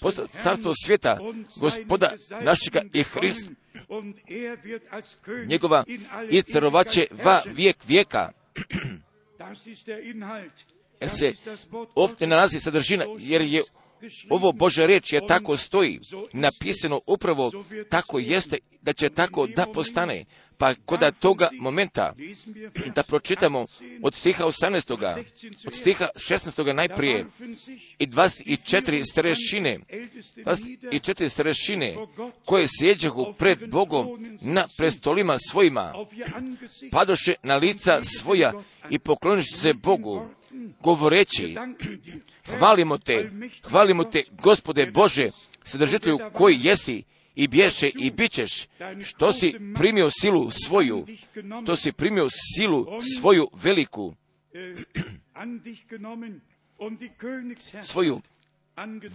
postati 0.00 0.32
carstvo 0.42 0.72
svijeta, 0.84 1.18
gospoda 1.56 2.12
našega 2.42 2.82
i 2.92 3.02
Hrist, 3.02 3.50
njegova 5.46 5.84
i 6.30 6.42
carovaće 6.42 7.06
va 7.24 7.42
vijek 7.46 7.76
vijeka. 7.88 8.30
Jer 11.00 11.10
se 11.10 11.32
ovdje 11.94 12.26
nalazi 12.26 12.60
sadržina, 12.60 13.04
jer 13.18 13.42
je 13.42 13.62
ovo 14.28 14.52
Božja 14.52 14.86
riječ 14.86 15.12
je 15.12 15.26
tako 15.26 15.56
stoji, 15.56 16.00
napisano 16.32 17.00
upravo 17.06 17.52
tako 17.88 18.18
jeste, 18.18 18.58
da 18.82 18.92
će 18.92 19.08
tako 19.08 19.46
da 19.46 19.66
postane. 19.74 20.24
Pa 20.60 20.74
kod 20.86 21.00
toga 21.20 21.48
momenta 21.58 22.14
da 22.94 23.02
pročitamo 23.02 23.66
od 24.02 24.14
stiha 24.14 24.44
18. 24.44 25.24
od 25.66 25.74
stiha 25.74 26.08
16. 26.14 26.72
najprije 26.72 27.26
i 27.98 28.06
24 28.06 29.02
starešine, 29.10 29.78
24 30.36 31.28
starešine 31.28 31.96
koje 32.44 32.66
sjeđahu 32.78 33.34
pred 33.38 33.70
Bogom 33.70 34.36
na 34.40 34.66
prestolima 34.76 35.38
svojima, 35.50 35.94
padoše 36.92 37.34
na 37.42 37.56
lica 37.56 38.00
svoja 38.04 38.52
i 38.90 38.98
pokloniš 38.98 39.46
se 39.56 39.74
Bogu, 39.74 40.28
govoreći, 40.80 41.56
hvalimo 42.58 42.98
te, 42.98 43.30
hvalimo 43.62 44.04
te, 44.04 44.22
gospode 44.42 44.86
Bože, 44.86 45.30
sadržitelju 45.64 46.18
koji 46.32 46.58
jesi 46.62 47.02
i 47.34 47.48
bješe 47.48 47.88
i 47.88 48.10
bit 48.10 48.32
ćeš, 48.32 48.68
što 49.04 49.32
si 49.32 49.54
primio 49.74 50.10
silu 50.20 50.50
svoju, 50.50 51.06
što 51.62 51.76
si 51.76 51.92
primio 51.92 52.28
silu 52.56 52.86
svoju 53.18 53.48
veliku, 53.62 54.14
svoju 57.82 58.20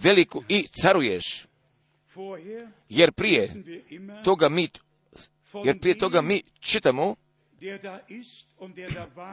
veliku 0.02 0.42
i 0.48 0.66
caruješ, 0.82 1.46
jer 2.88 3.12
prije 3.12 3.48
toga 4.24 4.48
mi, 4.48 4.68
jer 5.64 5.78
prije 5.78 5.98
toga 5.98 6.20
mi 6.20 6.42
čitamo 6.60 7.16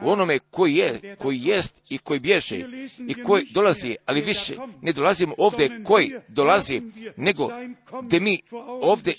u 0.02 0.10
onome 0.10 0.38
koji 0.50 0.74
je, 0.74 1.16
koji 1.18 1.40
jest 1.42 1.74
i 1.88 1.98
koji 1.98 2.20
bježe 2.20 2.58
i 3.08 3.22
koji 3.22 3.46
dolazi, 3.50 3.96
ali 4.06 4.20
više 4.20 4.54
ne 4.82 4.92
dolazimo 4.92 5.34
ovdje 5.38 5.84
koji 5.84 6.14
dolazi, 6.28 6.82
nego 7.16 7.48
gdje 8.02 8.20
mi 8.20 8.38
ovdje 8.80 9.14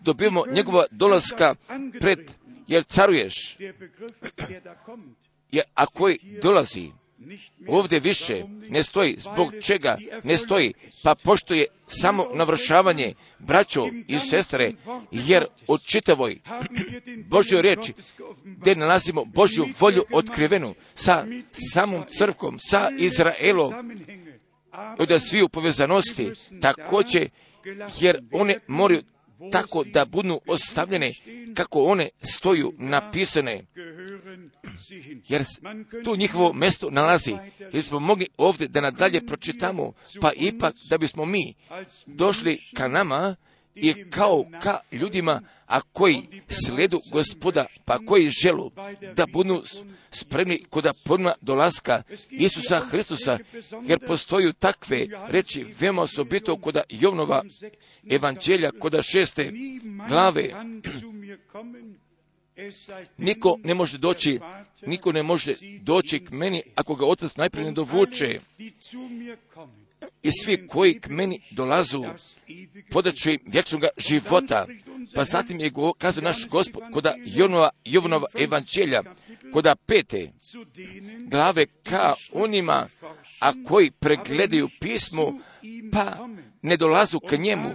dobijemo 0.00 0.44
njegova 0.46 0.84
dolaska 0.90 1.54
pred, 2.00 2.30
jer 2.68 2.84
caruješ, 2.84 3.56
jer 5.50 5.64
a 5.74 5.86
koji 5.86 6.18
dolazi, 6.42 6.90
ovdje 7.68 8.00
više 8.00 8.44
ne 8.68 8.82
stoji, 8.82 9.16
zbog 9.18 9.52
čega 9.62 9.98
ne 10.24 10.36
stoji, 10.36 10.74
pa 11.02 11.14
pošto 11.14 11.54
je 11.54 11.66
samo 11.86 12.26
navršavanje 12.34 13.14
braćo 13.38 13.86
i 14.08 14.18
sestre, 14.18 14.72
jer 15.10 15.46
u 15.68 15.78
čitavoj 15.78 16.40
Božjoj 17.30 17.62
reči, 17.62 17.92
gdje 18.44 18.76
nalazimo 18.76 19.24
Božju 19.24 19.66
volju 19.80 20.04
otkrivenu 20.12 20.74
sa 20.94 21.26
samom 21.72 22.04
crkvom, 22.18 22.58
sa 22.58 22.90
Izraelom, 22.98 23.72
od 24.98 25.22
svi 25.28 25.42
u 25.42 25.48
povezanosti, 25.48 26.30
također, 26.60 27.28
jer 28.00 28.22
one 28.32 28.58
moraju 28.66 29.02
tako 29.52 29.84
da 29.84 30.04
budu 30.04 30.40
ostavljene 30.46 31.12
kako 31.54 31.84
one 31.84 32.08
stoju 32.22 32.72
napisane. 32.78 33.64
Jer 35.28 35.44
tu 36.04 36.16
njihovo 36.16 36.52
mesto 36.52 36.90
nalazi. 36.90 37.36
Jer 37.72 37.84
smo 37.84 37.98
mogli 37.98 38.26
ovdje 38.36 38.68
da 38.68 38.80
nadalje 38.80 39.26
pročitamo, 39.26 39.92
pa 40.20 40.32
ipak 40.36 40.74
da 40.90 40.98
bismo 40.98 41.24
mi 41.24 41.54
došli 42.06 42.58
ka 42.76 42.88
nama 42.88 43.36
i 43.74 44.10
kao 44.10 44.44
ka 44.62 44.78
ljudima, 44.92 45.42
a 45.66 45.80
koji 45.80 46.22
sledu 46.48 47.00
gospoda, 47.12 47.66
pa 47.84 47.98
koji 47.98 48.30
želu 48.30 48.70
da 49.16 49.26
budu 49.26 49.62
spremni 50.10 50.64
kod 50.70 50.86
podma 51.04 51.34
dolaska 51.40 52.02
Isusa 52.30 52.80
Hristusa, 52.80 53.38
jer 53.82 54.06
postoju 54.06 54.52
takve 54.52 55.06
reči 55.28 55.66
veoma 55.80 56.02
osobito 56.02 56.56
kod 56.56 56.76
Jovnova 56.88 57.42
evanđelja, 58.10 58.70
kod 58.80 59.02
šeste 59.02 59.52
glave. 60.08 60.50
Niko 63.18 63.58
ne 63.64 63.74
može 63.74 63.98
doći, 63.98 64.38
niko 64.86 65.12
ne 65.12 65.22
može 65.22 65.54
doći 65.80 66.24
k 66.24 66.30
meni 66.30 66.62
ako 66.74 66.94
ga 66.94 67.06
otac 67.06 67.36
najprije 67.36 67.66
ne 67.66 67.72
dovuče 67.72 68.38
i 70.22 70.30
svi 70.32 70.66
koji 70.66 71.00
k 71.00 71.08
meni 71.08 71.40
dolazu 71.50 72.04
podaću 72.90 73.30
im 73.30 73.38
vječnog 73.46 73.82
života. 73.96 74.66
Pa 75.14 75.24
zatim 75.24 75.60
je 75.60 75.70
go, 75.70 75.92
kazao 75.92 76.24
naš 76.24 76.46
gospod 76.46 76.82
koda 76.92 77.14
Jovnova, 77.24 77.70
Jovnova 77.84 78.26
evanđelja, 78.34 79.02
koda 79.52 79.74
pete 79.76 80.32
glave 81.26 81.66
ka 81.66 82.14
onima, 82.32 82.88
a 83.40 83.52
koji 83.68 83.90
pregledaju 83.90 84.68
pismo, 84.80 85.38
pa 85.92 86.28
ne 86.62 86.76
dolazu 86.76 87.20
k 87.20 87.36
njemu. 87.36 87.70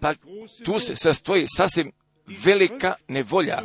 Pa 0.00 0.14
tu 0.64 0.80
se 0.80 0.96
sastoji 0.96 1.46
sasvim 1.56 1.92
velika 2.44 2.94
nevolja. 3.08 3.62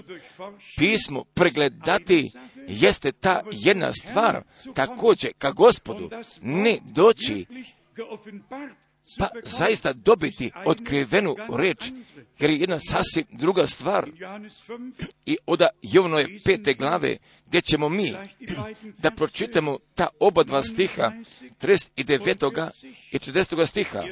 Pismo 0.77 1.23
pregledati 1.23 2.31
jeste 2.67 3.11
ta 3.11 3.41
jedna 3.51 3.93
stvar, 3.93 4.43
također 4.73 5.31
ka 5.37 5.51
gospodu 5.51 6.09
ne 6.41 6.77
doći, 6.85 7.45
pa 9.19 9.29
zaista 9.43 9.93
dobiti 9.93 10.51
otkrivenu 10.65 11.35
reč, 11.57 11.91
jer 12.39 12.49
je 12.49 12.59
jedna 12.59 12.79
sasvim 12.79 13.25
druga 13.31 13.67
stvar. 13.67 14.09
I 15.25 15.37
oda 15.45 15.67
Jovnove 15.81 16.25
pete 16.45 16.73
glave, 16.73 17.17
gdje 17.47 17.61
ćemo 17.61 17.89
mi 17.89 18.13
da 18.97 19.11
pročitamo 19.11 19.79
ta 19.95 20.07
oba 20.19 20.43
dva 20.43 20.63
stiha, 20.63 21.11
39. 21.61 22.69
i 23.11 23.17
40. 23.19 23.65
stiha. 23.67 24.03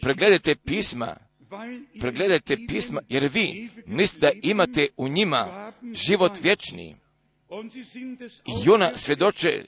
Pregledajte 0.00 0.54
pisma, 0.54 1.16
pregledajte 2.00 2.56
pisma, 2.68 3.00
jer 3.08 3.30
vi 3.32 3.68
mislite 3.86 4.26
da 4.26 4.32
imate 4.42 4.88
u 4.96 5.08
njima 5.08 5.72
život 6.06 6.32
vječni. 6.42 6.96
I 8.64 8.70
ona 8.70 8.96
svjedoče, 8.96 9.64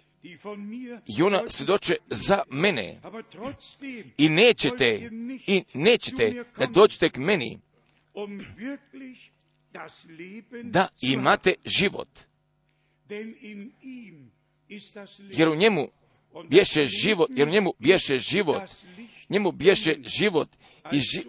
i 1.18 1.22
ona 1.22 1.42
svjedoče 1.48 1.96
za 2.10 2.42
mene. 2.50 3.00
I 4.18 4.28
nećete, 4.28 5.10
i 5.46 5.62
nećete 5.74 6.44
da 6.58 6.66
dođete 6.66 7.10
k 7.10 7.16
meni, 7.16 7.58
da 10.62 10.88
imate 11.02 11.54
život. 11.64 12.08
Jer 15.30 15.48
u 15.48 15.54
njemu 15.54 15.88
bješe 16.48 16.86
život, 16.86 17.30
jer 17.36 17.48
u 17.48 17.50
njemu 17.50 17.72
bješe 17.78 18.18
život, 18.18 18.62
njemu 19.28 19.52
bješe 19.52 19.96
život 20.18 20.48
i, 20.92 21.00
ži, 21.00 21.22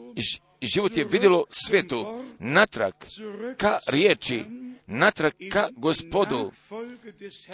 život 0.61 0.97
je 0.97 1.05
vidjelo 1.05 1.45
svetu 1.49 2.23
natrag 2.39 2.93
ka 3.57 3.79
riječi, 3.87 4.43
natrag 4.87 5.33
ka 5.51 5.69
gospodu, 5.71 6.51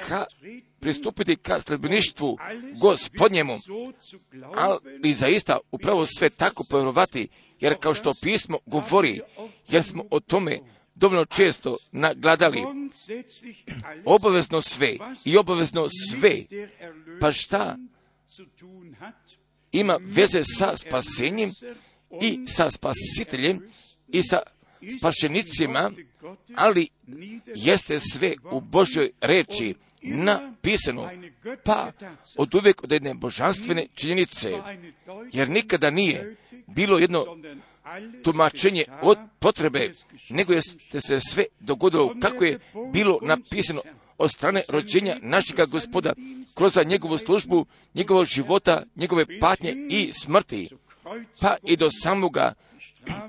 ka 0.08 0.26
pristupiti 0.80 1.36
ka 1.36 1.62
sledbeništvu 1.62 2.38
gospodnjemu, 2.82 3.58
ali 4.56 5.14
zaista 5.14 5.58
upravo 5.72 6.06
sve 6.06 6.30
tako 6.30 6.64
povjerovati, 6.70 7.28
jer 7.60 7.76
kao 7.80 7.94
što 7.94 8.14
pismo 8.22 8.58
govori, 8.66 9.22
jer 9.70 9.84
smo 9.84 10.04
o 10.12 10.20
tome 10.20 10.60
dovoljno 10.96 11.26
često 11.26 11.78
nagladali, 11.92 12.64
obavezno 14.06 14.62
sve 14.62 14.98
i 15.26 15.38
obavezno 15.38 15.88
sve, 16.12 16.36
pa 17.22 17.32
šta 17.32 17.78
ima 19.72 20.00
veze 20.02 20.44
sa 20.44 20.78
spasenjem 20.78 21.52
i 22.22 22.40
sa 22.48 22.72
spasiteljem 22.72 23.70
i 24.08 24.24
sa 24.24 24.40
spašenicima, 24.98 25.92
ali 26.56 26.88
jeste 27.56 28.00
sve 28.00 28.34
u 28.52 28.62
Božoj 28.62 29.12
reči 29.22 29.76
napisano, 30.02 31.10
pa 31.64 31.92
od 32.38 32.56
uvijek 32.56 32.84
od 32.84 32.92
jedne 32.92 33.14
božanstvene 33.14 33.88
činjenice, 33.96 34.52
jer 35.34 35.50
nikada 35.50 35.90
nije 35.90 36.36
bilo 36.68 37.00
jedno 37.00 37.26
tumačenje 38.24 38.86
od 39.02 39.18
potrebe, 39.40 39.92
nego 40.30 40.54
jeste 40.54 41.02
se 41.02 41.20
sve 41.20 41.46
dogodilo 41.60 42.16
kako 42.22 42.44
je 42.44 42.60
bilo 42.94 43.20
napisano 43.22 43.82
od 44.18 44.32
strane 44.32 44.64
rođenja 44.70 45.18
našega 45.22 45.66
gospoda 45.66 46.14
kroz 46.56 46.78
njegovu 46.86 47.18
službu, 47.18 47.66
njegovog 47.94 48.26
života, 48.26 48.84
njegove 48.96 49.40
patnje 49.40 49.76
i 49.90 50.12
smrti, 50.14 50.70
pa 51.42 51.56
i 51.64 51.76
do 51.76 51.90
samoga 52.04 52.54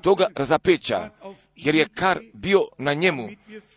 toga 0.02 0.26
razapeća, 0.36 1.10
jer 1.56 1.74
je 1.74 1.88
kar 1.94 2.18
bio 2.32 2.60
na 2.78 2.94
njemu, 2.94 3.28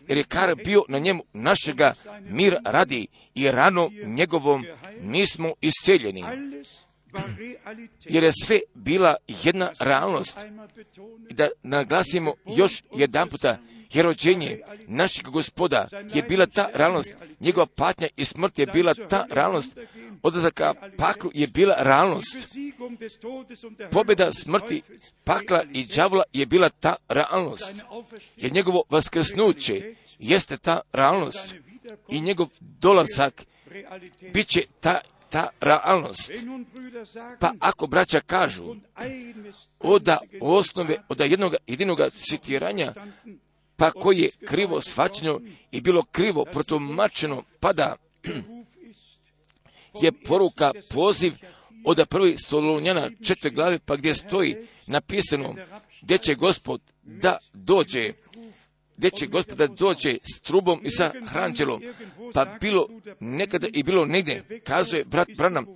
jer 0.08 0.18
je 0.18 0.24
kar 0.24 0.54
bio 0.64 0.82
na 0.88 0.98
njemu 0.98 1.24
našega 1.32 1.94
mir 2.20 2.56
radi 2.64 3.06
i 3.34 3.50
rano 3.50 3.90
njegovom 4.06 4.64
mi 5.00 5.26
smo 5.26 5.52
isceljeni. 5.60 6.24
Jer 8.04 8.24
je 8.24 8.32
sve 8.44 8.60
bila 8.74 9.14
jedna 9.42 9.72
realnost. 9.80 10.38
Da 11.30 11.48
naglasimo 11.62 12.34
još 12.46 12.82
jedan 12.94 13.28
puta, 13.28 13.58
jer 13.92 14.04
rođenje 14.04 14.60
našeg 14.86 15.28
gospoda 15.28 15.88
je 16.14 16.22
bila 16.22 16.46
ta 16.46 16.70
realnost, 16.74 17.16
njegova 17.40 17.66
patnja 17.66 18.08
i 18.16 18.24
smrt 18.24 18.58
je 18.58 18.66
bila 18.66 18.94
ta 18.94 19.26
realnost, 19.30 19.78
odlazak 20.22 20.54
ka 20.54 20.74
paklu 20.96 21.30
je 21.34 21.46
bila 21.46 21.74
realnost. 21.78 22.48
Pobjeda 23.90 24.32
smrti, 24.32 24.82
pakla 25.24 25.64
i 25.72 25.84
đavola 25.84 26.24
je 26.32 26.46
bila 26.46 26.68
ta 26.68 26.96
realnost. 27.08 27.74
Jer 28.36 28.52
njegovo 28.52 28.82
vaskrsnuće 28.90 29.94
jeste 30.18 30.56
ta 30.56 30.80
realnost. 30.92 31.54
I 32.08 32.20
njegov 32.20 32.48
dolazak 32.60 33.44
bit 34.32 34.46
će 34.48 34.66
ta 34.80 35.00
ta 35.30 35.48
realnost. 35.60 36.30
Pa 37.40 37.52
ako 37.60 37.86
braća 37.86 38.20
kažu, 38.20 38.74
oda 39.80 40.18
osnove, 40.40 40.96
oda 41.08 41.24
jednog 41.24 41.54
jedinog 41.66 41.98
citiranja, 42.12 42.92
pa 43.76 43.90
koji 43.90 44.18
je 44.18 44.30
krivo 44.46 44.80
svačeno 44.80 45.40
i 45.70 45.80
bilo 45.80 46.02
krivo 46.02 46.44
protumačeno, 46.44 47.42
pa 47.60 47.72
da 47.72 47.96
je 50.02 50.12
poruka, 50.12 50.72
poziv 50.90 51.34
od 51.84 52.06
prvi 52.08 52.36
Solunjana 52.36 53.10
četiri 53.24 53.50
glave, 53.50 53.78
pa 53.78 53.96
gdje 53.96 54.14
stoji 54.14 54.56
napisano 54.86 55.54
gdje 56.02 56.18
će 56.18 56.34
gospod 56.34 56.80
da 57.02 57.38
dođe, 57.52 58.12
gdje 58.98 59.10
će 59.10 59.26
gospod 59.26 59.58
da 59.58 59.66
dođe 59.66 60.18
s 60.36 60.40
trubom 60.40 60.80
i 60.84 60.90
sa 60.90 61.12
hranđelom, 61.26 61.82
pa 62.34 62.44
bilo 62.60 62.88
nekada 63.20 63.66
i 63.72 63.82
bilo 63.82 64.04
negdje, 64.04 64.60
kazuje 64.64 65.04
brat 65.04 65.28
Branam, 65.36 65.66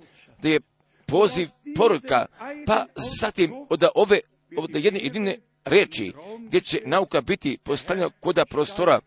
da 0.41 0.49
je 0.49 0.59
poziv 1.05 1.47
poruka, 1.75 2.25
pa 2.65 2.85
zatim 3.19 3.53
od 3.69 3.83
ove, 3.95 4.19
od 4.57 4.75
jedne 4.75 4.99
jedine 5.03 5.37
reči, 5.65 6.13
gdje 6.39 6.61
će 6.61 6.81
nauka 6.85 7.21
biti 7.21 7.57
postavljena 7.63 8.09
koda 8.19 8.45
prostora, 8.45 8.99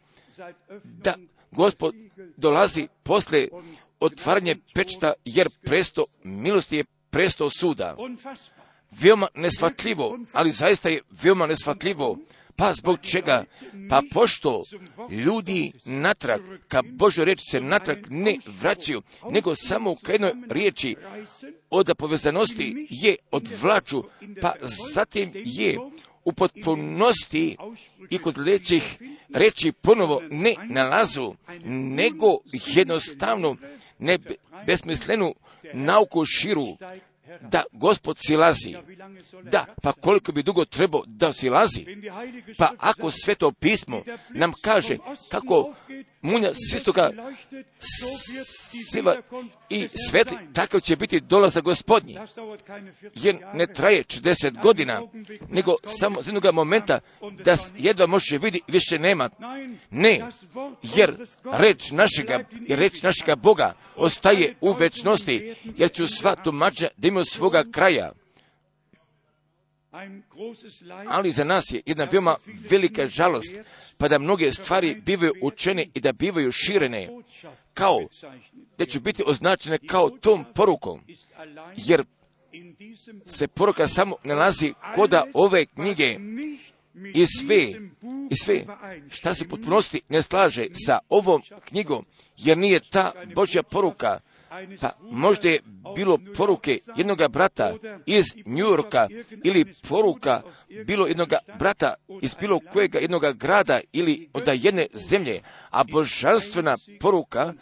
da 0.85 1.15
gospod 1.51 1.95
dolazi 2.37 2.89
posle 3.03 3.49
otvaranje 4.01 4.57
pečta, 4.75 5.13
jer 5.25 5.49
presto 5.65 6.05
milosti 6.25 6.77
je 6.77 6.85
presto 7.11 7.51
suda. 7.51 7.97
Veoma 8.91 9.29
nesvatljivo, 9.35 10.19
ali 10.33 10.53
zaista 10.53 10.89
je 10.89 11.03
veoma 11.23 11.47
nesvatljivo. 11.47 12.19
Pa 12.57 12.73
zbog 12.73 12.99
čega? 13.03 13.45
Pa 13.89 14.03
pošto 14.13 14.63
ljudi 15.11 15.73
natrag, 15.85 16.41
ka 16.69 16.83
Božoj 16.83 17.25
reči 17.25 17.51
se 17.51 17.61
natrag 17.61 17.99
ne 18.11 18.37
vraćaju, 18.61 19.03
nego 19.31 19.55
samo 19.55 19.91
u 19.93 19.97
jednoj 20.09 20.33
riječi 20.51 20.97
od 21.71 21.91
povezanosti 21.99 22.87
je 22.91 23.17
odvlaču, 23.31 24.05
pa 24.43 24.53
zatim 24.95 25.33
je 25.35 25.79
u 26.25 26.33
potpunosti 26.33 27.57
i 28.11 28.19
kod 28.19 28.39
lećih 28.39 28.99
reći 29.35 29.73
ponovo 29.73 30.23
ne 30.31 30.55
nalazu, 30.65 31.35
nego 31.71 32.27
jednostavno 32.67 33.57
ne 33.99 34.19
besmislenu 34.67 35.35
nauku 35.75 36.25
širu, 36.25 36.77
da 37.41 37.65
gospod 37.73 38.19
silazi. 38.27 38.77
Da, 39.43 39.67
pa 39.83 39.93
koliko 39.93 40.33
bi 40.33 40.43
dugo 40.43 40.65
trebao 40.65 41.03
da 41.07 41.33
silazi? 41.33 41.87
Pa 42.59 42.73
ako 42.79 43.11
sveto 43.11 43.53
pismo 43.53 44.03
nam 44.31 44.53
kaže 44.63 44.99
kako 45.31 45.75
munja 46.27 46.55
s 46.55 46.75
istoga 46.75 47.11
siva 48.93 49.17
i 49.71 49.89
svetli, 50.11 50.37
takav 50.53 50.81
će 50.81 50.97
biti 50.97 51.21
dolazak 51.21 51.65
gospodnji. 51.65 52.19
Jer 53.15 53.37
ne 53.55 53.67
traje 53.67 54.05
40 54.05 54.63
godina, 54.63 55.03
nego 55.49 55.75
samo 55.99 56.23
z 56.23 56.29
jednog 56.29 56.55
momenta 56.55 57.01
da 57.45 57.57
jedva 57.79 58.07
može 58.07 58.39
vidi 58.39 58.61
više 58.69 58.99
nema. 58.99 59.31
Ne, 59.91 60.21
jer 60.97 61.17
reč 61.53 61.91
našega, 61.91 62.45
jer 62.69 62.79
reč 62.79 63.03
našega 63.03 63.37
Boga 63.37 63.75
ostaje 63.97 64.55
u 64.61 64.73
večnosti, 64.73 65.55
jer 65.77 65.93
ću 65.93 66.07
sva 66.07 66.37
tumača 66.37 66.89
da 66.97 67.09
imaju 67.09 67.25
svoga 67.25 67.65
kraja. 67.73 68.13
Ali 71.09 71.33
za 71.33 71.45
nas 71.45 71.65
je 71.71 71.83
jedna 71.87 72.05
veoma 72.05 72.37
velika 72.71 73.07
žalost, 73.07 73.55
pa 73.97 74.09
da 74.09 74.19
mnoge 74.19 74.53
stvari 74.53 74.95
bivaju 74.95 75.33
učene 75.43 75.87
i 75.95 76.01
da 76.01 76.13
bivaju 76.13 76.53
širene, 76.53 77.09
kao 77.75 78.01
da 78.79 78.87
će 78.87 79.01
biti 79.01 79.23
označene 79.27 79.79
kao 79.79 80.11
tom 80.11 80.45
porukom, 80.55 81.01
jer 81.77 82.05
se 83.27 83.49
poruka 83.49 83.89
samo 83.89 84.17
nalazi 84.25 84.75
koda 84.95 85.25
ove 85.35 85.67
knjige. 85.67 86.19
I 87.15 87.27
sve, 87.27 87.63
i 88.31 88.37
sve 88.37 88.65
šta 89.11 89.35
se 89.35 89.49
potpunosti 89.49 90.01
ne 90.09 90.23
slaže 90.23 90.67
sa 90.87 90.99
ovom 91.09 91.43
knjigom, 91.65 92.07
jer 92.37 92.59
nije 92.59 92.81
ta 92.91 93.13
Božja 93.35 93.63
poruka, 93.63 94.21
pa 94.81 94.91
možda 95.11 95.49
je 95.49 95.61
bilo 95.95 96.19
poruke 96.37 96.79
jednog 96.97 97.19
brata 97.29 97.75
iz 98.07 98.25
New 98.45 98.67
Yorka 98.67 99.09
ili 99.45 99.65
poruka 99.89 100.43
bilo 100.87 101.07
jednog 101.07 101.29
brata 101.59 101.95
iz 102.23 102.35
bilo 102.41 102.61
kojega 102.73 102.99
jednog 102.99 103.23
grada 103.35 103.81
ili 103.93 104.29
od 104.33 104.43
jedne 104.55 104.87
zemlje, 104.95 105.41
a 105.77 105.85
božanstvena 105.85 106.77
poruka, 107.01 107.55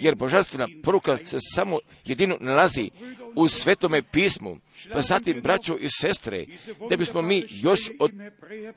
jer 0.00 0.14
božanstvena 0.14 0.68
poruka 0.82 1.18
se 1.24 1.38
samo 1.54 1.78
jedino 2.04 2.36
nalazi 2.40 2.90
u 3.34 3.48
svetome 3.48 4.02
pismu, 4.02 4.58
pa 4.92 5.00
zatim, 5.00 5.40
braćo 5.40 5.76
i 5.76 5.88
sestre, 6.00 6.44
da 6.90 6.96
bismo 6.96 7.22
mi 7.22 7.46
još 7.50 7.80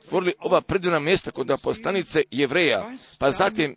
otvorili 0.02 0.32
ova 0.38 0.60
predivna 0.60 0.98
mjesta 0.98 1.30
kod 1.30 1.50
apostanice 1.50 2.22
jevreja, 2.30 2.90
pa 3.18 3.30
zatim 3.30 3.76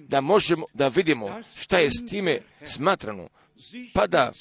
da 0.00 0.20
možemo 0.20 0.66
da 0.74 0.88
vidimo 0.88 1.40
šta 1.56 1.78
je 1.78 1.90
s 1.90 2.10
time 2.10 2.40
smatrano, 2.64 3.28
pa 3.94 4.06
da 4.06 4.32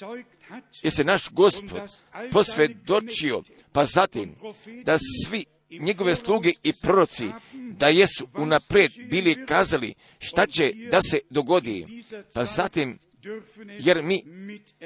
je 0.83 0.91
se 0.91 1.03
naš 1.03 1.29
gospod 1.29 1.81
posvjedočio, 2.31 3.43
pa 3.71 3.85
zatim 3.85 4.35
da 4.83 4.97
svi 4.97 5.45
njegove 5.79 6.15
sluge 6.15 6.51
i 6.63 6.73
proroci 6.73 7.29
da 7.53 7.87
jesu 7.87 8.27
unaprijed 8.37 8.91
bili 9.09 9.45
kazali 9.45 9.93
šta 10.19 10.45
će 10.45 10.73
da 10.91 11.01
se 11.01 11.19
dogodi, 11.29 11.85
pa 12.33 12.45
zatim 12.45 12.99
jer 13.79 14.03
mi, 14.03 14.23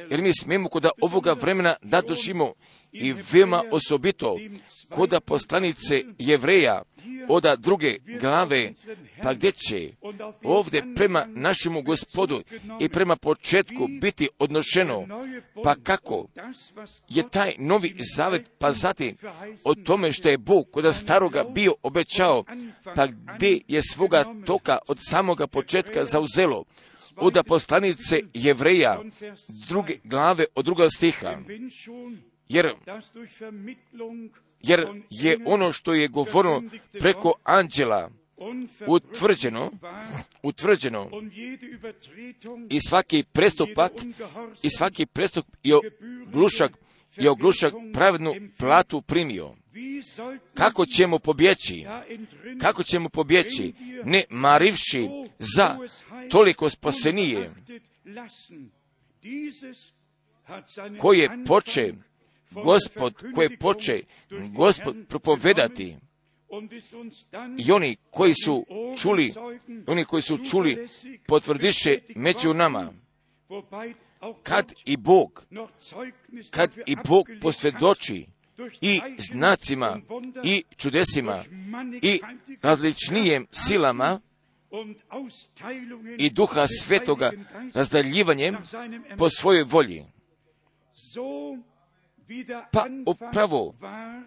jer 0.09 0.21
mi 0.21 0.31
smijemo 0.41 0.69
kod 0.69 0.85
ovoga 1.01 1.33
vremena 1.33 1.75
da 1.81 2.01
došimo 2.01 2.53
i 2.91 3.13
veoma 3.31 3.63
osobito 3.71 4.37
kod 4.89 5.15
poslanice 5.25 6.03
jevreja 6.17 6.81
oda 7.29 7.55
druge 7.55 7.97
glave, 8.21 8.71
pa 9.23 9.33
gdje 9.33 9.51
će 9.51 9.91
ovdje 10.43 10.83
prema 10.95 11.25
našemu 11.27 11.81
gospodu 11.81 12.41
i 12.79 12.89
prema 12.89 13.15
početku 13.15 13.87
biti 14.01 14.29
odnošeno, 14.39 15.07
pa 15.63 15.75
kako 15.75 16.27
je 17.09 17.29
taj 17.29 17.53
novi 17.57 17.95
zavet, 18.15 18.45
pa 18.57 18.71
zatim 18.71 19.15
o 19.63 19.75
tome 19.75 20.13
što 20.13 20.29
je 20.29 20.37
Bog 20.37 20.67
kod 20.71 20.95
staroga 20.95 21.43
bio 21.43 21.73
obećao, 21.83 22.43
pa 22.95 23.07
gdje 23.35 23.59
je 23.67 23.81
svoga 23.81 24.23
toka 24.45 24.77
od 24.87 24.97
samoga 25.09 25.47
početka 25.47 26.05
zauzelo, 26.05 26.63
od 27.15 27.37
poslanice 27.47 28.19
jevreja, 28.33 29.01
druge 29.69 29.93
glave 30.03 30.45
od 30.55 30.65
druga 30.65 30.89
stiha. 30.89 31.37
Jer, 32.47 32.73
jer 34.61 34.87
je 35.09 35.37
ono 35.45 35.73
što 35.73 35.93
je 35.93 36.07
govoreno 36.07 36.63
preko 36.99 37.33
anđela 37.43 38.09
utvrđeno, 38.87 39.71
utvrđeno 40.43 41.09
i 42.69 42.79
svaki 42.81 43.23
prestupak 43.31 43.91
i 44.63 44.69
svaki 44.69 45.05
prestupak 45.05 45.59
i 45.63 45.73
oglušak 45.73 46.71
i 47.17 47.27
oglušak 47.27 47.73
pravednu 47.93 48.33
platu 48.57 49.01
primio. 49.01 49.55
Kako 50.53 50.85
ćemo 50.85 51.19
pobjeći? 51.19 51.85
Kako 52.61 52.83
ćemo 52.83 53.09
pobjeći? 53.09 53.73
Ne 54.05 54.23
marivši 54.29 55.07
za 55.39 55.77
toliko 56.29 56.69
spasenije 56.69 57.51
koje 60.99 61.29
poče 61.47 61.93
gospod, 62.51 63.13
koje 63.35 63.57
poče 63.57 64.01
gospod 64.55 64.95
propovedati 65.07 65.95
i 67.67 67.71
oni 67.71 67.95
koji 68.11 68.33
su 68.33 68.65
čuli, 69.01 69.33
oni 69.87 70.05
koji 70.05 70.21
su 70.21 70.37
čuli 70.51 70.87
potvrdiše 71.27 71.97
među 72.15 72.53
nama. 72.53 72.93
Kad 74.43 74.73
i 74.85 74.97
Bog, 74.97 75.45
kad 76.51 76.75
i 76.85 76.95
Bog 77.07 77.27
posvjedoči 77.41 78.25
i 78.81 79.01
znacima 79.31 79.99
i 80.43 80.63
čudesima 80.77 81.43
i 82.01 82.19
različnijem 82.61 83.47
silama 83.51 84.21
i 86.17 86.29
duha 86.29 86.67
svetoga 86.67 87.31
razdaljivanjem 87.73 88.57
po 89.17 89.29
svojoj 89.29 89.63
volji. 89.63 90.03
Pa 92.71 92.85
upravo 93.05 93.73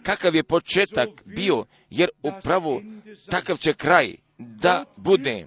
kakav 0.02 0.34
je 0.34 0.42
početak 0.42 1.08
bio, 1.24 1.64
jer 1.90 2.08
upravo 2.22 2.82
takav 3.30 3.56
će 3.56 3.74
kraj 3.74 4.14
da 4.38 4.84
bude, 4.96 5.46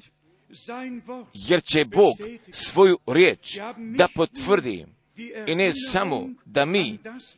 jer 1.33 1.63
će 1.63 1.85
Bog 1.85 2.15
svoju 2.51 2.97
riječ 3.07 3.57
da 3.97 4.07
potvrdi. 4.15 4.85
i 5.47 5.55
ne 5.55 5.71
samo 5.91 6.29
da 6.45 6.65
mi 6.65 6.97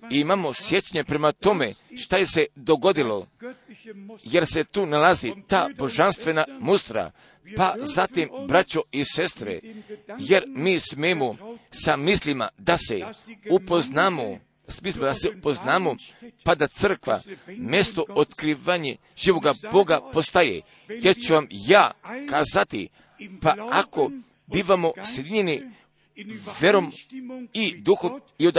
imamo 0.09 0.53
sjećanje 0.53 1.03
prema 1.03 1.31
tome 1.31 1.73
šta 1.97 2.17
je 2.17 2.25
se 2.25 2.45
dogodilo, 2.55 3.27
jer 4.23 4.45
se 4.45 4.63
tu 4.63 4.85
nalazi 4.85 5.33
ta 5.47 5.69
božanstvena 5.77 6.45
mustra, 6.59 7.11
pa 7.57 7.75
zatim, 7.81 8.29
braćo 8.47 8.81
i 8.91 9.03
sestre, 9.05 9.59
jer 10.19 10.43
mi 10.47 10.79
smemo 10.79 11.35
sa 11.71 11.95
mislima 11.95 12.49
da 12.57 12.77
se 12.77 13.01
upoznamo, 13.51 14.39
smislu 14.67 15.01
da 15.01 15.13
se 15.13 15.29
upoznamo, 15.37 15.95
pa 16.43 16.55
da 16.55 16.67
crkva, 16.67 17.21
mjesto 17.47 18.05
otkrivanje 18.09 18.95
živoga 19.17 19.53
Boga 19.71 20.01
postaje, 20.13 20.61
jer 20.87 21.15
ću 21.27 21.33
vam 21.33 21.47
ja 21.51 21.91
kazati, 22.29 22.89
pa 23.41 23.55
ako 23.71 24.11
bivamo 24.47 24.91
sjedinjeni 25.15 25.61
verom 26.61 26.91
i 27.53 27.77
duhom 27.81 28.21
i 28.37 28.47
od 28.47 28.57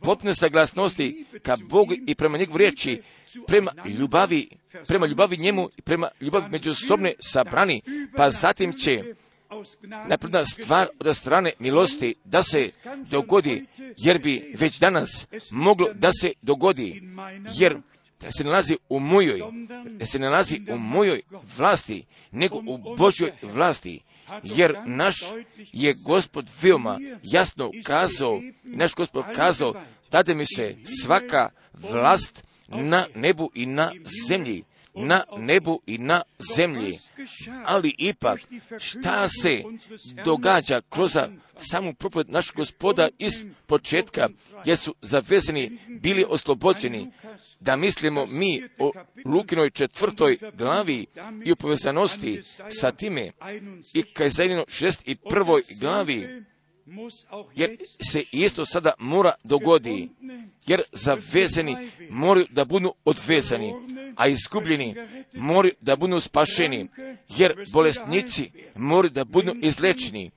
potpune 0.00 0.34
saglasnosti 0.34 1.24
ka 1.42 1.56
Bogu 1.68 1.94
i 2.06 2.14
prema 2.14 2.38
njegovu 2.38 2.58
riječi, 2.58 3.02
prema 3.46 3.72
ljubavi, 3.98 4.48
prema 4.86 5.06
ljubavi 5.06 5.36
njemu 5.36 5.68
i 5.76 5.82
prema 5.82 6.08
ljubavi 6.20 6.48
međusobne 6.50 7.14
sabrani, 7.20 7.82
pa 8.16 8.30
zatim 8.30 8.72
će 8.72 9.14
napredna 10.08 10.44
stvar 10.44 10.88
od 10.98 11.16
strane 11.16 11.52
milosti 11.58 12.14
da 12.24 12.42
se 12.42 12.70
dogodi, 13.10 13.66
jer 13.96 14.18
bi 14.18 14.54
već 14.58 14.78
danas 14.78 15.26
moglo 15.50 15.88
da 15.94 16.10
se 16.20 16.32
dogodi, 16.42 17.02
jer 17.58 17.78
da 18.20 18.32
se 18.32 18.44
nalazi 18.44 18.76
u 18.88 19.00
mojoj, 19.00 19.42
da 19.84 20.06
se 20.06 20.18
nalazi 20.18 20.60
u 20.72 20.78
mojoj 20.78 21.22
vlasti, 21.56 22.04
nego 22.30 22.56
u 22.66 22.78
Božoj 22.96 23.32
vlasti 23.42 24.00
jer 24.42 24.76
naš 24.86 25.16
je 25.72 25.94
gospod 25.94 26.50
veoma 26.62 26.98
jasno 27.22 27.70
kazao, 27.84 28.42
naš 28.62 28.94
gospod 28.94 29.24
kazao, 29.34 29.74
dade 30.10 30.34
mi 30.34 30.44
se 30.46 30.76
svaka 31.02 31.50
vlast 31.72 32.44
na 32.68 33.06
nebu 33.14 33.50
i 33.54 33.66
na 33.66 33.92
zemlji, 34.28 34.64
na 34.94 35.24
nebu 35.38 35.82
i 35.86 35.98
na 35.98 36.22
zemlji. 36.56 36.98
Ali 37.64 37.94
ipak, 37.98 38.40
šta 38.78 39.28
se 39.28 39.62
događa 40.24 40.80
kroz 40.88 41.16
samu 41.70 41.94
propod 41.94 42.30
našeg 42.30 42.56
gospoda 42.56 43.08
iz 43.18 43.32
početka, 43.66 44.28
gdje 44.62 44.76
su 44.76 44.94
zavezani 45.02 45.78
bili 45.88 46.24
oslobođeni, 46.28 47.10
da 47.60 47.76
mislimo 47.76 48.26
mi 48.26 48.62
o 48.78 48.92
Lukinoj 49.24 49.70
četvrtoj 49.70 50.38
glavi 50.54 51.06
i 51.44 51.52
o 51.52 51.56
povezanosti 51.56 52.42
sa 52.80 52.92
time 52.92 53.30
i 53.94 54.02
Kajzajnino 54.02 54.64
šest 54.68 55.02
i 55.08 55.16
prvoj 55.16 55.62
glavi, 55.80 56.44
jer 57.56 57.76
se 58.10 58.24
isto 58.32 58.66
sada 58.66 58.92
mora 58.98 59.32
dogodi, 59.44 60.08
jer 60.66 60.82
zavezani 60.92 61.76
moraju 62.10 62.46
da 62.50 62.64
budu 62.64 62.94
odvezani, 63.04 63.74
a 64.16 64.28
izgubljeni 64.28 64.94
moraju 65.34 65.74
da 65.80 65.96
budu 65.96 66.20
spašeni, 66.20 66.88
jer 67.28 67.54
bolesnici 67.72 68.50
moraju 68.74 69.10
da 69.10 69.24
budu 69.24 69.54
izlečeni, 69.62 70.30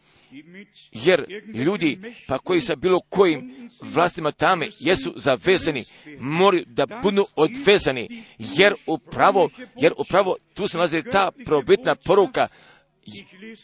jer 0.92 1.26
ljudi 1.54 2.00
pa 2.28 2.40
koji 2.40 2.62
sa 2.62 2.76
bilo 2.76 3.00
kojim 3.10 3.70
vlastima 3.82 4.32
tame 4.32 4.70
jesu 4.80 5.14
zavezani, 5.16 5.84
moraju 6.20 6.64
da 6.68 6.86
budu 7.04 7.26
odvezani, 7.36 8.24
jer 8.38 8.74
upravo, 8.88 9.50
jer 9.76 9.94
upravo 9.98 10.36
tu 10.54 10.68
se 10.68 10.78
nalazi 10.78 11.04
ta 11.12 11.32
probitna 11.46 11.96
poruka 11.96 12.48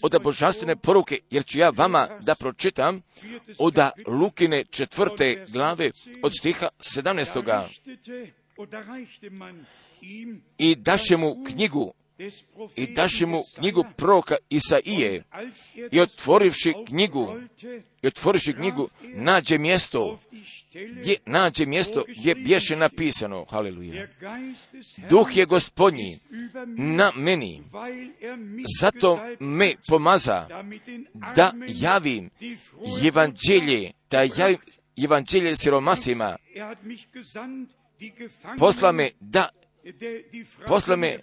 od 0.02 0.24
božanstvene 0.24 0.76
poruke, 0.76 1.20
jer 1.30 1.46
ću 1.46 1.60
ja 1.60 1.70
vama 1.70 2.08
da 2.22 2.36
pročitam 2.36 3.02
od 3.58 3.76
Lukine 4.08 4.64
četvrte 4.64 5.46
glave 5.50 5.92
od 6.24 6.32
stiha 6.40 6.70
17. 6.80 7.68
I 10.58 10.76
daše 10.76 11.18
mu 11.18 11.44
knjigu 11.48 11.94
i 12.76 12.88
daše 12.88 13.26
mu 13.26 13.43
knjigu 13.59 13.84
proroka 13.97 14.36
Isaije. 14.49 15.24
I 15.91 15.99
otvorivši 15.99 16.74
knjigu 16.88 17.36
i 18.01 18.07
otvorivši 18.07 18.53
knjigu 18.53 18.89
nađe 19.03 19.57
mjesto 19.57 20.20
gdje 20.74 21.15
nađe 21.26 21.65
mjesto 21.65 22.03
gdje 22.07 22.36
bješe 22.36 22.76
napisano. 22.76 23.45
Haleluja. 23.49 24.07
Duh 25.09 25.38
je 25.38 25.45
gospodnji 25.45 26.20
na 26.78 27.11
meni. 27.15 27.63
Zato 28.82 29.20
me 29.39 29.74
pomaza 29.88 30.47
da 31.36 31.53
javim 31.67 32.30
evanđelje 33.07 33.91
da 34.11 34.22
javim 34.22 34.57
evanđelje 35.03 35.55
siromasima. 35.55 36.38
Posla 38.59 38.91
me 38.91 39.09
da 39.20 39.49
posla 40.68 40.96
me 40.96 41.18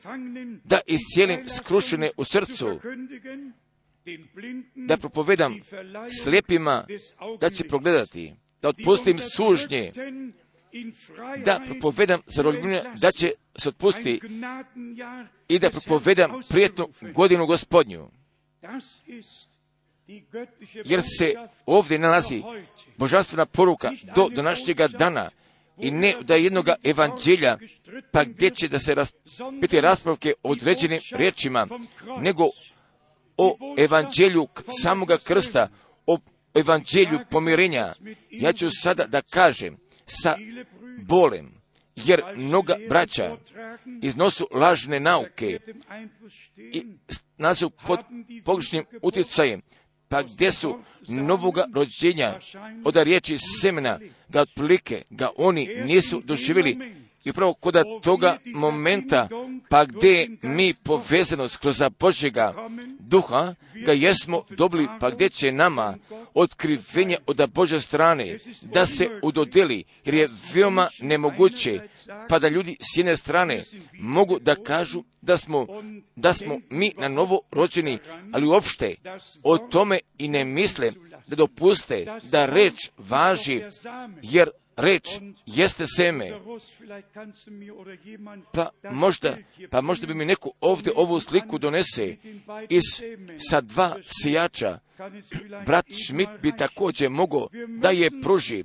da 0.65 0.81
iscijelim 0.87 1.49
skrušene 1.49 2.11
u 2.17 2.25
srcu, 2.25 2.81
da 4.75 4.97
propovedam 4.97 5.61
slijepima 6.23 6.87
da 7.41 7.51
će 7.51 7.69
progledati, 7.69 8.35
da 8.63 8.69
otpustim 8.69 9.19
sužnje, 9.19 9.93
da 11.45 11.61
propovedam 11.71 12.21
zarobljivanje 12.27 12.83
da 13.01 13.13
će 13.13 13.33
se 13.59 13.69
otpustiti 13.69 14.21
i 15.49 15.59
da 15.59 15.71
propovedam 15.71 16.31
prijetnu 16.49 16.89
godinu 17.15 17.47
gospodnju. 17.47 18.09
Jer 20.85 21.03
se 21.19 21.35
ovdje 21.67 21.99
nalazi 21.99 22.43
božanstvena 22.97 23.47
poruka 23.47 23.91
do 24.15 24.29
današnjega 24.29 24.89
dana, 24.89 25.31
i 25.79 25.91
ne 25.91 26.15
da 26.23 26.35
jednoga 26.35 26.75
evanđelja, 26.85 27.59
pa 28.13 28.25
gdje 28.25 28.51
će 28.51 28.69
da 28.69 28.79
se 28.79 28.95
ras, 28.95 29.15
biti 29.61 29.81
raspravke 29.81 30.33
određenim 30.43 31.01
riječima, 31.13 31.67
nego 32.21 32.45
o 33.37 33.59
evanđelju 33.79 34.49
samoga 34.83 35.19
krsta, 35.19 35.69
o 36.07 36.19
evanđelju 36.55 37.19
pomirenja. 37.31 37.93
Ja 38.31 38.53
ću 38.53 38.69
sada 38.83 39.07
da 39.07 39.23
kažem 39.23 39.77
sa 40.07 40.37
bolem, 41.03 41.57
jer 41.97 42.23
mnoga 42.37 42.77
braća 42.89 43.37
iznosu 44.03 44.49
lažne 44.53 45.01
nauke 45.01 45.59
i 46.57 46.87
nazu 47.39 47.71
pod 47.87 48.01
pogrešnim 48.45 48.85
utjecajem 49.03 49.63
pa 50.09 50.23
gdje 50.23 50.53
su 50.53 50.79
novoga 51.09 51.65
rođenja? 51.75 52.39
Od 52.85 52.97
riječi 52.97 53.39
semena, 53.61 53.99
ga 54.29 54.41
otprilike 54.41 55.03
ga 55.11 55.29
oni 55.37 55.69
nisu 55.85 56.23
doživjeli 56.25 57.06
i 57.27 57.31
upravo 57.31 57.55
kod 57.55 57.77
toga 58.03 58.39
momenta, 58.45 59.29
pa 59.69 59.85
gdje 59.85 60.29
mi 60.43 60.75
povezanost 60.75 61.57
kroz 61.57 61.83
Božjega 62.01 62.55
duha, 62.99 63.55
ga 63.85 63.93
jesmo 63.93 64.43
dobili, 64.51 64.89
pa 65.01 65.11
gdje 65.11 65.29
će 65.29 65.53
nama 65.53 65.97
otkrivenje 66.35 67.17
od 67.27 67.51
Bože 67.51 67.81
strane 67.81 68.39
da 68.63 68.87
se 68.87 69.09
udodeli, 69.23 69.85
jer 70.05 70.15
je 70.15 70.29
veoma 70.55 70.89
nemoguće, 71.01 71.81
pa 72.29 72.39
da 72.39 72.49
ljudi 72.49 72.77
s 72.81 72.97
jedne 72.97 73.17
strane 73.17 73.63
mogu 73.93 74.39
da 74.39 74.55
kažu 74.55 75.03
da 75.21 75.37
smo, 75.37 75.67
da 76.17 76.35
smo 76.35 76.61
mi 76.71 76.93
na 76.99 77.09
novo 77.09 77.41
rođeni, 77.51 77.99
ali 78.33 78.47
uopšte 78.47 78.95
o 79.43 79.59
tome 79.59 79.99
i 80.19 80.29
ne 80.29 80.45
misle 80.45 80.93
da 81.27 81.37
dopuste 81.37 82.07
da 82.31 82.47
reč 82.47 82.91
važi, 82.99 83.63
jer 84.23 84.51
reč 84.77 85.21
jeste 85.47 85.87
seme. 85.87 86.31
Pa 88.53 88.71
možda, 88.91 89.37
pa 89.71 89.81
možda 89.81 90.07
bi 90.07 90.15
mi 90.15 90.25
neko 90.25 90.51
ovdje 90.61 90.93
ovu 90.97 91.21
sliku 91.21 91.59
donese 91.59 92.17
iz 92.69 92.83
sa 93.51 93.61
dva 93.61 93.97
sijača. 94.23 94.79
Brat 95.67 95.87
Schmidt 96.07 96.31
bi 96.43 96.57
također 96.57 97.11
mogao 97.11 97.49
da 97.69 97.91
je 97.91 98.11
pruži, 98.23 98.65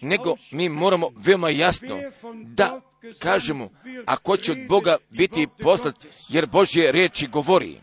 nego 0.00 0.34
mi 0.52 0.68
moramo 0.68 1.10
veoma 1.16 1.50
jasno 1.50 2.00
da 2.44 2.80
kažemo, 3.18 3.68
ako 4.06 4.36
će 4.36 4.52
od 4.52 4.58
Boga 4.68 4.96
biti 5.10 5.46
poslat, 5.62 5.94
jer 6.28 6.46
Božje 6.46 6.92
reči 6.92 7.26
govori. 7.26 7.80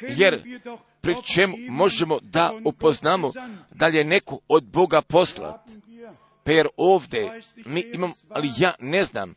Jer 0.00 0.42
pri 1.00 1.14
čemu 1.34 1.56
možemo 1.68 2.18
da 2.22 2.52
upoznamo 2.64 3.32
da 3.74 3.86
li 3.86 3.96
je 3.96 4.04
neko 4.04 4.38
od 4.48 4.64
Boga 4.64 5.02
poslat 5.02 5.60
Jer 6.46 6.68
ovdje 6.76 7.40
mi 7.66 7.80
imam, 7.94 8.12
ali 8.28 8.50
ja 8.58 8.74
ne 8.80 9.04
znam, 9.04 9.34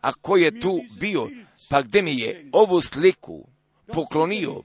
a 0.00 0.12
ko 0.12 0.36
je 0.36 0.60
tu 0.60 0.80
bio, 1.00 1.30
pa 1.68 1.82
gdje 1.82 2.02
mi 2.02 2.18
je 2.18 2.48
ovu 2.52 2.80
sliku 2.80 3.46
poklonio, 3.86 4.62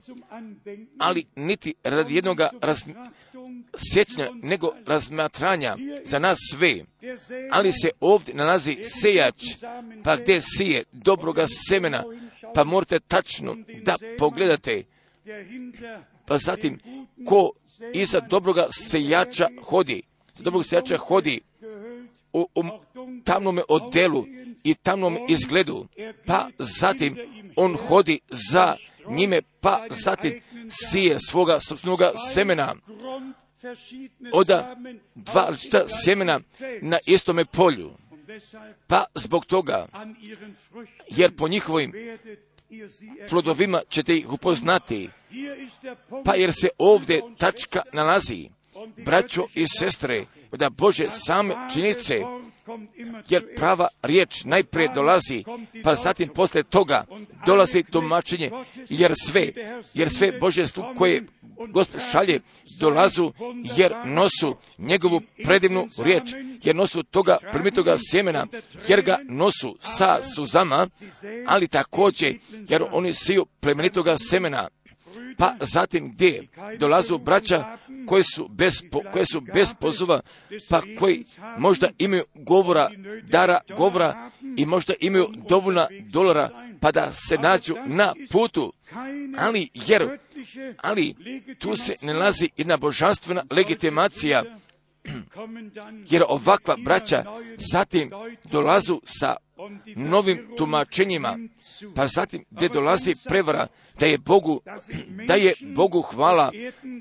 ali 0.98 1.26
niti 1.36 1.74
radi 1.84 2.14
jednog 2.14 2.40
raz, 2.60 2.78
sjećanja, 3.92 4.30
nego 4.42 4.72
razmatranja 4.86 5.76
za 6.04 6.18
nas 6.18 6.38
sve. 6.50 6.84
Ali 7.50 7.72
se 7.72 7.90
ovdje 8.00 8.34
nalazi 8.34 8.78
sejač, 9.00 9.42
pa 10.04 10.16
gdje 10.16 10.40
sije 10.40 10.84
dobroga 10.92 11.46
semena, 11.68 12.04
pa 12.54 12.64
morate 12.64 13.00
tačno 13.00 13.56
da 13.82 13.96
pogledate. 14.18 14.82
Pa 16.26 16.38
zatim, 16.38 16.78
ko 17.26 17.50
iza 17.94 18.20
dobroga 18.20 18.66
sejača 18.90 19.48
hodi, 19.62 20.02
za 20.34 20.44
dobrog 20.44 20.66
sejača 20.66 20.96
hodi 20.96 21.40
u, 22.32 22.46
u 22.54 22.62
tamnome 23.24 23.62
odelu 23.68 24.26
i 24.64 24.74
tamnom 24.74 25.16
izgledu, 25.28 25.86
pa 26.26 26.48
zatim 26.58 27.16
on 27.56 27.76
hodi 27.76 28.20
za 28.30 28.76
njime, 29.08 29.42
pa 29.60 29.86
zatim 29.90 30.40
sije 30.70 31.18
svoga 31.28 31.60
srpnoga 31.60 32.12
semena 32.34 32.74
oda 34.32 34.76
dva 35.14 35.48
ličita 35.50 35.84
sjemena 36.04 36.40
na 36.82 36.98
istome 37.06 37.44
polju. 37.44 37.90
Pa 38.86 39.04
zbog 39.14 39.46
toga, 39.46 39.86
jer 41.08 41.36
po 41.36 41.48
njihovim 41.48 41.92
plodovima 43.28 43.82
ćete 43.88 44.16
ih 44.16 44.32
upoznati, 44.32 45.08
pa 46.24 46.34
jer 46.34 46.52
se 46.52 46.68
ovdje 46.78 47.22
tačka 47.38 47.82
nalazi, 47.92 48.48
braćo 49.04 49.46
i 49.54 49.64
sestre, 49.78 50.24
da 50.52 50.70
Bože 50.70 51.06
same 51.26 51.54
činice, 51.74 52.20
jer 53.28 53.54
prava 53.56 53.88
riječ 54.02 54.44
najprije 54.44 54.88
dolazi, 54.94 55.44
pa 55.84 55.94
zatim 55.94 56.28
posle 56.28 56.62
toga 56.62 57.04
dolazi 57.46 57.82
tumačenje, 57.82 58.50
jer 58.88 59.12
sve, 59.26 59.52
jer 59.94 60.10
sve 60.10 60.32
Bože 60.40 60.64
koje 60.98 61.22
Gospod 61.68 62.00
šalje 62.12 62.40
dolazu 62.80 63.32
jer 63.76 63.92
nosu 64.04 64.56
njegovu 64.78 65.20
predivnu 65.44 65.88
riječ, 65.98 66.22
jer 66.62 66.76
nosu 66.76 67.02
toga 67.02 67.38
primitoga 67.52 67.96
sjemena, 68.10 68.46
jer 68.88 69.02
ga 69.02 69.18
nosu 69.28 69.78
sa 69.80 70.18
suzama, 70.34 70.88
ali 71.46 71.68
također 71.68 72.38
jer 72.68 72.84
oni 72.92 73.14
siju 73.14 73.46
plemenitoga 73.60 74.16
semena. 74.18 74.68
Pa 75.38 75.54
zatim 75.60 76.12
gdje 76.12 76.46
dolazu 76.78 77.18
braća 77.18 77.76
koji 78.06 78.22
su 78.22 78.48
bez, 78.48 78.72
koje 79.12 79.26
su 79.26 79.40
bez 79.40 79.74
pozova, 79.80 80.20
pa 80.68 80.82
koji 80.98 81.24
možda 81.58 81.88
imaju 81.98 82.24
govora, 82.34 82.90
dara 83.22 83.58
govora 83.76 84.30
i 84.56 84.66
možda 84.66 84.94
imaju 85.00 85.28
dovoljna 85.48 85.88
dolara, 86.00 86.50
pa 86.80 86.92
da 86.92 87.12
se 87.12 87.36
nađu 87.38 87.74
na 87.86 88.14
putu. 88.32 88.72
Ali, 89.38 89.68
jer, 89.74 90.18
ali 90.76 91.14
tu 91.58 91.76
se 91.76 91.94
nalazi 92.02 92.48
jedna 92.56 92.76
božanstvena 92.76 93.42
legitimacija, 93.50 94.42
jer 96.10 96.22
ovakva 96.28 96.76
braća 96.84 97.24
zatim 97.72 98.10
dolazu 98.50 99.00
sa 99.04 99.36
novim 99.96 100.46
tumačenjima, 100.58 101.38
pa 101.94 102.06
zatim 102.06 102.44
gdje 102.50 102.68
dolazi 102.68 103.14
prevara, 103.28 103.66
da 103.98 104.06
je 104.06 104.18
Bogu, 104.18 104.60
da 105.26 105.34
je 105.34 105.54
Bogu 105.60 106.02
hvala, 106.02 106.52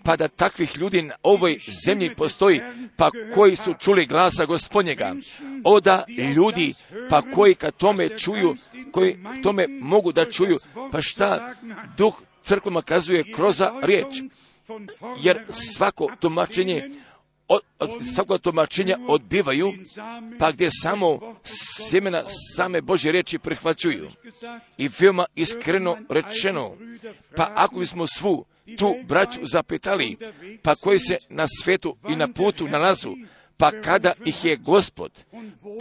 pa 0.03 0.15
da 0.15 0.27
takvih 0.27 0.77
ljudi 0.77 1.01
na 1.01 1.15
ovoj 1.23 1.59
zemlji 1.85 2.15
postoji, 2.15 2.61
pa 2.97 3.11
koji 3.35 3.55
su 3.55 3.73
čuli 3.79 4.05
glasa 4.05 4.45
gospodnjega. 4.45 5.15
Oda 5.63 6.05
ljudi, 6.35 6.73
pa 7.09 7.21
koji 7.21 7.55
kad 7.55 7.75
tome 7.75 8.09
čuju, 8.17 8.55
koji 8.91 9.17
tome 9.43 9.67
mogu 9.67 10.11
da 10.11 10.31
čuju, 10.31 10.57
pa 10.91 11.01
šta 11.01 11.53
duh 11.97 12.13
crkvama 12.43 12.81
kazuje 12.81 13.31
kroz 13.33 13.61
riječ. 13.81 14.21
Jer 15.21 15.45
svako 15.49 16.07
tumačenje 16.19 16.89
od, 17.49 17.61
od 17.79 17.89
svakog 18.15 18.41
tumačenja 18.41 18.97
odbivaju, 19.07 19.73
pa 20.39 20.51
gdje 20.51 20.69
samo 20.81 21.35
sjemena 21.89 22.23
same 22.55 22.81
Božje 22.81 23.11
riječi 23.11 23.39
prihvaćuju. 23.39 24.09
I 24.77 24.89
veoma 24.99 25.25
iskreno 25.35 25.97
rečeno, 26.09 26.75
pa 27.35 27.51
ako 27.55 27.79
bismo 27.79 28.07
svu 28.07 28.45
tu 28.77 28.95
braću 29.07 29.39
zapitali, 29.43 30.17
pa 30.61 30.75
koji 30.75 30.99
se 30.99 31.17
na 31.29 31.45
svetu 31.63 31.97
i 32.09 32.15
na 32.15 32.27
putu 32.27 32.67
nalazu, 32.67 33.15
pa 33.57 33.71
kada 33.71 34.13
ih 34.25 34.45
je 34.45 34.57
gospod 34.57 35.11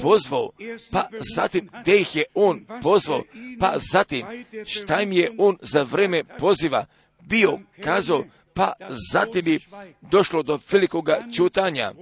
pozvao, 0.02 0.50
pa 0.90 1.08
zatim 1.36 1.68
gdje 1.80 2.00
ih 2.00 2.16
je 2.16 2.24
on 2.34 2.66
pozvao, 2.82 3.22
pa 3.60 3.74
zatim 3.92 4.26
šta 4.66 5.02
im 5.02 5.12
je 5.12 5.30
on 5.38 5.58
za 5.60 5.82
vreme 5.82 6.24
poziva 6.24 6.86
bio 7.20 7.58
kazao, 7.80 8.24
pa 8.58 8.72
zatim 9.12 9.44
bi 9.44 9.60
došlo 10.00 10.42
do 10.42 10.58
velikoga 10.72 11.18
čutanja. 11.36 11.92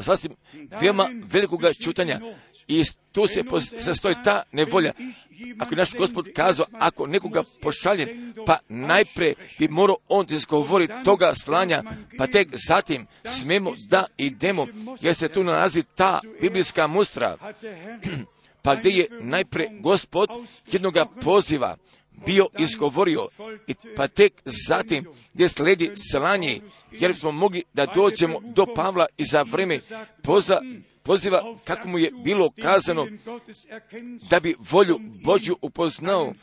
Sasvim 0.00 0.32
veoma 0.80 1.10
velikoga 1.32 1.72
čutanja. 1.84 2.20
I 2.68 2.84
tu 3.12 3.26
se 3.26 3.42
sastoji 3.78 4.14
ta 4.24 4.42
nevolja. 4.52 4.92
Ako 5.58 5.74
je 5.74 5.76
naš 5.76 5.94
gospod 5.94 6.28
kazao, 6.34 6.66
ako 6.72 7.06
nekoga 7.06 7.42
pošalje, 7.62 8.16
pa 8.46 8.58
najpre 8.68 9.34
bi 9.58 9.68
morao 9.68 9.96
on 10.08 10.26
izgovoriti 10.30 10.92
toga 11.04 11.34
slanja, 11.34 11.82
pa 12.18 12.26
tek 12.26 12.48
zatim 12.68 13.06
smemo 13.24 13.72
da 13.88 14.04
idemo, 14.18 14.66
jer 15.00 15.14
se 15.14 15.28
tu 15.28 15.44
nalazi 15.44 15.82
ta 15.94 16.20
biblijska 16.40 16.86
mustra. 16.86 17.36
Pa 18.62 18.74
gdje 18.74 18.90
je 18.90 19.08
najpre 19.20 19.68
gospod 19.80 20.28
jednoga 20.72 21.06
poziva, 21.06 21.76
bio 22.26 22.46
izgovorio, 22.58 23.28
i 23.66 23.74
pa 23.96 24.08
tek 24.08 24.32
zatim 24.68 25.04
gdje 25.34 25.48
sledi 25.48 25.90
slanje, 26.10 26.60
jer 26.90 27.16
smo 27.16 27.32
mogli 27.32 27.62
da 27.72 27.86
dođemo 27.86 28.40
do 28.54 28.66
Pavla 28.74 29.06
i 29.16 29.24
za 29.24 29.42
vreme 29.42 29.80
poza, 30.22 30.60
poziva 31.08 31.42
kako 31.64 31.88
mu 31.88 31.98
je 31.98 32.10
bilo 32.24 32.50
kazano 32.62 33.06
da 34.30 34.40
bi 34.40 34.54
volju 34.70 35.00
Božju 35.24 35.56
upoznao, 35.62 36.34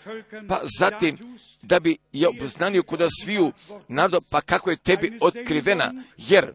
pa 0.47 0.61
zatim 0.79 1.17
da 1.61 1.79
bi 1.79 1.97
je 2.13 2.29
upoznanio 2.29 2.83
kod 2.83 2.99
sviju 3.23 3.51
nado, 3.87 4.19
pa 4.31 4.41
kako 4.41 4.69
je 4.69 4.77
tebi 4.77 5.17
otkrivena, 5.21 5.93
jer 6.17 6.53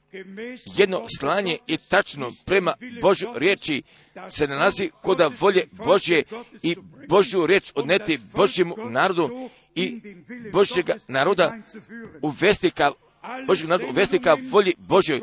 jedno 0.77 1.05
slanje 1.19 1.59
i 1.67 1.77
tačno 1.77 2.31
prema 2.47 2.75
Božju 3.03 3.29
riječi 3.37 3.83
se 4.29 4.47
nalazi 4.47 4.91
kod 5.03 5.19
volje 5.41 5.65
Božje 5.73 6.23
i 6.63 6.77
Božju 7.09 7.47
riječ 7.47 7.73
odneti 7.75 8.19
Božjemu 8.35 8.75
narodu 8.91 9.51
i 9.75 10.01
Božjega 10.53 10.95
naroda 11.09 11.55
uvesti 12.23 12.71
ka 12.71 12.93
Božjeg 13.47 13.69
naroda 13.69 13.91
uvesti 13.91 14.19
ka 14.19 14.37
volji 14.51 14.75
Božjoj 14.79 15.21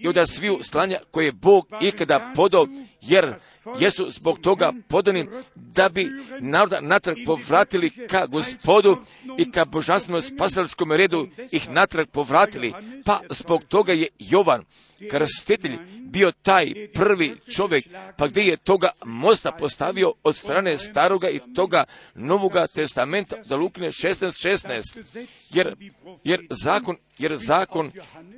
i 0.00 0.08
od 0.08 0.28
sviju 0.28 0.58
slanja 0.62 0.98
koje 1.10 1.24
je 1.24 1.32
Bog 1.32 1.68
ikada 1.80 2.32
podao, 2.36 2.66
jer 3.00 3.34
jesu 3.78 4.10
zbog 4.10 4.38
toga 4.38 4.72
podani 4.88 5.26
da 5.54 5.88
bi 5.88 6.08
naroda 6.40 6.80
natrag 6.80 7.16
povratili 7.26 7.90
ka 7.90 8.26
gospodu 8.26 8.96
i 9.38 9.50
ka 9.50 9.64
božanstvenom 9.64 10.22
spasaličkom 10.22 10.92
redu 10.92 11.28
ih 11.50 11.70
natrag 11.70 12.08
povratili. 12.08 12.72
Pa 13.04 13.20
zbog 13.30 13.64
toga 13.64 13.92
je 13.92 14.08
Jovan, 14.18 14.64
krstitelj, 15.10 15.78
bio 16.00 16.32
taj 16.42 16.72
prvi 16.94 17.36
čovjek, 17.56 17.84
pa 18.16 18.28
gdje 18.28 18.42
je 18.42 18.56
toga 18.56 18.90
mosta 19.04 19.52
postavio 19.52 20.12
od 20.22 20.36
strane 20.36 20.78
staroga 20.78 21.28
i 21.28 21.40
toga 21.54 21.84
novoga 22.14 22.66
testamenta 22.66 23.36
da 23.48 23.56
lukne 23.56 23.88
16.16. 23.88 25.26
Jer, 25.50 25.76
jer 26.24 26.46
zakon, 26.50 26.96
jer 27.18 27.36
zakon, 27.36 27.90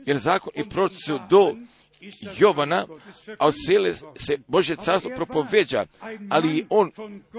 jer 0.07 0.19
zakon 0.19 0.53
i 0.57 0.69
proces 0.69 1.07
do 1.31 1.55
Jovana, 2.39 2.87
a 3.39 3.47
od 3.47 3.55
sile 3.67 3.95
se 4.17 4.39
Bože 4.47 4.77
carstvo 4.77 5.11
propoveđa, 5.17 5.87
ali 6.31 6.67
on 6.71 6.91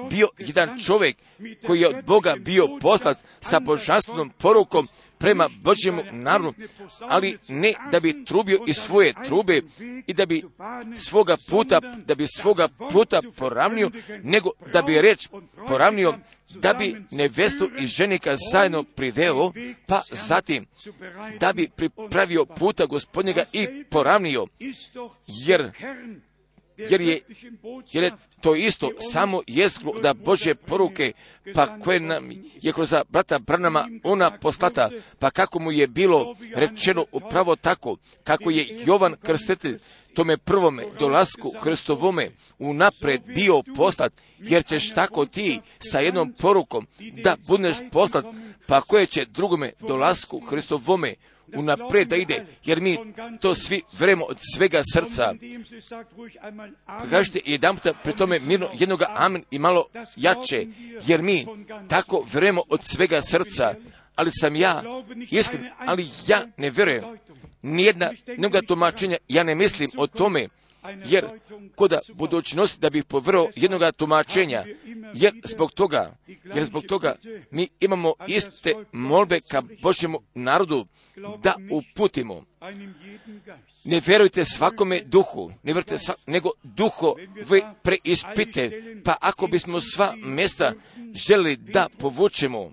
bio 0.10 0.28
jedan 0.38 0.80
čovjek 0.80 1.18
koji 1.68 1.82
je 1.82 1.88
od 1.88 2.06
Boga 2.06 2.36
bio 2.40 2.68
poslat 2.82 3.18
sa 3.42 3.60
božanstvenom 3.60 4.30
porukom 4.38 4.88
prema 5.24 5.50
Božjemu 5.62 6.04
narodu, 6.12 6.54
ali 7.02 7.38
ne 7.48 7.74
da 7.92 8.00
bi 8.00 8.26
trubio 8.26 8.60
iz 8.68 8.76
svoje 8.76 9.14
trube 9.26 9.62
i 10.08 10.14
da 10.14 10.26
bi 10.26 10.44
svoga 10.96 11.38
puta, 11.50 11.80
da 11.80 12.16
bi 12.16 12.28
svoga 12.28 12.68
puta 12.92 13.20
poravnio, 13.38 13.92
nego 14.24 14.50
da 14.74 14.82
bi 14.82 15.02
reč 15.02 15.30
poravnio, 15.68 16.14
da 16.56 16.74
bi 16.74 16.96
nevestu 17.12 17.70
i 17.80 17.88
ženika 17.88 18.36
zajedno 18.52 18.84
priveo, 18.84 19.52
pa 19.88 20.02
zatim 20.12 20.66
da 21.40 21.54
bi 21.54 21.70
pripravio 21.76 22.46
puta 22.46 22.86
gospodnjega 22.86 23.44
i 23.54 23.84
poravnio, 23.84 24.48
jer 25.28 25.72
jer 26.78 27.02
je, 27.02 27.20
jer 27.92 28.04
je 28.04 28.12
to 28.42 28.56
isto 28.56 28.92
samo 29.12 29.42
jezglo 29.48 29.94
da 30.02 30.14
Božje 30.14 30.56
poruke, 30.56 31.12
pa 31.56 31.80
koje 31.80 32.00
nam 32.00 32.32
je 32.62 32.74
kroz 32.74 32.94
brata 33.10 33.40
Branama 33.40 33.88
ona 34.04 34.32
poslata, 34.38 34.90
pa 35.20 35.32
kako 35.32 35.60
mu 35.60 35.72
je 35.72 35.88
bilo 35.88 36.36
rečeno 36.56 37.06
upravo 37.12 37.56
tako, 37.56 37.98
kako 38.24 38.50
je 38.50 38.84
Jovan 38.86 39.16
Krstitelj 39.24 39.78
tome 40.14 40.38
prvome 40.38 40.84
dolasku 41.00 41.52
Hristovome 41.60 42.30
unapred 42.60 43.22
bio 43.26 43.64
poslat, 43.76 44.14
jer 44.40 44.66
ćeš 44.66 44.94
tako 44.94 45.26
ti 45.26 45.60
sa 45.80 46.00
jednom 46.00 46.34
porukom 46.40 46.88
da 47.24 47.38
budeš 47.48 47.78
poslat, 47.92 48.26
pa 48.68 48.82
koje 48.82 49.06
će 49.06 49.26
drugome 49.26 49.72
dolasku 49.80 50.40
Hristovome 50.40 51.16
unaprijed 51.56 52.08
da 52.08 52.16
ide, 52.16 52.46
jer 52.64 52.82
mi 52.82 52.98
to 53.42 53.56
svi 53.56 53.82
vremo 54.00 54.26
od 54.26 54.38
svega 54.56 54.82
srca. 54.94 55.34
Kažete 57.10 57.40
jedan 57.46 57.76
puta 57.76 57.94
pri 58.04 58.14
tome 58.14 58.40
mirno 58.40 58.70
jednoga 58.80 59.06
amen 59.10 59.44
i 59.52 59.60
malo 59.60 59.86
jače, 60.16 60.68
jer 61.06 61.22
mi 61.22 61.46
tako 61.90 62.26
vremo 62.34 62.64
od 62.70 62.84
svega 62.84 63.22
srca, 63.22 63.76
ali 64.16 64.32
sam 64.32 64.56
ja 64.56 64.84
iskren, 65.32 65.70
ali 65.78 66.08
ja 66.28 66.48
ne 66.58 66.70
vjerujem. 66.70 67.04
Nijedna 67.62 68.12
mnoga 68.38 68.62
tumačenja, 68.68 69.18
ja 69.28 69.44
ne 69.44 69.56
mislim 69.56 69.90
o 69.98 70.08
tome, 70.08 70.48
jer 71.06 71.26
koda 71.76 72.00
budućnosti 72.14 72.82
da 72.82 72.90
bih 72.90 73.06
povrao 73.06 73.50
jednoga 73.56 73.92
tumačenja, 73.92 74.66
jer 75.14 75.34
zbog 75.44 75.72
toga, 75.72 76.16
jer 76.56 76.66
zbog 76.66 76.84
toga 76.84 77.16
mi 77.52 77.68
imamo 77.80 78.14
iste 78.28 78.74
molbe 78.92 79.40
ka 79.40 79.62
Božjemu 79.82 80.22
narodu 80.34 80.86
da 81.44 81.56
uputimo. 81.72 82.44
Ne 83.84 84.02
vjerujte 84.06 84.46
svakome 84.46 85.02
duhu, 85.02 85.50
ne 85.64 85.74
vjerujte 85.74 85.98
sva, 85.98 86.14
nego 86.28 86.52
duho 86.64 87.16
vi 87.50 87.62
preispite, 87.82 88.70
pa 89.04 89.16
ako 89.22 89.48
bismo 89.48 89.82
sva 89.82 90.14
mjesta 90.16 90.74
želi 91.14 91.56
da 91.56 91.90
povučemo, 92.00 92.72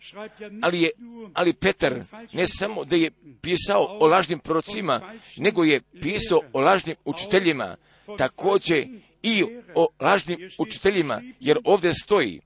ali 0.62 0.82
je, 0.82 0.90
ali 1.34 1.52
Petar 1.52 2.02
ne 2.32 2.46
samo 2.46 2.84
da 2.84 2.96
je 2.96 3.10
pisao 3.40 3.98
o 4.00 4.06
lažnim 4.06 4.38
prorocima, 4.38 5.12
nego 5.36 5.64
je 5.64 5.80
pisao 5.80 6.40
o 6.52 6.60
lažnim 6.60 6.96
učiteljima, 7.04 7.76
također 8.18 8.86
i 9.22 9.44
o 9.74 9.88
lažnim 10.00 10.50
učiteljima, 10.58 11.22
jer 11.40 11.58
ovdje 11.64 11.94
stoji 11.94 12.40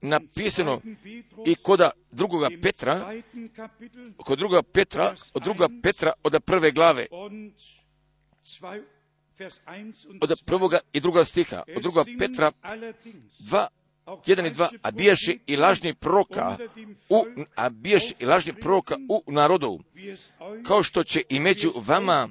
napisano 0.00 0.80
i 1.46 1.54
koda 1.54 1.90
drugoga 2.10 2.48
Petra, 2.62 3.14
kod 4.16 4.38
drugoga 4.38 4.62
Petra, 4.62 5.14
od 5.34 5.42
druga 5.42 5.68
Petra 5.82 6.12
od 6.22 6.42
prve 6.44 6.70
glave, 6.70 7.06
od 10.20 10.40
prvoga 10.44 10.78
i 10.92 11.00
druga 11.00 11.24
stiha, 11.24 11.62
od 11.76 11.82
druga 11.82 12.04
Petra 12.18 12.52
dva, 13.38 13.68
jedan 14.26 14.46
i 14.46 14.50
dva, 14.50 14.70
a 14.82 14.90
bijaše 14.90 15.36
i 15.46 15.56
lažni 15.56 15.94
proka 15.94 16.58
u, 17.08 17.24
a 17.54 17.68
bijaše 17.68 18.14
i 18.18 18.24
lažni 18.24 18.52
proka 18.52 18.96
u 19.08 19.32
narodu, 19.32 19.80
kao 20.66 20.82
što 20.82 21.04
će 21.04 21.22
i 21.28 21.40
među 21.40 21.72
vama, 21.74 22.28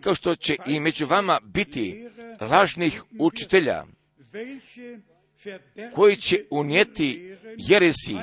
kao 0.00 0.14
što 0.14 0.36
će 0.36 0.56
i 0.66 0.80
među 0.80 1.06
vama 1.06 1.40
biti 1.44 2.08
lažnih 2.40 3.02
učitelja, 3.18 3.84
koji 5.94 6.16
će 6.16 6.44
unijeti 6.50 7.36
jeresi 7.56 8.16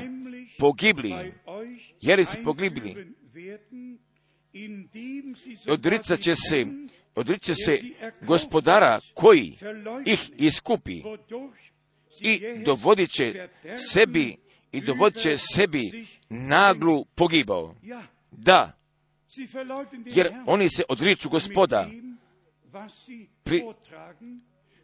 pogibli, 0.60 1.34
jeresi 2.02 2.44
pogibli, 2.44 3.16
odricat 5.68 6.20
će 6.20 6.36
se, 6.36 6.66
odricat 7.16 7.56
se 7.66 7.80
gospodara 8.22 9.00
koji 9.14 9.58
ih 10.06 10.32
iskupi 10.38 11.02
i 12.22 12.42
dovodit 12.66 13.12
će 13.12 13.48
sebi 13.94 14.38
i 14.72 14.82
dovodit 14.82 15.22
će 15.22 15.38
sebi 15.38 16.08
naglu 16.30 17.06
pogibao. 17.06 17.76
Da, 18.32 18.78
jer 20.06 20.34
oni 20.46 20.70
se 20.70 20.84
odriču 20.90 21.30
gospoda 21.30 21.90
pri, 23.44 23.64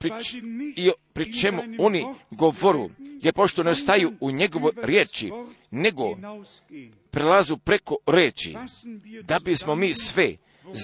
pri, 0.04 0.12
i 0.76 0.92
pri 1.14 1.34
čemu 1.34 1.62
oni 1.80 2.06
govoru, 2.32 2.90
jer 3.22 3.34
pošto 3.34 3.64
ne 3.64 3.76
staju 3.76 4.14
u 4.20 4.32
njegovoj 4.32 4.72
riječi, 4.84 5.32
nego 5.72 6.18
prelazu 7.12 7.58
preko 7.58 7.98
reći, 8.08 8.56
da 9.24 9.40
bismo 9.40 9.76
mi 9.76 9.94
sve 9.94 10.36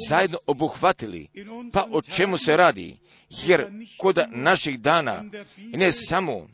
zajedno 0.09 0.37
obuhvatili. 0.47 1.27
Pa 1.73 1.87
o 1.91 2.01
čemu 2.01 2.37
se 2.37 2.57
radi? 2.57 2.97
Jer 3.29 3.65
kod 3.97 4.19
naših 4.31 4.79
dana, 4.79 5.23
ne 5.57 5.91
samo 5.91 6.47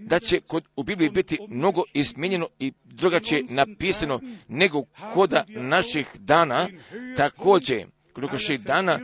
da 0.00 0.18
će 0.18 0.40
kod, 0.40 0.64
u 0.76 0.82
Bibliji 0.82 1.10
biti 1.10 1.38
mnogo 1.48 1.82
izmijenjeno 1.94 2.48
i 2.58 2.72
drugačije 2.84 3.44
napisano, 3.48 4.20
nego 4.48 4.84
kod 5.14 5.34
naših 5.48 6.06
dana 6.14 6.68
također, 7.16 7.86
kod 8.12 8.24
naših 8.32 8.60
dana 8.60 9.00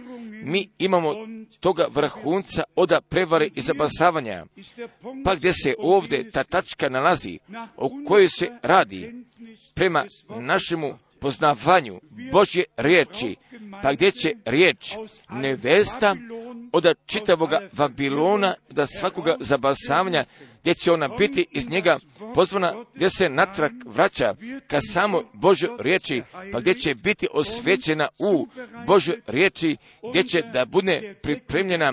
mi 0.47 0.69
imamo 0.79 1.15
toga 1.61 1.87
vrhunca 1.91 2.63
oda 2.75 3.01
prevare 3.01 3.51
i 3.55 3.61
zabasavanja. 3.61 4.47
Pa 5.25 5.35
gdje 5.35 5.53
se 5.53 5.75
ovdje 5.79 6.31
ta 6.31 6.45
tačka 6.45 6.89
nalazi, 6.89 7.39
o 7.77 7.91
kojoj 8.09 8.29
se 8.29 8.51
radi 8.63 9.25
prema 9.75 10.05
našemu 10.29 10.99
poznavanju 11.21 12.01
Božje 12.33 12.65
riječi, 12.77 13.37
pa 13.83 13.93
gdje 13.93 14.11
će 14.11 14.33
riječ 14.45 14.93
nevesta 15.31 16.17
od 16.73 16.95
čitavoga 17.07 17.61
Babilona, 17.73 18.55
da 18.71 18.87
svakoga 18.87 19.37
zabasavanja, 19.41 20.25
gdje 20.61 20.75
će 20.75 20.93
ona 20.93 21.09
biti 21.09 21.47
iz 21.51 21.69
njega 21.69 21.99
pozvana, 22.35 22.75
gdje 22.95 23.11
se 23.11 23.29
natrag 23.29 23.73
vraća 23.87 24.35
ka 24.67 24.81
samo 24.93 25.23
Božoj 25.33 25.69
riječi, 25.79 26.23
pa 26.53 26.61
gdje 26.61 26.75
će 26.75 26.95
biti 26.95 27.29
osvećena 27.33 28.09
u 28.19 28.49
Božoj 28.87 29.21
riječi, 29.27 29.77
gdje 30.11 30.25
će 30.25 30.43
da 30.43 30.65
bude 30.65 31.15
pripremljena 31.23 31.93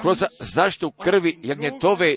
kroz 0.00 0.22
zaštitu 0.40 0.90
krvi 0.90 1.38
jagnjetove 1.42 2.16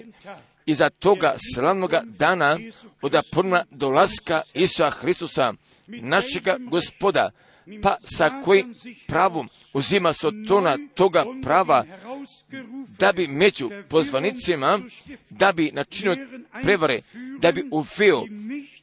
iza 0.65 0.89
toga 0.89 1.35
slavnoga 1.53 2.01
dana 2.05 2.59
od 3.01 3.15
prvna 3.31 3.63
dolaska 3.71 4.41
Isusa 4.53 4.89
Hristusa, 4.89 5.53
našega 5.87 6.57
gospoda, 6.59 7.31
pa 7.81 7.97
sa 8.03 8.41
kojim 8.41 8.75
pravom 9.07 9.49
uzima 9.73 10.13
se 10.13 10.27
od 10.27 10.33
tona 10.47 10.77
toga 10.93 11.25
prava 11.43 11.85
da 12.99 13.11
bi 13.13 13.27
među 13.27 13.69
pozvanicima, 13.89 14.79
da 15.29 15.51
bi 15.51 15.71
načinio 15.73 16.17
prevare, 16.63 17.01
da 17.39 17.51
bi 17.51 17.65
uveo 17.71 18.23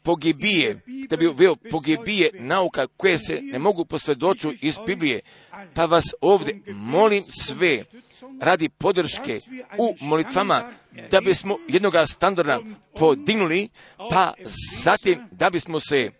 pogibije, 0.02 0.80
da 1.08 1.16
bi 1.16 1.26
uveo 1.26 1.56
pogibije 1.70 2.30
nauka 2.34 2.86
koje 2.86 3.18
se 3.18 3.40
ne 3.42 3.58
mogu 3.58 3.84
posvjedoču 3.84 4.52
iz 4.60 4.76
Biblije. 4.86 5.20
Pa 5.74 5.86
vas 5.86 6.04
ovdje 6.20 6.60
molim 6.66 7.22
sve 7.22 7.84
radi 8.40 8.68
podrške 8.68 9.40
u 9.78 9.94
molitvama 10.00 10.72
da 11.10 11.20
bismo 11.20 11.58
jednoga 11.68 12.06
standarda 12.06 12.60
podignuli, 12.98 13.68
pa 14.10 14.34
zatim 14.82 15.18
da 15.30 15.50
bismo 15.50 15.80
se 15.80 16.10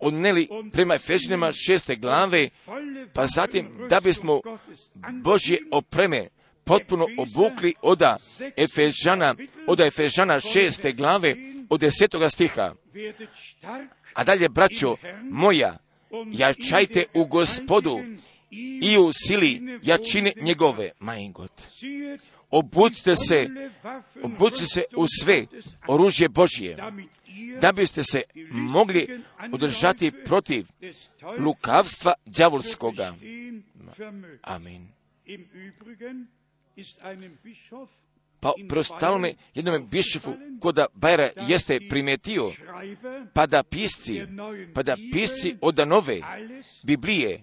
odneli 0.00 0.48
prema 0.72 0.94
Efežinima 0.94 1.52
šeste 1.52 1.96
glave, 1.96 2.48
pa 3.12 3.26
zatim 3.26 3.86
da 3.88 4.00
bismo 4.00 4.40
Božje 5.22 5.58
opreme 5.70 6.28
potpuno 6.64 7.06
obukli 7.18 7.74
oda 7.82 8.16
Efežana, 8.56 9.34
oda 9.66 9.86
Efežana 9.86 10.40
šeste 10.40 10.92
glave 10.92 11.36
od 11.70 11.80
desetoga 11.80 12.30
stiha. 12.30 12.74
A 14.14 14.24
dalje, 14.24 14.48
braćo 14.48 14.96
moja, 15.30 15.76
jačajte 16.32 17.04
u 17.14 17.24
gospodu 17.24 18.00
i 18.82 18.98
u 18.98 19.12
sili 19.12 19.78
jačine 19.82 20.32
njegove, 20.40 20.90
mein 21.00 21.32
Gott. 22.50 22.64
Obucite 22.64 23.16
se, 23.16 23.46
obucite 24.22 24.66
se 24.66 24.84
u 24.96 25.06
sve 25.22 25.46
oružje 25.86 26.28
Božje, 26.28 26.76
da 27.60 27.72
biste 27.72 28.02
se 28.02 28.22
mogli 28.50 29.20
održati 29.52 30.12
protiv 30.24 30.66
lukavstva 31.38 32.14
đavolskoga. 32.26 33.14
Amin. 34.42 34.88
Pa 38.40 38.52
prostalo 38.68 39.18
me 39.18 39.32
jednom 39.54 39.86
bišofu 39.88 40.34
koda 40.60 40.86
Bajra 40.94 41.30
jeste 41.48 41.80
primetio, 41.88 42.52
pa 43.32 43.46
da 43.46 43.62
pisci, 43.62 44.22
pa 44.74 44.82
da 44.82 44.96
pisci 45.12 45.56
od 45.60 45.88
nove 45.88 46.20
Biblije, 46.82 47.42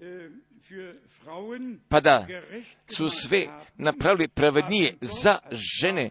pa 1.90 2.00
da 2.00 2.28
su 2.96 3.10
sve 3.10 3.48
napravili 3.78 4.28
pravednije 4.28 4.98
za 5.02 5.40
žene, 5.52 6.10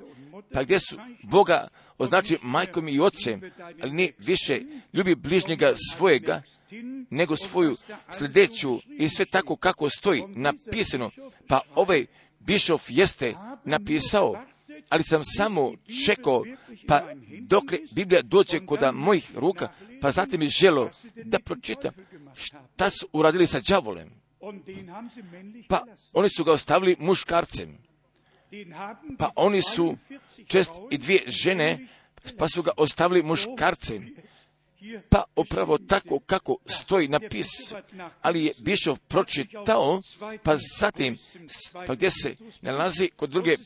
pa 0.53 0.63
gdje 0.63 0.81
su 0.81 0.97
Boga? 1.23 1.69
Označi 1.99 2.39
majkom 2.43 2.89
i 2.89 3.01
ocem, 3.01 3.41
ali 3.83 3.93
ne 3.93 4.13
više 4.19 4.61
ljubi 4.93 5.15
bližnjega 5.15 5.73
svojega, 5.93 6.43
nego 7.11 7.37
svoju 7.37 7.77
sljedeću 8.19 8.79
i 8.99 9.09
sve 9.09 9.25
tako 9.25 9.57
kako 9.57 9.91
stoji 9.91 10.23
napisano. 10.29 11.11
Pa 11.49 11.61
ovaj 11.75 12.07
Bišov 12.41 12.83
jeste 12.89 13.35
napisao, 13.65 14.45
ali 14.89 15.03
sam 15.03 15.23
samo 15.25 15.73
čekao, 16.07 16.45
pa 16.87 17.03
dok 17.41 17.65
Biblija 17.95 18.23
dođe 18.23 18.67
kod 18.67 18.81
mojih 18.95 19.31
ruka, 19.37 19.69
pa 20.01 20.11
zatim 20.11 20.43
je 20.43 20.49
želo 20.49 20.91
da 21.25 21.39
pročitam 21.39 21.95
šta 22.35 22.91
su 22.91 23.09
uradili 23.13 23.47
sa 23.47 23.61
đavolem. 23.61 24.20
Pa 25.69 25.85
oni 26.13 26.29
su 26.37 26.45
ga 26.45 26.53
ostavili 26.53 26.97
muškarcem. 26.99 27.79
Pa 29.19 29.31
oni 29.37 29.63
su 29.63 29.97
čest 30.47 30.71
i 30.91 30.99
dvije 30.99 31.23
žene, 31.27 31.89
pa 32.39 32.49
su 32.49 32.63
ga 32.63 32.71
ostavili 32.77 33.23
muškarcem. 33.23 34.17
Pa 35.09 35.25
upravo 35.37 35.79
tako 35.79 36.19
kako 36.19 36.57
stoji 36.67 37.09
napis, 37.09 37.47
ali 38.21 38.45
je 38.45 38.53
Bišov 38.65 38.99
pročitao, 39.09 40.01
pa 40.43 40.57
zatim, 40.79 41.17
pa 41.87 41.95
gdje 41.95 42.11
se 42.11 42.37
nalazi 42.61 43.11
kod 43.17 43.31
druge 43.31 43.57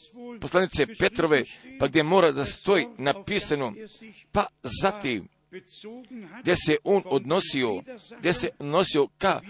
poslanice 0.40 0.86
Petrove, 0.98 1.44
pa 1.78 1.86
gdje 1.86 2.02
mora 2.02 2.32
da 2.32 2.44
stoji 2.44 2.86
napisano, 2.98 3.72
pa 4.32 4.46
zatim, 4.82 5.28
gdje 6.40 6.56
se 6.66 6.76
on 6.84 7.02
odnosio, 7.04 7.82
gdje 8.18 8.32
se 8.32 8.48
odnosio 8.58 9.08
ka 9.18 9.40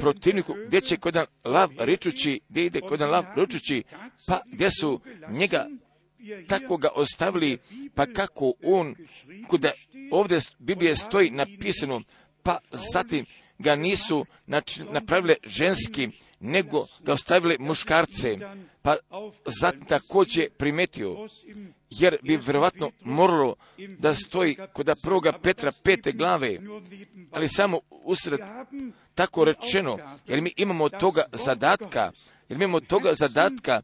protivniku, 0.00 0.54
gdje 0.66 0.80
će 0.80 0.96
kod 0.96 1.16
lav 1.44 1.70
rečući, 1.78 2.40
gdje 2.48 2.64
ide 2.64 2.80
kod 2.80 3.00
lav 3.00 3.24
rečući, 3.36 3.82
pa 4.26 4.42
gdje 4.46 4.70
su 4.80 5.00
njega 5.30 5.66
tako 6.48 6.76
ga 6.76 6.88
ostavili, 6.94 7.58
pa 7.94 8.06
kako 8.06 8.52
on, 8.64 8.94
kuda 9.48 9.72
ovdje 10.10 10.40
Biblije 10.58 10.96
stoji 10.96 11.30
napisano, 11.30 12.02
pa 12.42 12.58
zatim 12.92 13.26
ga 13.58 13.76
nisu 13.76 14.26
napravile 14.92 15.34
ženskim, 15.44 16.12
nego 16.40 16.86
ga 17.00 17.12
ostavili 17.12 17.56
muškarce, 17.58 18.38
pa 18.82 18.96
zatim 19.60 19.84
također 19.84 20.50
primetio, 20.50 21.28
jer 21.90 22.18
bi 22.22 22.36
vjerovatno 22.36 22.90
moralo 23.00 23.54
da 23.98 24.14
stoji 24.14 24.56
kod 24.72 24.90
prvoga 25.02 25.32
Petra 25.32 25.72
pete 25.82 26.12
glave, 26.12 26.58
ali 27.30 27.48
samo 27.48 27.80
usred 27.90 28.40
tako 29.14 29.44
rečeno, 29.44 29.98
jer 30.26 30.40
mi 30.40 30.52
imamo 30.56 30.88
toga 30.88 31.22
zadatka, 31.32 32.12
jer 32.48 32.58
mi 32.58 32.64
imamo 32.64 32.80
toga 32.80 33.14
zadatka 33.14 33.82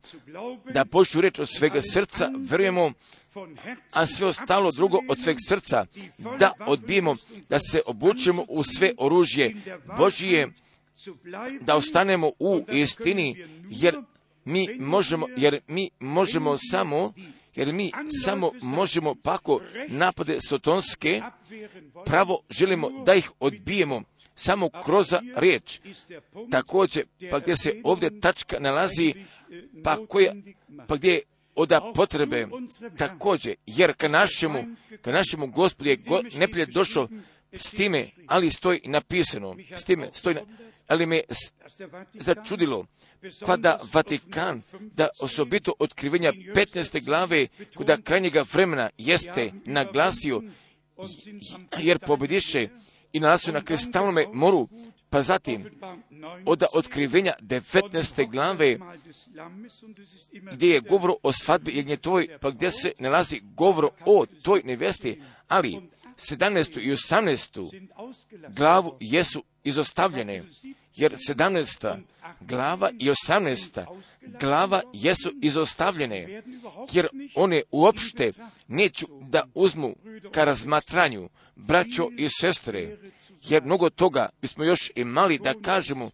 da 0.75 0.85
Božju 0.85 1.21
reč 1.21 1.39
od 1.39 1.49
svega 1.49 1.81
srca 1.93 2.31
verujemo, 2.39 2.93
a 3.93 4.07
sve 4.07 4.27
ostalo 4.27 4.73
drugo 4.73 5.01
od 5.09 5.21
sveg 5.23 5.37
srca, 5.49 5.87
da 6.39 6.53
odbijemo, 6.67 7.17
da 7.49 7.59
se 7.59 7.83
obučemo 7.87 8.45
u 8.49 8.65
sve 8.65 8.93
oružje 8.99 9.55
Božije, 9.99 10.49
da 11.61 11.77
ostanemo 11.77 12.33
u 12.39 12.65
istini, 12.73 13.47
jer 13.71 13.97
mi 14.45 14.67
možemo, 14.79 15.27
jer 15.37 15.61
mi 15.69 15.91
možemo 16.01 16.57
samo, 16.71 17.13
jer 17.55 17.73
mi 17.73 17.93
samo 18.25 18.53
možemo 18.63 19.15
pako 19.15 19.61
napade 19.89 20.39
sotonske, 20.49 21.23
pravo 22.05 22.41
želimo 22.51 22.91
da 23.05 23.15
ih 23.15 23.31
odbijemo, 23.41 24.03
samo 24.35 24.69
kroz 24.85 25.07
riječ. 25.37 25.81
Također, 26.51 27.05
pa 27.31 27.39
gdje 27.39 27.57
se 27.57 27.81
ovdje 27.85 28.21
tačka 28.21 28.57
nalazi, 28.61 29.15
pa, 29.85 30.07
koja, 30.07 30.35
pa 30.89 30.97
gdje 30.97 31.13
je 31.13 31.21
oda 31.55 31.93
potrebe 31.95 32.47
također, 32.99 33.55
jer 33.67 33.95
ka 33.97 34.09
našemu, 34.09 34.65
ka 35.03 35.13
našemu 35.13 35.47
gospodu 35.47 35.91
je 35.91 35.97
go, 35.97 36.23
neprijed 36.35 36.69
došao 36.69 37.09
s 37.53 37.71
time, 37.71 38.07
ali 38.27 38.51
stoji 38.51 38.81
napisano, 38.85 39.57
s 39.77 39.85
time 39.85 40.09
stoji, 40.13 40.37
ali 40.87 41.07
me 41.07 41.21
začudilo, 42.15 42.87
pa 43.47 43.57
da 43.57 43.79
Vatikan, 43.93 44.63
da 44.81 45.09
osobito 45.21 45.73
otkrivenja 45.79 46.33
15. 46.33 47.05
glave, 47.05 47.47
kuda 47.77 47.97
krajnjega 47.97 48.45
vremena 48.53 48.91
jeste 48.99 49.53
naglasio, 49.65 50.43
jer 51.79 51.99
pobjediše 51.99 52.69
i 53.13 53.21
nalazio 53.21 53.53
na 53.53 53.61
kristalnome 53.61 54.27
moru, 54.33 54.69
pa 55.11 55.23
zatim 55.23 55.65
od 56.45 56.65
otkrivenja 56.73 57.33
19. 57.41 58.31
glave 58.31 58.79
gdje 60.53 60.69
je 60.69 60.81
govor 60.81 61.13
o 61.23 61.33
svadbi 61.33 61.77
jednje 61.77 61.97
tvoj, 61.97 62.29
pa 62.41 62.51
gdje 62.51 62.71
se 62.71 62.93
nalazi 62.99 63.41
govor 63.45 63.89
o 64.07 64.27
toj 64.43 64.63
nevesti, 64.65 65.23
ali 65.49 65.81
17. 66.17 66.81
i 66.81 66.91
18. 66.91 67.89
glavu 68.49 68.97
jesu 69.01 69.45
izostavljene, 69.67 70.45
jer 70.95 71.17
17. 71.31 71.97
glava 72.41 72.91
i 72.99 73.11
18. 73.29 73.85
glava 74.41 74.83
jesu 74.93 75.33
izostavljene, 75.43 76.43
jer 76.93 77.09
one 77.35 77.63
uopšte 77.71 78.33
neću 78.69 79.07
da 79.21 79.43
uzmu 79.55 79.95
ka 80.33 80.45
razmatranju, 80.45 81.29
braćo 81.57 82.09
i 82.19 82.29
sestre, 82.41 82.97
jer 83.43 83.63
mnogo 83.63 83.91
toga 83.91 84.29
bismo 84.43 84.65
još 84.65 84.93
imali 84.95 85.39
da 85.39 85.55
kažemo, 85.63 86.11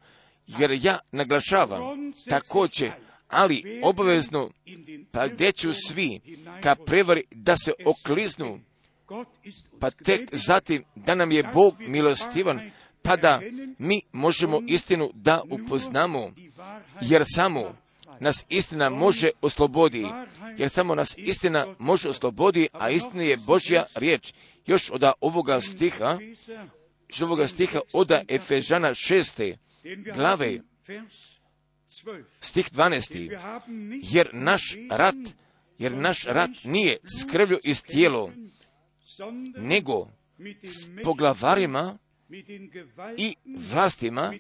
jer 0.47 0.79
ja 0.83 0.99
naglašavam 1.13 2.13
također, 2.29 2.93
ali 3.29 3.81
obavezno, 3.83 4.51
pa 5.13 5.29
gdje 5.29 5.53
ću 5.53 5.73
svi 5.89 6.21
ka 6.63 6.75
prevari 6.75 7.25
da 7.31 7.57
se 7.57 7.73
okliznu, 7.85 8.61
pa 9.81 9.91
tek 9.91 10.29
zatim 10.33 10.85
da 10.95 11.15
nam 11.15 11.33
je 11.33 11.43
Bog 11.55 11.75
milostivan, 11.81 12.71
pa 13.03 13.17
da 13.17 13.41
mi 13.79 14.03
možemo 14.13 14.63
istinu 14.67 15.11
da 15.15 15.43
upoznamo, 15.51 16.33
jer 17.01 17.25
samo 17.35 17.77
nas 18.21 18.45
istina 18.49 18.91
može 18.91 19.31
oslobodi, 19.41 20.07
jer 20.59 20.71
samo 20.71 20.95
nas 20.95 21.15
istina 21.17 21.67
može 21.79 22.09
oslobodi, 22.09 22.69
a 22.73 22.91
istina 22.91 23.23
je 23.23 23.37
Božja 23.37 23.85
riječ. 23.95 24.33
Još 24.67 24.91
od 24.91 25.05
ovoga 25.21 25.61
stiha, 25.61 26.19
što 27.09 27.25
ovoga 27.25 27.49
stiha 27.49 27.81
od 27.93 28.11
Efežana 28.29 28.95
šeste 28.95 29.57
glave, 30.15 30.59
stih 32.41 32.73
12. 32.73 33.39
Jer 34.13 34.29
naš 34.33 34.77
rat, 34.91 35.15
jer 35.79 35.93
naš 35.93 36.25
rat 36.25 36.51
nije 36.65 36.97
skrvlju 37.21 37.59
iz 37.65 37.83
tijelo, 37.83 38.31
nego 39.57 40.09
s 40.63 40.87
poglavarima 41.05 41.99
i 43.17 43.37
vlastima 43.47 44.35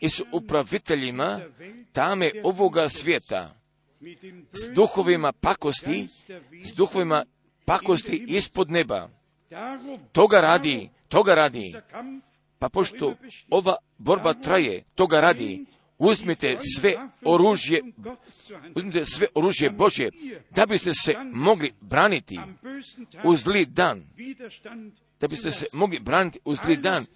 i 0.00 0.08
s 0.08 0.22
upraviteljima 0.32 1.40
tame 1.92 2.30
ovoga 2.44 2.88
svijeta, 2.88 3.54
s 4.52 4.74
duhovima 4.74 5.32
pakosti, 5.32 6.08
s 6.64 6.72
duhovima 6.76 7.24
pakosti 7.64 8.24
ispod 8.28 8.70
neba. 8.70 9.08
Toga 10.12 10.40
radi, 10.40 10.88
toga 11.08 11.34
radi. 11.34 11.74
Pa 12.58 12.68
pošto 12.68 13.14
ova 13.50 13.76
borba 13.98 14.34
traje, 14.34 14.84
toga 14.94 15.20
radi, 15.20 15.66
uzmite 15.98 16.56
sve 16.76 16.94
oružje, 17.24 17.82
uzmite 18.74 19.04
sve 19.04 19.26
oružje 19.34 19.70
Božje, 19.70 20.10
da 20.50 20.66
biste 20.66 20.92
se 20.92 21.14
mogli 21.32 21.72
braniti 21.80 22.40
u 23.24 23.36
zli 23.36 23.66
dan, 23.66 24.02
da 25.20 25.28
biste 25.28 25.50
se 25.50 25.66
mogli 25.72 25.98
braniti 25.98 26.38
u 26.44 26.54
zli 26.54 26.76
dan 26.76 27.06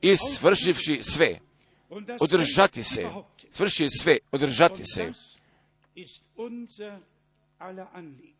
i 0.00 0.16
svršivši 0.16 1.00
sve, 1.02 1.38
održati 2.20 2.82
se, 2.82 3.06
svrši 3.50 3.88
sve, 4.00 4.18
održati 4.32 4.82
se. 4.84 5.12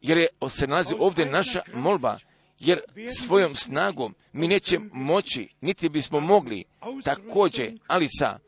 Jer 0.02 0.18
je, 0.18 0.26
se 0.50 0.66
nalazi 0.66 0.94
ovdje 0.98 1.26
naša 1.26 1.62
molba, 1.74 2.16
jer 2.58 2.80
svojom 3.18 3.54
snagom 3.54 4.14
mi 4.32 4.48
neće 4.48 4.78
moći, 4.92 5.48
niti 5.60 5.88
bismo 5.88 6.20
mogli 6.20 6.64
također, 7.04 7.78
ali 7.86 8.08
sa, 8.08 8.38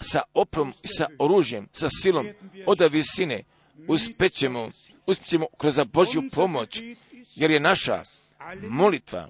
sa 0.00 0.22
oprom, 0.34 0.74
sa 0.84 1.06
oružjem, 1.18 1.68
sa 1.72 1.88
silom 2.02 2.28
od 2.66 2.92
visine 2.92 3.42
uspećemo, 3.88 4.70
uspjećemo 5.06 5.46
kroz 5.58 5.80
Božju 5.92 6.22
pomoć, 6.34 6.82
jer 7.36 7.50
je 7.50 7.60
naša 7.60 8.02
molitva 8.68 9.28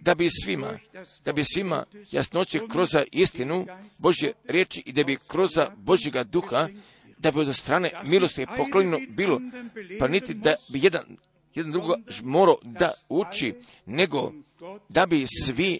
da 0.00 0.14
bi 0.14 0.28
svima, 0.44 0.78
da 1.24 1.32
bi 1.32 1.44
svima 1.44 1.84
jasnoće 2.10 2.60
kroz 2.70 2.88
istinu 3.12 3.66
Božje 3.98 4.32
riječi 4.44 4.82
i 4.86 4.92
da 4.92 5.04
bi 5.04 5.18
kroz 5.28 5.50
Božjega 5.76 6.24
duha 6.24 6.68
da 7.18 7.30
bi 7.30 7.40
od 7.40 7.56
strane 7.56 7.90
milosti 8.04 8.46
poklonjeno 8.56 8.98
bilo, 9.08 9.40
pa 9.98 10.08
niti 10.08 10.34
da 10.34 10.54
bi 10.68 10.80
jedan, 10.82 11.16
jedan 11.54 11.72
drugo 11.72 11.94
morao 12.22 12.58
da 12.62 12.92
uči, 13.08 13.54
nego 13.86 14.32
da 14.88 15.06
bi 15.06 15.26
svi 15.44 15.78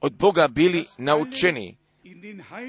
od 0.00 0.12
Boga 0.12 0.48
bili 0.48 0.84
naučeni, 0.98 1.76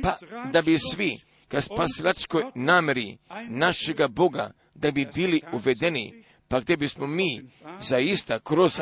pa 0.01 0.17
da 0.51 0.61
bi 0.61 0.77
svi 0.79 1.17
ka 1.47 1.61
spasilačkoj 1.61 2.43
nameri 2.55 3.17
našega 3.49 4.07
Boga, 4.07 4.51
da 4.75 4.91
bi 4.91 5.07
bili 5.15 5.41
uvedeni, 5.53 6.22
pa 6.53 6.59
gdje 6.59 6.77
bismo 6.77 7.07
mi 7.07 7.41
zaista 7.81 8.39
kroz 8.39 8.81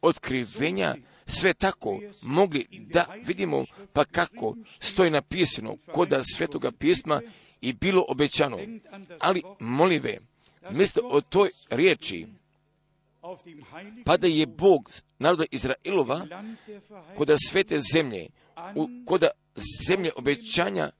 otkrivenja 0.00 0.94
sve 1.26 1.54
tako 1.54 2.00
mogli 2.22 2.66
da 2.70 3.06
vidimo 3.26 3.64
pa 3.92 4.04
kako 4.04 4.56
stoji 4.80 5.10
napisano 5.10 5.76
koda 5.92 6.22
svetoga 6.36 6.70
pisma 6.72 7.20
i 7.60 7.72
bilo 7.72 8.04
obećano. 8.08 8.58
Ali 9.20 9.42
molive, 9.60 10.18
mislite 10.70 11.00
o 11.04 11.20
toj 11.20 11.50
riječi, 11.70 12.26
pa 14.04 14.16
da 14.16 14.26
je 14.26 14.46
Bog 14.46 14.90
naroda 15.18 15.44
Izrailova 15.50 16.26
koda 17.16 17.36
svete 17.48 17.80
zemlje, 17.92 18.26
u, 18.74 18.88
koda 19.06 19.28
zemlje 19.88 20.10
obećanja 20.16 20.90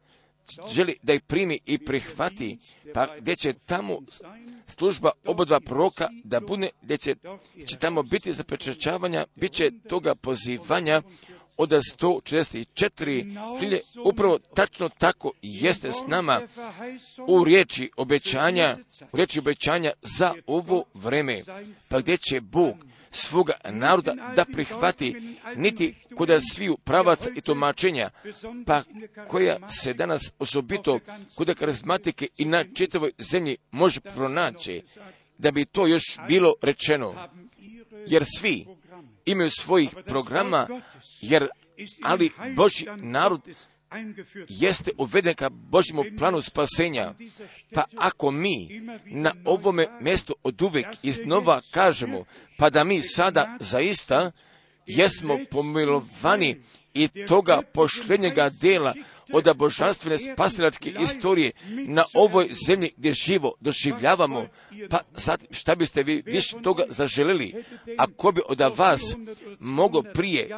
želi 0.73 0.97
da 1.03 1.13
ih 1.13 1.21
primi 1.21 1.59
i 1.67 1.79
prihvati, 1.79 2.59
pa 2.95 3.07
gdje 3.19 3.37
će 3.37 3.53
tamo 3.53 3.99
služba 4.67 5.11
obodva 5.25 5.61
proroka 5.61 6.09
da 6.25 6.41
bude, 6.41 6.69
gdje 6.83 6.99
će, 6.99 7.15
će 7.67 7.77
tamo 7.77 8.03
biti 8.03 8.35
zapečačavanja, 8.35 9.27
bit 9.35 9.53
će 9.53 9.71
toga 9.89 10.15
pozivanja 10.15 11.03
od 11.57 11.71
144 11.71 13.59
hilje, 13.61 13.81
upravo 14.05 14.39
tačno 14.39 14.89
tako 14.89 15.33
jeste 15.43 15.93
s 15.93 16.07
nama 16.07 16.41
u 17.27 17.45
riječi 17.45 17.91
obećanja, 17.97 18.77
u 19.13 19.17
riječi 19.17 19.39
obećanja 19.39 19.93
za 20.03 20.35
ovo 20.47 20.85
vreme, 20.95 21.41
pa 21.89 22.01
gdje 22.01 22.17
će 22.17 22.41
Bog 22.41 22.77
svoga 23.13 23.53
naroda 23.71 24.15
da 24.37 24.45
prihvati 24.45 25.39
niti 25.57 25.95
koda 26.17 26.41
sviju 26.41 26.77
pravaca 26.85 27.31
i 27.35 27.41
tumačenja, 27.41 28.11
pa 28.67 28.83
koja 29.29 29.71
se 29.71 29.95
danas 29.95 30.33
osobito 30.39 31.01
kod 31.35 31.55
karizmatike 31.59 32.29
i 32.37 32.45
na 32.45 32.65
čitavoj 32.75 33.13
zemlji 33.19 33.57
može 33.71 34.01
pronaći, 34.01 34.83
da 35.39 35.51
bi 35.51 35.65
to 35.65 35.87
još 35.87 36.03
bilo 36.29 36.55
rečeno. 36.63 37.29
Jer 38.07 38.25
svi 38.39 38.67
imaju 39.25 39.51
svojih 39.51 39.91
programa, 40.07 40.69
jer 41.21 41.49
ali 42.03 42.31
Boži 42.57 42.87
narod 42.97 43.41
jeste 44.49 44.91
uveden 44.99 45.35
ka 45.35 45.51
Božjemu 45.51 46.05
planu 46.19 46.43
spasenja. 46.43 47.15
Pa 47.75 47.85
ako 47.97 48.31
mi 48.31 48.83
na 49.07 49.35
ovome 49.45 49.87
mjestu 50.01 50.37
od 50.43 50.63
uvijek 50.63 50.87
iznova 51.03 51.61
kažemo, 51.71 52.25
pa 52.59 52.71
da 52.71 52.85
mi 52.85 53.03
sada 53.03 53.57
zaista 53.61 54.31
jesmo 54.87 55.39
pomilovani 55.51 56.61
i 56.95 57.09
toga 57.29 57.63
pošljenjega 57.75 58.51
dela 58.61 58.95
od 59.33 59.57
božanstvene 59.57 60.19
spasilačke 60.19 60.95
istorije 61.03 61.53
na 61.69 62.05
ovoj 62.15 62.49
zemlji 62.67 62.91
gdje 62.97 63.15
živo 63.15 63.55
doživljavamo, 63.61 64.47
pa 64.91 65.01
sad 65.15 65.45
šta 65.51 65.75
biste 65.75 66.03
vi 66.03 66.23
više 66.27 66.57
toga 66.63 66.85
zaželili? 66.89 67.65
Ako 67.99 68.33
bi 68.33 68.41
od 68.49 68.61
vas 68.77 69.17
mogo 69.61 70.03
prije 70.03 70.49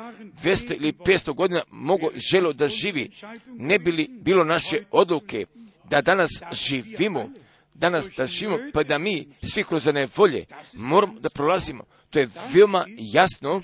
200 0.43 0.77
ili 0.77 0.93
500 0.93 1.35
godina 1.35 1.63
mogo 1.71 2.11
želo 2.31 2.53
da 2.53 2.69
živi, 2.69 3.11
ne 3.47 3.79
bi 3.79 3.93
li 3.93 4.09
bilo 4.11 4.45
naše 4.45 4.85
odluke 4.91 5.47
da 5.91 6.01
danas 6.01 6.31
živimo, 6.53 7.31
danas 7.75 8.07
da 8.17 8.27
živimo, 8.27 8.59
pa 8.73 8.83
da 8.83 8.99
mi 8.99 9.29
svi 9.53 9.65
kroz 9.65 9.89
volje 10.17 10.47
moramo 10.73 11.21
da 11.21 11.31
prolazimo. 11.31 11.85
To 12.11 12.19
je 12.19 12.29
veoma 12.53 12.85
jasno, 12.99 13.63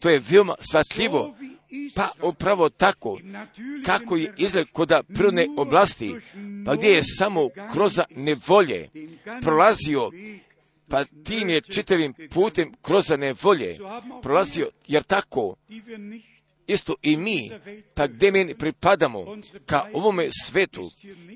to 0.00 0.10
je 0.10 0.22
veoma 0.30 0.54
svatljivo, 0.60 1.34
pa 1.94 2.10
upravo 2.22 2.68
tako, 2.68 3.18
kako 3.84 4.16
je 4.16 4.34
izgled 4.36 4.66
kod 4.72 4.92
prirodne 5.14 5.46
oblasti, 5.56 6.14
pa 6.66 6.76
gdje 6.76 6.88
je 6.88 7.02
samo 7.18 7.48
kroz 7.72 7.98
nevolje 8.10 8.88
prolazio, 9.40 10.10
pa 10.88 11.04
tim 11.04 11.48
je 11.48 11.60
čitavim 11.60 12.14
putem 12.30 12.72
kroz 12.82 13.10
nevolje 13.18 13.78
prolazio, 14.22 14.70
jer 14.86 15.02
tako, 15.02 15.56
isto 16.66 16.94
i 17.02 17.16
mi, 17.16 17.50
pa 17.94 18.06
gdje 18.06 18.32
mi 18.32 18.54
pripadamo 18.54 19.24
ka 19.66 19.84
ovome 19.92 20.28
svetu, 20.44 20.90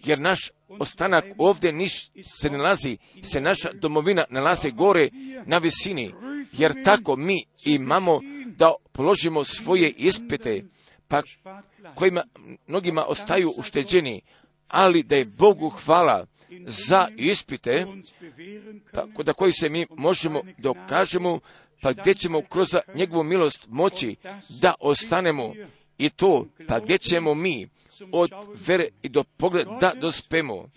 jer 0.05 0.19
naš 0.19 0.51
ostanak 0.69 1.25
ovdje 1.39 1.73
niš 1.73 1.93
se 2.41 2.51
nalazi, 2.51 2.99
se 3.23 3.41
naša 3.41 3.73
domovina 3.73 4.25
nalazi 4.31 4.71
gore 4.71 5.11
na 5.47 5.59
visini, 5.59 6.13
jer 6.53 6.83
tako 6.85 7.17
mi 7.17 7.45
imamo 7.65 8.21
da 8.47 8.73
položimo 8.93 9.45
svoje 9.45 9.91
ispite, 9.91 10.65
pa 11.09 11.23
kojima 11.95 12.23
mnogima 12.67 13.05
ostaju 13.05 13.53
ušteđeni, 13.57 14.21
ali 14.69 15.03
da 15.03 15.17
je 15.17 15.25
Bogu 15.25 15.69
hvala 15.69 16.27
za 16.67 17.09
ispite, 17.17 17.87
pa 18.93 19.23
da 19.23 19.33
koji 19.33 19.53
se 19.53 19.69
mi 19.69 19.87
možemo 19.91 20.43
dokažemo, 20.59 21.41
pa 21.83 21.93
gdje 21.93 22.15
ćemo 22.15 22.43
kroz 22.43 22.69
njegovu 22.95 23.23
milost 23.23 23.67
moći 23.69 24.17
da 24.61 24.75
ostanemo. 24.81 25.55
I 25.99 26.11
to, 26.11 26.47
pa 26.69 26.81
gdje 26.81 26.99
ćemo 26.99 27.35
mi 27.35 27.69
od 28.13 28.31
vere 28.67 28.89
i 29.03 29.09
do 29.09 29.25
pogleda 29.25 29.79
da 29.81 29.93
dospemo. 30.01 30.69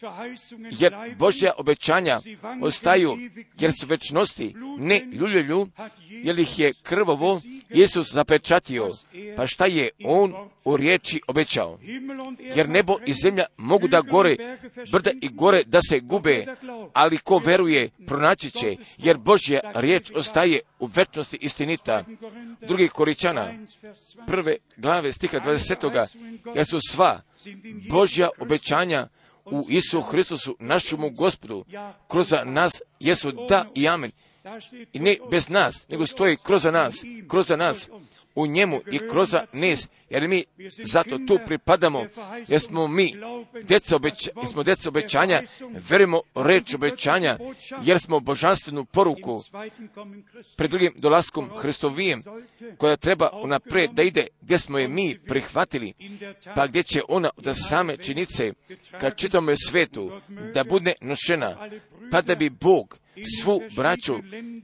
Jer 0.80 0.94
Božja 1.18 1.52
obećanja 1.58 2.20
ostaju, 2.62 3.18
jer 3.60 3.72
su 3.82 3.88
večnosti 3.88 4.54
ne 4.78 5.02
ljuljelju, 5.14 5.68
jer 6.10 6.40
ih 6.40 6.60
je 6.60 6.74
krvovo 6.84 7.42
Isus 7.70 8.14
zapečatio. 8.14 8.90
Pa 9.38 9.48
šta 9.48 9.66
je 9.66 9.90
On 10.04 10.34
u 10.66 10.78
riječi 10.78 11.22
obećao? 11.28 11.80
Jer 12.40 12.70
nebo 12.70 12.98
i 13.06 13.14
zemlja 13.14 13.46
mogu 13.58 13.88
da 13.88 14.02
gore, 14.02 14.36
brda 14.92 15.12
i 15.22 15.30
gore 15.30 15.64
da 15.64 15.80
se 15.90 16.00
gube, 16.00 16.46
ali 16.94 17.18
ko 17.18 17.38
veruje 17.38 17.90
pronaći 18.08 18.52
će, 18.52 18.76
jer 18.98 19.18
Božja 19.18 19.60
riječ 19.76 20.12
ostaje 20.16 20.60
u 20.80 20.90
večnosti 20.96 21.38
istinita. 21.42 22.04
Drugi 22.62 22.88
Koričana, 22.88 23.54
prve 24.28 24.56
glave 24.78 25.14
stiha 25.14 25.40
20. 25.40 26.08
jer 26.56 26.66
su 26.66 26.80
sva 26.90 27.09
Božja 27.90 28.30
obećanja 28.40 29.08
u 29.46 29.66
Isu 29.70 30.02
Hristusu, 30.02 30.56
našemu 30.60 31.10
gospodu, 31.10 31.66
kroz 32.08 32.34
nas 32.46 32.82
jesu 33.00 33.32
da 33.50 33.66
i 33.76 33.88
amen. 33.88 34.12
I 34.94 35.00
ne 35.00 35.16
bez 35.32 35.50
nas, 35.50 35.86
nego 35.90 36.06
stoji 36.06 36.38
kroz 36.44 36.64
nas, 36.66 36.96
kroz 37.28 37.50
nas, 37.50 37.90
u 38.36 38.48
njemu 38.48 38.82
i 38.92 39.00
kroz 39.00 39.36
nes, 39.54 39.88
jer 40.10 40.28
mi 40.28 40.44
zato 40.84 41.20
tu 41.28 41.40
pripadamo, 41.46 42.06
jer 42.48 42.62
smo 42.62 42.88
mi 42.88 43.16
djeca, 43.64 43.96
obeća, 43.96 44.32
jer 44.36 44.48
smo 44.48 44.64
djeca 44.64 44.90
obećanja, 44.90 45.42
verimo 45.90 46.22
reč 46.36 46.74
obećanja, 46.74 47.38
jer 47.82 48.00
smo 48.00 48.20
božanstvenu 48.20 48.86
poruku 48.86 49.44
pred 50.56 50.70
drugim 50.70 50.94
dolaskom 50.96 51.50
Hristovijem, 51.58 52.24
koja 52.78 52.98
treba 52.98 53.30
unapred 53.34 53.92
da 53.92 54.02
ide 54.04 54.28
gdje 54.42 54.58
smo 54.58 54.80
je 54.80 54.88
mi 54.88 55.20
prihvatili, 55.28 55.94
pa 56.56 56.68
gdje 56.68 56.84
će 56.84 57.02
ona 57.08 57.30
od 57.38 57.56
same 57.70 57.98
činice, 57.98 58.54
kad 59.02 59.18
čitamo 59.18 59.52
je 59.52 59.58
svetu, 59.68 60.12
da 60.54 60.64
bude 60.64 60.94
nošena, 61.02 61.70
pa 62.12 62.22
da 62.22 62.36
bi 62.36 62.50
Bog 62.50 62.98
svu 63.42 63.62
braću 63.76 64.16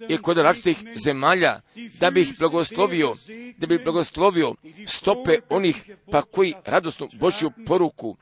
i 0.10 0.18
kod 0.18 0.38
različitih 0.38 0.98
zemalja, 1.03 1.61
da 1.99 2.11
bi 2.11 2.22
ih 2.22 2.34
blagoslovio, 2.40 3.15
da 3.57 3.68
bi 3.68 3.84
blagoslovio 3.84 4.56
stope 4.88 5.38
onih 5.49 5.90
pa 6.11 6.22
koji 6.22 6.53
radosnu 6.65 7.10
Božju 7.14 7.52
poruku, 7.65 8.18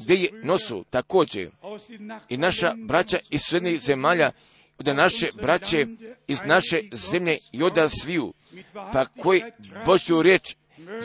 gdje 0.00 0.14
je 0.14 0.30
nosu 0.42 0.84
također. 0.90 1.50
I 2.28 2.36
naša 2.36 2.74
braća 2.76 3.18
iz 3.30 3.40
srednjih 3.44 3.80
zemalja, 3.80 4.30
da 4.78 4.92
naše 4.92 5.28
braće 5.42 5.86
iz 6.28 6.38
naše 6.44 6.80
zemlje 6.92 7.36
i 7.52 7.62
oda 7.62 7.88
sviju, 7.88 8.34
pa 8.92 9.06
koji 9.06 9.42
Božju 9.86 10.22
riječ 10.22 10.56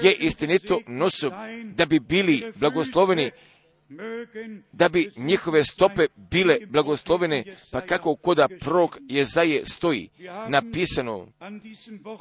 je 0.04 0.14
istinito 0.14 0.80
nosu, 0.88 1.32
da 1.76 1.86
bi 1.86 2.00
bili 2.00 2.52
blagosloveni 2.56 3.32
da 4.72 4.90
bi 4.90 5.12
njihove 5.16 5.64
stope 5.64 6.08
bile 6.16 6.58
blagoslovene, 6.68 7.44
pa 7.72 7.82
kako 7.82 8.16
koda 8.16 8.48
prorok 8.60 8.98
Jezaje 9.10 9.66
stoji 9.66 10.10
napisano, 10.48 11.28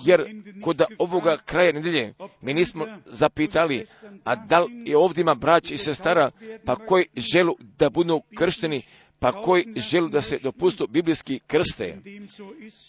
jer 0.04 0.42
koda 0.62 0.86
ovoga 0.98 1.36
kraja 1.36 1.72
nedelje 1.72 2.14
mi 2.40 2.54
nismo 2.54 2.86
zapitali, 3.06 3.86
a 4.24 4.36
da 4.36 4.60
li 4.60 4.90
je 4.90 4.96
ovdje 4.96 5.20
ima 5.20 5.34
brać 5.34 5.70
i 5.70 5.78
sestara, 5.78 6.30
pa 6.64 6.76
koji 6.76 7.06
želu 7.16 7.56
da 7.78 7.90
budu 7.90 8.22
kršteni, 8.36 8.82
pa 9.18 9.42
koji 9.42 9.66
želu 9.76 10.08
da 10.08 10.22
se 10.22 10.38
dopustu 10.38 10.86
biblijski 10.86 11.40
krste. 11.46 11.98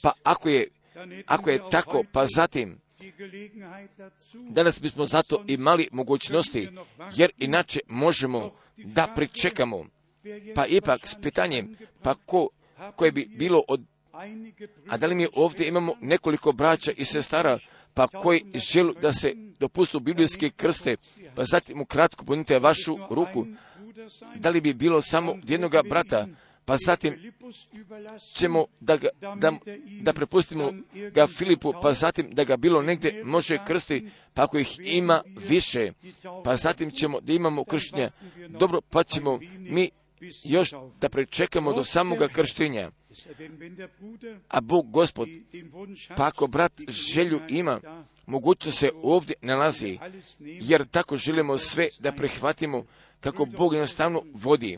Pa 0.01 0.11
ako 0.23 0.49
je, 0.49 0.67
ako 1.25 1.49
je 1.49 1.59
tako, 1.71 2.03
pa 2.11 2.25
zatim, 2.35 2.79
danas 4.49 4.81
bismo 4.81 5.05
zato 5.05 5.43
imali 5.47 5.87
mogućnosti, 5.91 6.69
jer 7.15 7.31
inače 7.37 7.79
možemo 7.87 8.51
da 8.77 9.07
pričekamo. 9.15 9.85
Pa 10.55 10.65
ipak 10.65 11.07
s 11.07 11.15
pitanjem, 11.21 11.75
pa 12.01 12.15
ko, 12.25 12.49
koje 12.95 13.11
bi 13.11 13.25
bilo 13.25 13.63
od, 13.67 13.81
a 14.87 14.97
da 14.97 15.07
li 15.07 15.15
mi 15.15 15.27
ovdje 15.33 15.67
imamo 15.67 15.93
nekoliko 16.01 16.51
braća 16.51 16.91
i 16.97 17.05
sestara, 17.05 17.59
pa 17.93 18.07
koji 18.07 18.45
želu 18.53 18.93
da 18.93 19.13
se 19.13 19.33
dopustu 19.59 19.99
biblijske 19.99 20.49
krste, 20.49 20.95
pa 21.35 21.43
zatim 21.43 21.81
ukratko 21.81 22.25
punite 22.25 22.59
vašu 22.59 22.97
ruku, 23.09 23.45
da 24.35 24.49
li 24.49 24.61
bi 24.61 24.73
bilo 24.73 25.01
samo 25.01 25.37
jednoga 25.43 25.81
brata, 25.89 26.27
pa 26.65 26.77
zatim 26.77 27.33
ćemo 28.33 28.65
da, 28.79 28.97
ga, 28.97 29.07
da, 29.35 29.51
da 30.01 30.13
prepustimo 30.13 30.73
ga 31.13 31.27
Filipu, 31.27 31.73
pa 31.81 31.93
zatim 31.93 32.33
da 32.33 32.43
ga 32.43 32.57
bilo 32.57 32.81
negdje 32.81 33.23
može 33.25 33.65
krsti, 33.67 34.09
pa 34.33 34.43
ako 34.43 34.57
ih 34.59 34.79
ima 34.83 35.23
više, 35.47 35.91
pa 36.43 36.55
zatim 36.55 36.91
ćemo 36.91 37.21
da 37.21 37.33
imamo 37.33 37.63
krštenja. 37.63 38.11
Dobro, 38.49 38.81
pa 38.81 39.03
ćemo 39.03 39.39
mi 39.57 39.89
još 40.43 40.73
da 41.01 41.09
pričekamo 41.09 41.73
do 41.73 41.83
samoga 41.83 42.27
krštenja. 42.27 42.91
A 44.47 44.61
Bog 44.61 44.91
Gospod, 44.91 45.27
pa 46.17 46.27
ako 46.27 46.47
brat 46.47 46.81
želju 46.87 47.41
ima, 47.49 47.79
mogućnost 48.25 48.77
se 48.77 48.91
ovdje 49.03 49.35
nalazi, 49.41 49.99
jer 50.39 50.85
tako 50.85 51.17
želimo 51.17 51.57
sve 51.57 51.87
da 51.99 52.11
prihvatimo 52.11 52.85
kako 53.19 53.45
Bog 53.45 53.73
jednostavno 53.73 54.23
vodi. 54.33 54.77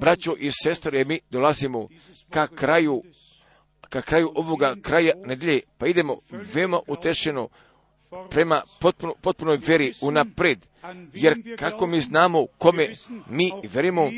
Braćo 0.00 0.34
i 0.38 0.50
sestre, 0.50 1.04
mi 1.04 1.20
dolazimo 1.30 1.88
ka 2.30 2.46
kraju, 2.46 3.02
ka 3.88 4.02
kraju 4.02 4.32
ovoga 4.34 4.76
kraja 4.82 5.12
nedelje, 5.24 5.60
pa 5.78 5.86
idemo 5.86 6.18
veoma 6.30 6.80
utešeno 6.86 7.48
prema 8.30 8.62
potpuno, 8.80 9.14
potpunoj 9.20 9.58
veri 9.66 9.92
unapred, 10.00 10.58
jer 11.14 11.56
kako 11.58 11.86
mi 11.86 12.00
znamo 12.00 12.46
kome 12.58 12.88
mi 13.28 13.52
verimo, 13.62 14.10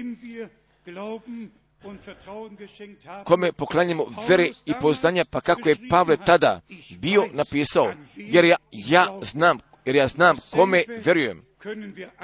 kome 3.25 3.53
poklanjamo 3.53 4.07
vere 4.29 4.49
i 4.67 4.73
poznanja, 4.81 5.25
pa 5.31 5.41
kako 5.41 5.69
je 5.69 5.89
Pavle 5.91 6.17
tada 6.27 6.61
bio 6.99 7.27
napisao, 7.33 7.93
jer 8.17 8.45
ja, 8.45 8.57
ja 8.73 9.19
znam, 9.23 9.59
jer 9.85 9.97
ja 9.97 10.09
znam 10.09 10.37
kome 10.51 10.85
verujem. 11.05 11.50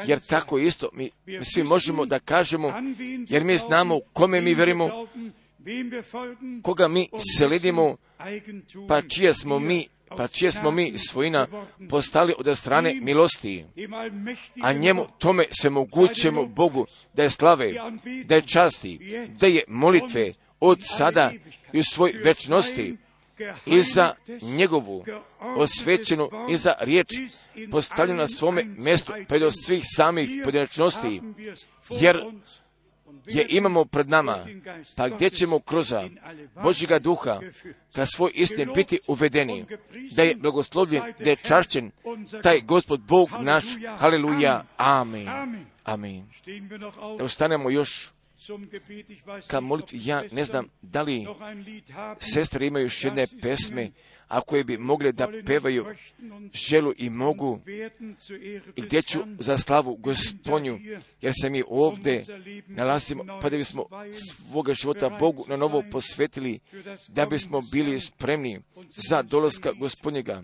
Jer 0.06 0.20
tako 0.28 0.58
isto 0.58 0.88
mi 0.92 1.10
svi 1.42 1.62
možemo 1.62 2.06
da 2.06 2.18
kažemo, 2.18 2.72
jer 3.28 3.44
mi 3.44 3.58
znamo 3.58 4.00
kome 4.12 4.40
mi 4.40 4.54
verimo, 4.54 5.06
koga 6.62 6.88
mi 6.88 7.08
sledimo, 7.36 7.96
pa 8.88 9.02
čije 9.02 9.34
smo 9.34 9.58
mi, 9.58 9.88
pa 10.16 10.28
čije 10.28 10.52
smo 10.52 10.70
mi 10.70 10.98
svojina 10.98 11.46
postali 11.90 12.34
od 12.38 12.58
strane 12.58 12.94
milosti. 13.02 13.64
A 14.62 14.72
njemu 14.72 15.06
tome 15.18 15.44
se 15.60 15.70
mogućemo 15.70 16.46
Bogu 16.46 16.86
da 17.14 17.22
je 17.22 17.30
slave, 17.30 17.72
da 18.24 18.34
je 18.34 18.46
časti, 18.46 18.98
da 19.40 19.46
je 19.46 19.64
molitve 19.68 20.32
od 20.60 20.82
sada 20.82 21.32
i 21.72 21.80
u 21.80 21.84
svoj 21.84 22.12
večnosti 22.24 22.96
i 23.66 23.82
za 23.82 24.14
njegovu 24.42 25.04
osvećenu 25.40 26.28
i 26.50 26.56
za 26.56 26.74
riječ 26.80 27.08
postavljenu 27.70 28.20
na 28.20 28.28
svome 28.28 28.64
mjestu 28.64 29.12
pa 29.28 29.38
do 29.38 29.52
svih 29.52 29.82
samih 29.96 30.30
pojedinačnosti, 30.44 31.22
jer 31.90 32.20
je 33.26 33.46
imamo 33.48 33.84
pred 33.84 34.08
nama, 34.08 34.46
pa 34.96 35.08
gdje 35.08 35.30
ćemo 35.30 35.58
kroz 35.60 35.94
Božjega 36.62 36.98
duha 36.98 37.40
ka 37.94 38.06
svoj 38.06 38.30
istin 38.34 38.70
biti 38.74 38.98
uvedeni, 39.08 39.66
da 40.16 40.22
je 40.22 40.36
blagoslovljen, 40.36 41.02
da 41.18 41.30
je 41.30 41.36
čašćen 41.36 41.90
taj 42.42 42.60
gospod 42.60 43.00
Bog 43.00 43.28
naš, 43.40 43.64
haleluja, 43.98 44.64
amen, 44.76 45.28
amen. 45.84 46.26
Da 47.18 47.24
ustanemo 47.24 47.70
još 47.70 48.15
ka 49.46 49.60
molitvi, 49.60 50.00
ja 50.04 50.22
ne 50.32 50.44
znam 50.44 50.68
da 50.82 51.02
li 51.02 51.26
sestre 52.20 52.66
imaju 52.66 52.86
još 52.86 53.04
jedne 53.04 53.26
pesme, 53.42 53.90
a 54.28 54.40
koje 54.40 54.64
bi 54.64 54.78
mogle 54.78 55.12
da 55.12 55.28
pevaju 55.46 55.86
želu 56.52 56.92
i 56.96 57.10
mogu, 57.10 57.60
i 58.76 58.82
gdje 58.82 59.02
ću 59.02 59.20
za 59.38 59.58
slavu 59.58 59.96
gospodnju, 59.96 60.78
jer 61.20 61.32
se 61.42 61.50
mi 61.50 61.62
ovdje 61.68 62.24
nalazimo, 62.66 63.24
pa 63.42 63.48
da 63.50 63.56
bismo 63.56 63.86
svoga 64.48 64.72
života 64.72 65.08
Bogu 65.08 65.44
na 65.48 65.56
novo 65.56 65.82
posvetili, 65.90 66.58
da 67.08 67.26
bismo 67.26 67.62
bili 67.72 68.00
spremni 68.00 68.60
za 69.08 69.22
dolaska 69.22 69.72
gospodnjega. 69.72 70.42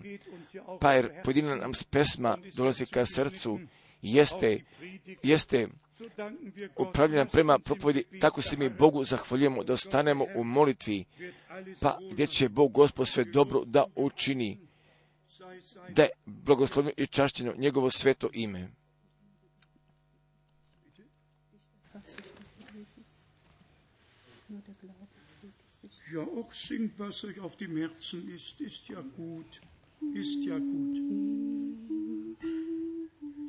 Pa 0.79 0.91
jer 0.91 1.23
pojedina 1.23 1.55
nam 1.55 1.71
pesma 1.89 2.37
dolazi 2.55 2.85
ka 2.85 3.05
srcu, 3.05 3.59
jeste, 4.01 4.63
jeste 5.23 5.67
Upravljena 6.77 7.25
prema 7.25 7.59
propovedi, 7.59 8.03
tako 8.21 8.41
se 8.41 8.57
mi 8.57 8.69
Bogu 8.69 9.03
zahvaljujemo 9.03 9.63
da 9.63 9.73
ostanemo 9.73 10.25
u 10.35 10.43
molitvi, 10.43 11.05
pa 11.81 11.97
gdje 12.11 12.27
će 12.27 12.49
Bog 12.49 12.71
Gospod 12.71 13.07
sve 13.07 13.23
dobro 13.25 13.63
da 13.65 13.85
učini, 13.95 14.59
da 15.89 16.03
je 16.03 16.09
blagoslovljeno 16.25 16.93
i 16.97 17.07
čašćeno 17.07 17.53
njegovo 17.57 17.89
sveto 17.89 18.29
ime. 18.33 18.69
Ja, 26.13 26.21
auch 26.21 26.53
singt, 26.53 26.99
was 26.99 27.23
euch 27.23 27.39
auf 27.39 27.55
dem 27.57 27.75
Herzen 27.75 28.29
ist, 28.29 28.61
ist 28.61 28.87
ja 28.89 29.01
gut. 29.01 29.61
Ist 30.13 30.45
ja 30.45 30.59
gut. 30.59 30.97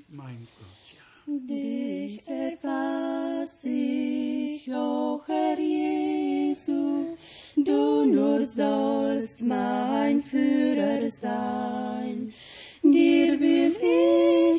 Mein 0.09 0.47
Gott, 0.59 0.95
ja. 0.97 1.04
Dich 1.27 2.21
erfass 2.29 3.65
ich, 3.65 4.71
o 4.71 5.23
Herr 5.27 5.59
Jesu, 5.59 7.17
du 7.57 8.05
nur 8.05 8.45
sollst 8.45 9.41
mein 9.41 10.23
Führer 10.23 11.09
sein. 11.09 12.35
Dir 12.83 13.41
will 13.41 13.75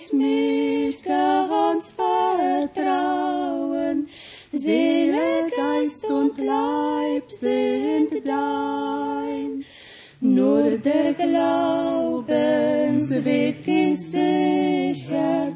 ich 0.01 0.11
mich 0.11 1.03
ganz 1.03 1.93
vertrauen, 2.71 4.07
Seele, 4.51 5.51
Geist 5.55 6.05
und 6.05 6.35
Leib 6.39 7.31
sind 7.31 8.25
dein. 8.25 9.63
Nur 10.19 10.79
der 10.79 11.13
Glaubensweg 11.13 13.67
ist 13.67 14.13
sicher, 14.13 15.53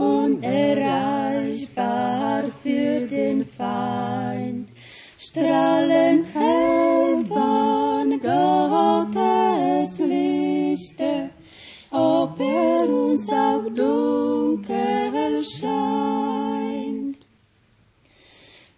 unerreichbar 0.00 2.44
für 2.62 3.06
den 3.06 3.44
Feind. 3.44 4.70
Strahlend 5.18 6.26
hell 6.34 7.26
von 7.28 8.18
Gottes 8.20 9.98
Lichte, 9.98 11.28
ob 11.90 12.40
er 12.40 12.88
uns 12.88 13.28
auch 13.28 13.68
dunkel 13.74 15.44
scheint. 15.44 17.18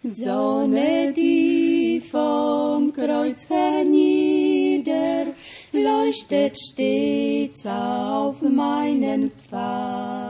Sonne, 0.03 1.13
die 1.13 2.01
vom 2.11 2.91
Kreuz 2.91 3.49
hernieder, 3.49 5.27
leuchtet 5.71 6.59
stets 6.59 7.65
auf 7.65 8.41
meinen 8.41 9.31
Pfad. 9.31 10.22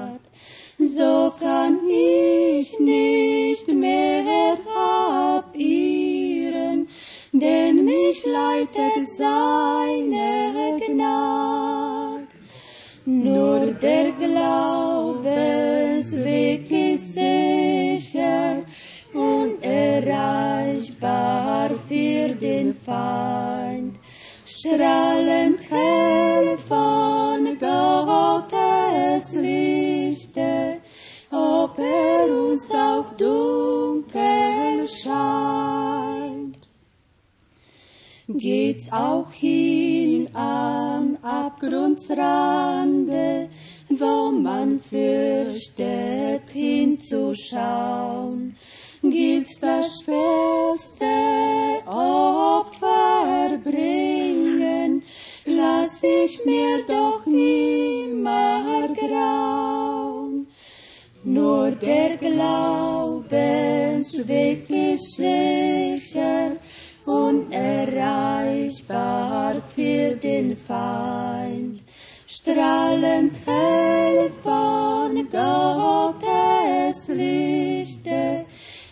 So 0.95 1.31
kann 1.39 1.79
ich 1.89 2.79
nicht 2.79 3.67
mehr 3.67 4.57
abirren, 4.75 6.87
denn 7.31 7.83
mich 7.83 8.23
leitet 8.25 9.09
seine 9.09 10.79
Gnade. 10.85 12.27
Nur 13.05 13.73
der 13.81 14.11
Glaubensweg 14.11 16.69
ist 16.69 17.15
sicher, 17.15 18.61
unerreichbar 19.13 21.71
für 21.87 22.35
den 22.35 22.75
Feind. 22.75 23.95
Strahlend 24.45 25.59
hell 25.71 26.57
auch 32.93 33.13
dunkel 33.17 34.87
scheint. 34.87 36.57
Geht's 38.27 38.91
auch 38.91 39.31
hin 39.31 40.29
am 40.33 41.17
Abgrundsrande, 41.21 43.49
wo 43.89 44.31
man 44.31 44.79
fürchtet 44.79 46.49
hinzuschauen, 46.51 48.55
gilt's 49.01 49.59
das 49.59 50.01
schwerste 50.01 51.05
Opfer 51.85 53.59
bringen, 53.63 55.03
lass 55.45 56.01
ich 56.01 56.45
mir 56.45 56.85
doch 56.87 57.25
nimmer 57.25 58.87
grauen. 58.95 59.72
Nur 61.25 61.71
der 61.71 62.17
Glaubensweg 62.17 64.69
ist 64.69 65.15
sicher, 65.15 66.57
unerreichbar 67.05 69.61
für 69.73 70.17
den 70.17 70.57
Feind. 70.57 71.81
Strahlend 72.27 73.35
hell 73.45 74.29
von 74.41 75.15
Gottes 75.31 77.07
Lichte, 77.07 78.45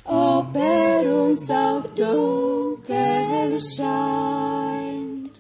ob 0.06 0.56
er 0.56 1.24
uns 1.24 1.50
auch 1.50 1.84
dunkel 1.96 3.60
scheint. 3.60 5.32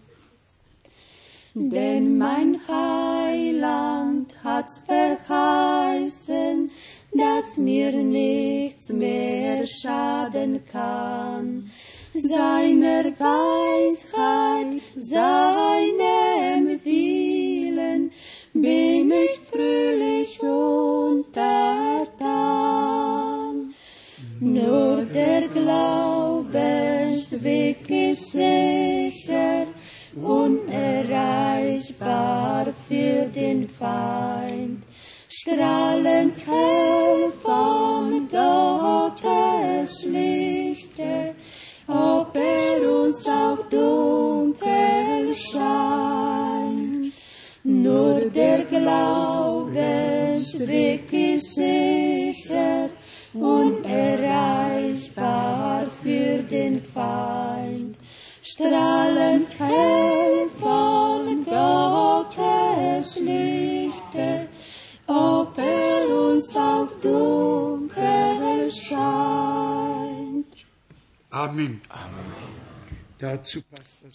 Denn 1.53 2.17
mein 2.17 2.59
Heiland 2.67 4.33
hat's 4.43 4.83
verheißen, 4.85 6.69
dass 7.13 7.57
mir 7.57 7.91
nichts 7.91 8.89
mehr 8.89 9.65
schaden 9.67 10.65
kann. 10.71 11.69
Seiner 12.13 13.05
Weisheit, 13.19 14.81
seinem 14.95 16.79
Willen 16.83 17.20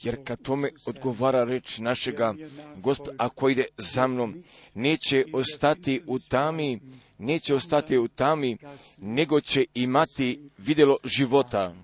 Jer 0.02 0.24
kad 0.24 0.42
tome 0.42 0.70
odgovara 0.86 1.44
reč 1.44 1.78
našega 1.78 2.34
gospod, 2.76 3.14
ako 3.18 3.48
ide 3.48 3.64
za 3.78 4.06
mnom, 4.06 4.42
neće 4.74 5.24
ostati 5.32 6.02
u 6.06 6.18
tami, 6.18 6.80
neće 7.18 7.54
ostati 7.54 7.98
u 7.98 8.08
tami, 8.08 8.56
nego 8.98 9.40
će 9.40 9.64
imati 9.74 10.40
vidjelo 10.58 10.96
života. 11.04 11.74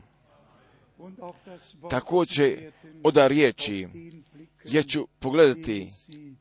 Wort 0.99 1.91
Također 1.91 2.71
oda 3.03 3.27
riječi, 3.27 3.89
jer 4.65 4.87
ću 4.87 5.09
pogledati, 5.19 5.89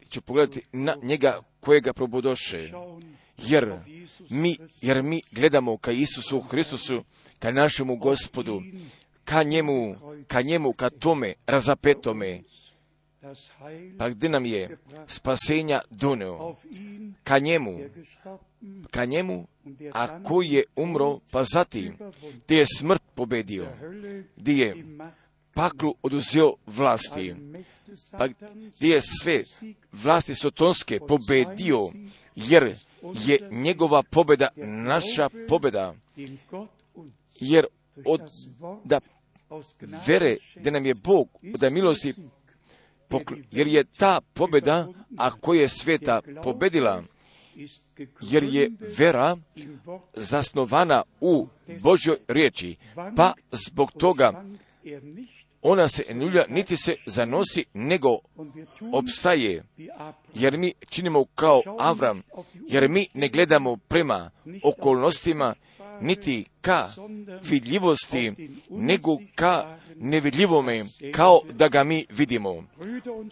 ću 0.09 0.21
pogledati 0.21 0.61
na 0.71 0.95
njega 1.03 1.41
kojega 1.59 1.93
probodoše. 1.93 2.71
Jer 3.37 3.75
mi, 4.29 4.57
jer 4.81 5.03
mi 5.03 5.21
gledamo 5.31 5.77
ka 5.77 5.91
Isusu 5.91 6.39
Hristusu, 6.39 7.03
ka 7.39 7.51
našemu 7.51 7.95
gospodu, 7.95 8.61
ka 9.25 9.43
njemu, 9.43 9.95
ka 10.27 10.41
njemu, 10.41 10.73
ka 10.73 10.89
tome 10.89 11.33
razapetome, 11.47 12.43
pa 13.97 14.09
gdje 14.09 14.29
nam 14.29 14.45
je 14.45 14.77
spasenja 15.07 15.81
doneo, 15.89 16.55
ka 17.23 17.39
njemu, 17.39 17.79
ka 18.91 19.05
njemu, 19.05 19.47
a 19.93 20.23
koji 20.23 20.49
je 20.49 20.63
umro, 20.75 21.19
pa 21.31 21.43
zatim, 21.43 21.97
gdje 22.45 22.57
je 22.57 22.65
smrt 22.79 23.01
pobedio, 23.15 23.67
gdje 24.35 24.53
je 24.53 24.85
paklu 25.53 25.95
oduzeo 26.01 26.53
vlasti, 26.67 27.35
pa 28.17 28.27
gdje 28.77 28.89
je 28.95 29.01
sve 29.21 29.43
vlasti 29.91 30.35
sotonske 30.35 30.99
pobedio, 31.07 31.89
jer 32.35 32.75
je 33.01 33.49
njegova 33.51 34.03
pobeda 34.03 34.47
naša 34.55 35.29
uns 36.93 37.09
jer 37.39 37.65
od 38.05 38.21
da 38.83 38.99
vere, 40.07 40.37
da 40.55 40.71
nam 40.71 40.85
je 40.85 40.93
Bog 40.93 41.29
da 41.41 41.69
milosti 41.69 42.13
pokl- 43.09 43.43
jer 43.51 43.67
je 43.67 43.83
ta 43.83 44.21
pobeda, 44.33 44.87
a 45.17 45.31
koja 45.31 45.61
je 45.61 45.67
sveta 45.69 46.21
pobedila, 46.43 47.03
jer 48.21 48.43
je 48.43 48.71
vera 48.97 49.37
zasnovana 50.13 51.03
u 51.21 51.47
Božoj 51.81 52.17
riječi, 52.27 52.75
pa 53.15 53.33
zbog 53.51 53.91
toga 53.91 54.43
ona 55.61 55.87
se 55.87 56.03
ne 56.13 56.25
ljulja, 56.25 56.45
niti 56.49 56.75
se 56.75 56.95
zanosi, 57.05 57.65
nego 57.73 58.17
Abraham. 59.97 60.17
jer 60.33 60.57
mi 60.57 60.73
činimo 60.89 61.25
kao 61.25 61.61
Avram, 61.79 62.21
jer 62.67 62.89
mi 62.89 63.07
ne 63.13 63.29
gledamo 63.29 63.77
prema 63.77 64.31
okolnostima, 64.63 65.55
niti 66.01 66.45
ka 66.61 66.89
vidljivosti, 67.43 68.33
nego 68.69 69.17
ka 69.35 69.77
nevidljivome, 69.95 70.85
kao 71.13 71.41
da 71.53 71.67
ga 71.67 71.83
mi 71.83 72.05
vidimo. 72.09 72.63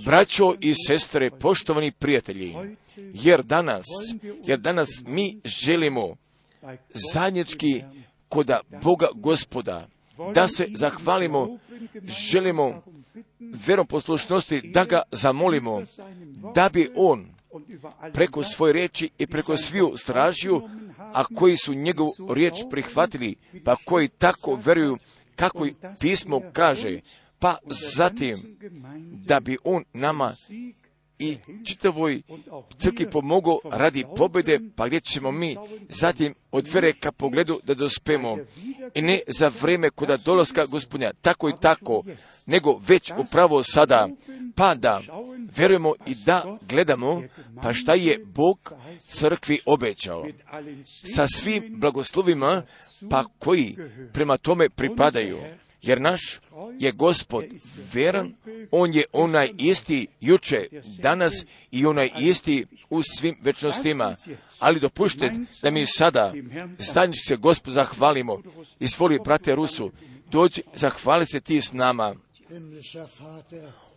Braćo 0.06 0.56
i 0.60 0.74
sestre, 0.88 1.30
poštovani 1.32 1.92
prijatelji, 1.92 2.56
jer 2.98 3.44
danas, 3.44 3.86
jer 4.46 4.60
danas 4.60 4.90
mi 5.08 5.40
želimo 5.46 6.16
zajednički 7.14 7.84
koda 8.30 8.60
Boga 8.84 9.08
gospoda, 9.16 9.88
da 10.34 10.48
se 10.48 10.68
zahvalimo, 10.76 11.58
želimo 12.32 12.82
verom 13.40 13.88
poslušnosti 13.88 14.62
da 14.62 14.86
ga 14.86 15.02
zamolimo, 15.12 15.82
da 16.56 16.70
bi 16.74 16.90
on 16.96 17.26
preko 18.14 18.44
svoje 18.44 18.74
riječi 18.74 19.10
i 19.18 19.28
preko 19.28 19.58
sviju 19.58 19.94
stražiju, 19.98 20.62
a 21.14 21.24
koji 21.36 21.58
su 21.58 21.74
njegovu 21.74 22.10
riječ 22.34 22.54
prihvatili, 22.72 23.36
pa 23.66 23.76
koji 23.86 24.08
tako 24.08 24.60
veruju 24.66 24.98
kako 25.36 25.68
pismo 26.00 26.42
kaže, 26.54 27.00
pa 27.40 27.58
zatim 27.96 28.58
da 29.26 29.40
bi 29.40 29.58
on 29.64 29.84
nama 29.94 30.34
i 31.20 31.38
čitavoj 31.66 32.22
crkvi 32.78 33.10
pomogao 33.10 33.60
radi 33.64 34.06
pobjede, 34.16 34.60
pa 34.76 34.88
gdje 34.88 35.00
ćemo 35.00 35.32
mi 35.32 35.56
zatim 35.90 36.36
od 36.52 36.68
vere 36.74 36.94
ka 36.94 37.12
pogledu 37.12 37.60
da 37.64 37.74
dospemo. 37.74 38.38
I 38.96 39.02
ne 39.02 39.20
za 39.28 39.52
vrijeme 39.62 39.90
koda 39.90 40.18
dolaska 40.18 40.66
gospodina, 40.66 41.12
tako 41.22 41.50
i 41.50 41.54
tako, 41.62 42.04
nego 42.46 42.82
već 42.88 43.12
upravo 43.18 43.64
sada, 43.64 44.10
pa 44.56 44.76
da 44.76 45.02
verujemo 45.58 45.94
i 46.08 46.16
da 46.16 46.58
gledamo, 46.70 47.24
pa 47.64 47.74
šta 47.74 47.94
je 47.94 48.26
Bog 48.26 48.74
crkvi 48.98 49.60
obećao. 49.66 50.26
Sa 51.16 51.28
svim 51.28 51.80
blagoslovima, 51.80 52.64
pa 53.10 53.24
koji 53.40 53.76
prema 54.14 54.38
tome 54.38 54.70
pripadaju. 54.70 55.38
Jer 55.82 56.02
naš 56.02 56.40
je 56.80 56.92
gospod 56.92 57.46
veran, 57.94 58.34
on 58.72 58.94
je 58.94 59.04
onaj 59.14 59.50
isti 59.58 60.08
juče, 60.22 60.68
danas 61.02 61.34
i 61.72 61.86
onaj 61.86 62.10
isti 62.20 62.66
u 62.90 63.04
svim 63.04 63.36
večnostima. 63.42 64.16
Ali 64.60 64.80
dopušte 64.80 65.32
da 65.62 65.72
mi 65.72 65.86
sada 65.86 66.34
zajednički 66.78 67.28
se 67.28 67.36
gospod 67.36 67.74
zahvalimo. 67.74 68.42
Izvoli, 68.80 69.20
brate 69.26 69.56
Rusu, 69.56 69.92
dođi, 70.32 70.62
zahvali 70.74 71.26
se 71.26 71.40
ti 71.40 71.62
s 71.62 71.72
nama. 71.72 72.16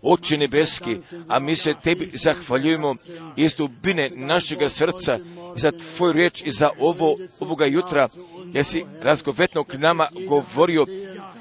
Oče 0.02 0.38
nebeski, 0.38 0.96
a 1.28 1.38
mi 1.38 1.56
se 1.56 1.74
tebi 1.82 2.10
zahvaljujemo 2.14 2.94
iz 3.36 3.54
dubine 3.54 4.10
našega 4.14 4.68
srca 4.68 5.18
za 5.56 5.72
tvoju 5.72 6.12
riječ 6.12 6.42
i 6.44 6.52
za 6.52 6.70
ovo, 6.78 7.16
ovoga 7.40 7.66
jutra, 7.66 8.08
jer 8.52 8.64
si 8.64 8.84
razgovetno 9.00 9.64
k 9.64 9.74
nama 9.74 10.08
govorio, 10.28 10.86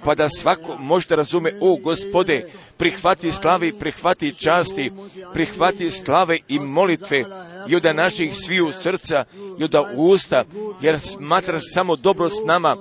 pa 0.05 0.15
da 0.15 0.29
svako 0.29 0.75
možda 0.79 1.15
razume, 1.15 1.53
o 1.61 1.75
gospode, 1.75 2.51
prihvati 2.77 3.31
slavi, 3.31 3.73
prihvati 3.79 4.33
časti, 4.33 4.91
prihvati 5.33 5.91
slave 5.91 6.37
i 6.47 6.59
molitve 6.59 7.25
i 7.67 7.75
od 7.75 7.95
naših 7.95 8.35
sviju 8.35 8.71
srca 8.71 9.23
i 9.59 9.63
od 9.63 9.75
usta, 9.95 10.43
jer 10.81 10.99
smatraš 10.99 11.61
samo 11.73 11.95
dobro 11.95 12.29
s 12.29 12.45
nama, 12.45 12.77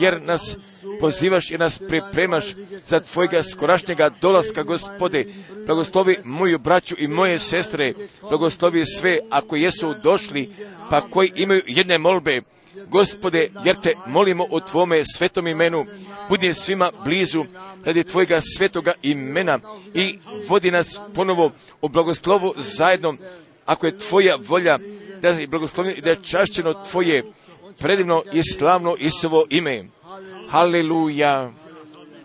jer 0.00 0.22
nas 0.22 0.56
pozivaš 1.00 1.50
i 1.50 1.58
nas 1.58 1.78
pripremaš 1.88 2.44
za 2.86 3.00
tvojega 3.00 3.42
skorašnjega 3.42 4.10
dolaska, 4.20 4.62
gospode. 4.62 5.24
Blagoslovi 5.66 6.16
moju 6.24 6.58
braću 6.58 6.94
i 6.98 7.08
moje 7.08 7.38
sestre, 7.38 7.94
blagoslovi 8.20 8.86
sve 8.86 9.18
ako 9.30 9.56
jesu 9.56 9.94
došli, 10.02 10.50
pa 10.90 11.00
koji 11.00 11.32
imaju 11.36 11.62
jedne 11.66 11.98
molbe, 11.98 12.42
Gospode, 12.88 13.50
jer 13.64 13.80
te 13.80 13.94
molimo 14.06 14.46
o 14.50 14.60
Tvome 14.60 15.02
svetom 15.16 15.46
imenu, 15.46 15.86
budi 16.28 16.54
svima 16.54 16.90
blizu 17.04 17.44
radi 17.84 18.04
Tvojega 18.04 18.40
svetoga 18.56 18.92
imena 19.02 19.58
i 19.94 20.18
vodi 20.48 20.70
nas 20.70 20.98
ponovo 21.14 21.50
u 21.80 21.88
blagoslovu 21.88 22.54
zajedno, 22.56 23.16
ako 23.66 23.86
je 23.86 23.98
Tvoja 23.98 24.36
volja 24.48 24.78
da 25.22 25.28
je 25.28 25.46
blagoslovljeno 25.46 25.98
i 25.98 26.00
da 26.00 26.10
je 26.10 26.22
čašćeno 26.22 26.74
Tvoje 26.90 27.24
predivno 27.78 28.22
i 28.32 28.42
slavno 28.42 28.96
Isuvo 28.98 29.46
ime. 29.50 29.84
Haleluja, 30.48 31.50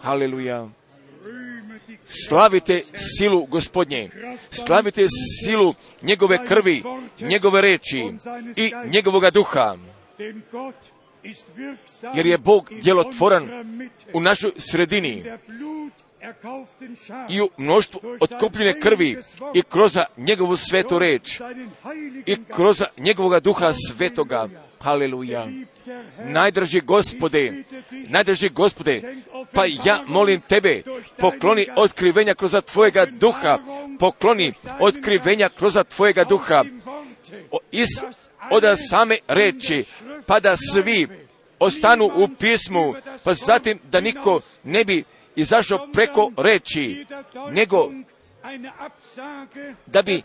Haleluja. 0.01 0.67
Slavite 2.05 2.81
silu 2.95 3.45
gospodnje, 3.45 4.09
slavite 4.51 5.07
silu 5.43 5.73
njegove 6.01 6.45
krvi, 6.45 6.83
njegove 7.21 7.61
reči 7.61 8.11
i 8.55 8.71
njegovoga 8.93 9.29
duha, 9.29 9.75
jer 12.15 12.25
je 12.25 12.37
Bog 12.37 12.69
djelotvoran 12.81 13.49
u 14.13 14.19
našoj 14.19 14.51
sredini. 14.57 15.23
I 17.29 17.41
u 17.41 17.49
mnoštvu 17.57 18.01
otkupljene 18.19 18.79
krvi 18.79 19.17
i 19.53 19.61
kroz 19.61 19.97
njegovu 20.17 20.57
svetu 20.57 20.99
reč. 20.99 21.41
i 22.25 22.35
kroz 22.55 22.83
njegovoga 22.97 23.39
duha 23.39 23.73
svetoga. 23.73 24.49
Haleluja. 24.79 25.47
Najdrži 26.25 26.81
gospode, 26.81 27.63
najdrži 27.91 28.49
gospode, 28.49 29.01
pa 29.53 29.65
ja 29.85 30.03
molim 30.07 30.41
tebe, 30.41 30.81
pokloni 31.17 31.67
otkrivenja 31.75 32.33
kroz 32.33 32.55
tvojega 32.73 33.05
duha, 33.05 33.59
pokloni 33.99 34.53
otkrivenja 34.79 35.49
kroz 35.49 35.77
tvojega 35.95 36.23
duha, 36.23 36.63
iz 37.71 37.87
od 38.51 38.63
same 38.89 39.17
reči, 39.27 39.83
pa 40.25 40.39
da 40.39 40.55
svi 40.57 41.07
ostanu 41.59 42.05
u 42.05 42.27
pismu, 42.39 42.93
pa 43.23 43.33
zatim 43.33 43.79
da 43.91 44.01
niko 44.01 44.41
ne 44.63 44.85
bi 44.85 45.03
izašao 45.35 45.87
preko 45.93 46.31
reči, 46.37 47.05
nego 47.51 47.91
da 49.85 50.01
bi 50.01 50.21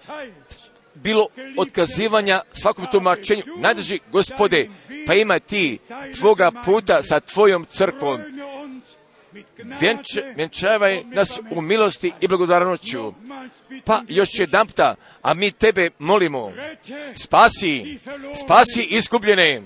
bilo 0.95 1.27
otkazivanja 1.57 2.41
svakom 2.53 2.87
tumačenju. 2.93 3.43
Najdrži 3.57 4.01
gospode, 4.13 4.69
pa 5.07 5.15
ima 5.15 5.39
ti 5.39 5.79
tvoga 6.19 6.51
puta 6.65 7.03
sa 7.03 7.21
tvojom 7.21 7.65
crkvom. 7.65 8.21
Vjenčavaj 10.37 11.05
nas 11.05 11.41
u 11.51 11.61
milosti 11.61 12.13
i 12.21 12.29
blagodarnoću. 12.29 13.15
Pa 13.85 14.03
još 14.09 14.29
jedan 14.33 14.67
puta, 14.67 14.95
a 15.23 15.35
mi 15.35 15.51
tebe 15.51 15.91
molimo, 15.99 16.53
spasi, 17.17 17.99
spasi 18.45 18.83
iskupljene, 18.83 19.63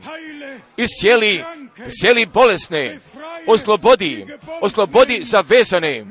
iscijeli, 0.76 1.44
iscijeli 1.88 2.26
bolesne, 2.26 2.98
oslobodi, 3.46 4.26
oslobodi 4.60 5.20
zavezane, 5.24 6.04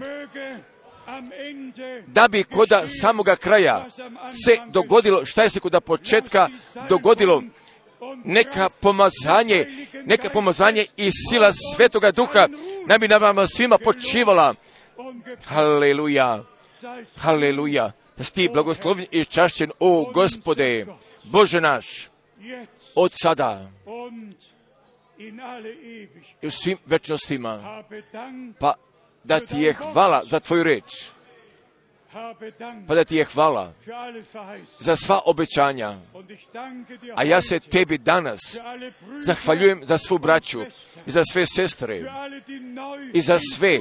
da 2.07 2.27
bi 2.27 2.43
koda 2.43 2.83
samoga 3.01 3.35
kraja 3.35 3.87
se 4.45 4.57
dogodilo, 4.67 5.25
šta 5.25 5.43
je 5.43 5.49
se 5.49 5.59
koda 5.59 5.79
početka 5.79 6.49
dogodilo, 6.89 7.43
neka 8.23 8.69
pomazanje, 8.81 9.87
neka 10.05 10.29
pomazanje 10.29 10.85
i 10.97 11.11
sila 11.11 11.53
svetoga 11.53 12.11
duha, 12.11 12.47
ne 12.87 12.99
bi 12.99 13.07
vama 13.07 13.47
svima 13.47 13.77
počivala. 13.77 14.55
Haleluja, 15.45 16.43
haleluja, 17.17 17.91
da 18.17 18.23
si 18.23 18.33
ti 18.33 18.49
blagoslovljen 18.53 19.07
i 19.11 19.25
čašćen, 19.25 19.71
o 19.79 20.11
gospode, 20.13 20.85
Bože 21.23 21.61
naš, 21.61 22.09
od 22.95 23.11
sada 23.21 23.71
i 26.41 26.47
u 26.47 26.51
svim 26.51 26.77
večnostima, 26.85 27.83
pa 28.59 28.73
da 29.23 29.39
ti 29.39 29.61
je 29.61 29.73
hvala 29.73 30.21
za 30.25 30.39
tvoju 30.39 30.63
reč, 30.63 31.12
pa 32.87 32.95
da 32.95 33.03
ti 33.03 33.15
je 33.15 33.25
hvala 33.25 33.73
za 34.79 34.95
sva 34.95 35.19
obećanja. 35.25 35.97
A 37.15 37.23
ja 37.23 37.41
se 37.41 37.59
tebi 37.59 37.97
danas 37.97 38.39
zahvaljujem 39.21 39.85
za 39.85 39.97
svu 39.97 40.17
braću 40.17 40.61
i 41.05 41.11
za 41.11 41.23
sve 41.31 41.45
sestre 41.45 42.01
i 43.13 43.21
za 43.21 43.39
sve 43.55 43.79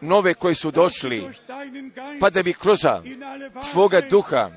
nove 0.00 0.34
koji 0.34 0.54
su 0.54 0.70
došli, 0.70 1.28
pa 2.20 2.30
da 2.30 2.42
bi 2.42 2.52
kroz 2.52 2.78
tvoga 3.72 4.00
duha 4.00 4.50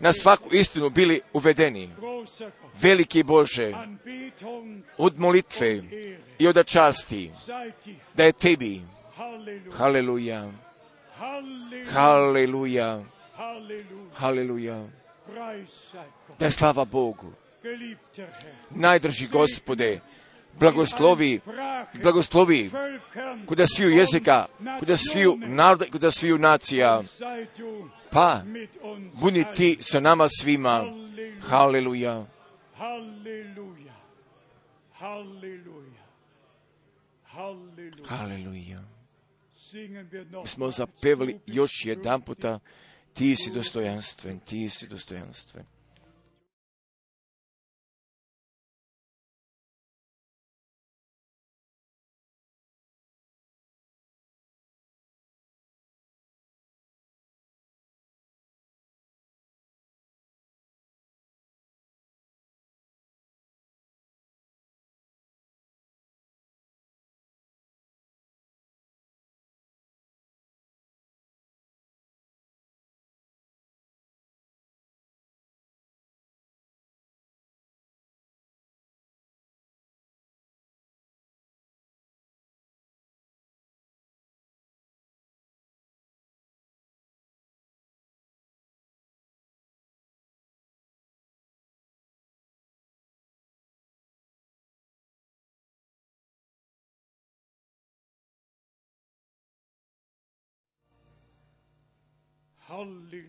na 0.00 0.12
svaku 0.12 0.48
istinu 0.52 0.90
bili 0.90 1.20
uvedeni. 1.32 1.90
Veliki 2.80 3.22
Bože, 3.22 3.72
od 4.98 5.18
molitve 5.18 5.82
i 6.38 6.48
od 6.48 6.66
časti, 6.66 7.30
da 8.14 8.24
je 8.24 8.32
tebi, 8.32 8.82
haleluja, 9.76 10.50
Haleluja. 11.92 13.02
Haleluja. 14.14 14.86
Da 16.38 16.44
je 16.44 16.50
slava 16.50 16.84
Bogu. 16.84 17.32
Najdrži 18.70 19.26
gospode, 19.26 20.00
blagoslovi, 20.58 21.40
blagoslovi 22.02 22.70
kuda 23.46 23.66
sviju 23.66 23.90
jezika, 23.90 24.46
kuda 24.78 24.96
sviju 24.96 25.36
naroda, 25.36 25.84
kuda 25.92 26.10
sviju 26.10 26.38
nacija. 26.38 27.02
Pa, 28.10 28.42
budi 29.12 29.44
ti 29.54 29.78
sa 29.80 30.00
nama 30.00 30.28
svima. 30.40 30.84
Haleluja. 31.48 32.24
Haleluja. 32.76 33.94
Haleluja. 38.08 38.89
Smo 40.46 40.70
zapevali 40.70 41.40
još 41.46 41.84
jedan 41.84 42.22
puta, 42.22 42.58
ti 43.12 43.36
si 43.36 43.50
dostojanstven, 43.50 44.40
ti 44.40 44.68
si 44.70 44.86
dostojanstven. 44.86 45.64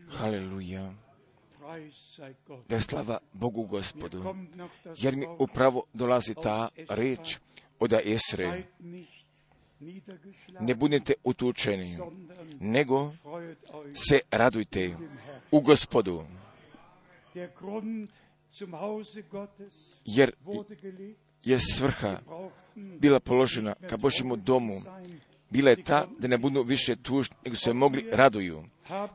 Haleluja. 0.09 0.93
Da 2.69 2.75
je 2.75 2.81
slava 2.81 3.17
Bogu 3.33 3.63
gospodu, 3.63 4.35
jer 4.97 5.15
mi 5.15 5.25
upravo 5.39 5.83
dolazi 5.93 6.35
ta 6.43 6.69
reč 6.89 7.37
od 7.79 7.93
Esre. 7.93 8.63
Ne 10.59 10.75
budete 10.75 11.13
utučeni, 11.23 11.97
nego 12.59 13.11
se 13.93 14.19
radujte 14.31 14.95
u 15.51 15.61
gospodu. 15.61 16.23
Jer 20.05 20.31
je 21.43 21.59
svrha 21.59 22.19
bila 22.75 23.19
položena 23.19 23.75
ka 23.89 23.97
Božjemu 23.97 24.35
domu, 24.35 24.81
bila 25.51 25.69
je 25.69 25.83
ta 25.83 26.07
da 26.19 26.27
ne 26.27 26.37
budu 26.37 26.61
više 26.63 26.95
tužni, 26.95 27.35
nego 27.45 27.55
se 27.55 27.73
mogli 27.73 28.05
raduju. 28.11 28.63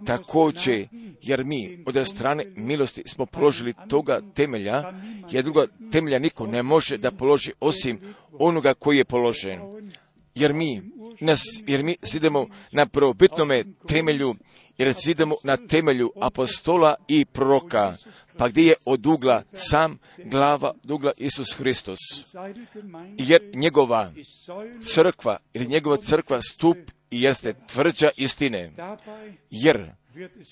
Također, 0.07 0.89
jer 1.23 1.45
mi 1.45 1.85
od 1.87 2.07
strane 2.07 2.45
milosti 2.57 3.03
smo 3.07 3.27
položili 3.27 3.75
toga 3.89 4.21
temelja, 4.35 4.93
jer 5.31 5.45
druga 5.45 5.67
temelja 5.93 6.19
niko 6.19 6.47
ne 6.47 6.63
može 6.63 6.99
da 6.99 7.11
položi 7.11 7.53
osim 7.61 8.01
onoga 8.33 8.75
koji 8.75 8.99
je 8.99 9.05
položen. 9.05 9.61
Jer 10.37 10.53
mi, 10.53 10.83
nas, 11.21 11.41
jer 11.67 11.83
mi 11.83 11.97
sidemo 12.03 12.47
na 12.73 12.87
prvobitnome 12.87 13.65
temelju, 13.89 14.35
jer 14.79 14.95
sidemo 14.95 15.37
na 15.45 15.57
temelju 15.57 16.13
apostola 16.21 16.95
i 17.09 17.25
proroka, 17.25 17.95
pa 18.39 18.49
gdje 18.49 18.63
je 18.63 18.75
od 18.85 19.07
ugla 19.07 19.43
sam 19.53 19.99
glava 20.25 20.73
od 20.85 20.91
ugla 20.91 21.13
Isus 21.17 21.55
Hristos. 21.57 21.99
Jer 23.19 23.43
njegova 23.55 24.13
crkva, 24.83 25.39
ili 25.55 25.67
njegova 25.67 25.97
crkva 25.97 26.43
stup 26.43 26.77
i 27.11 27.23
jeste 27.23 27.55
tvrđa 27.67 28.11
istine. 28.17 28.73
Jer 29.51 29.91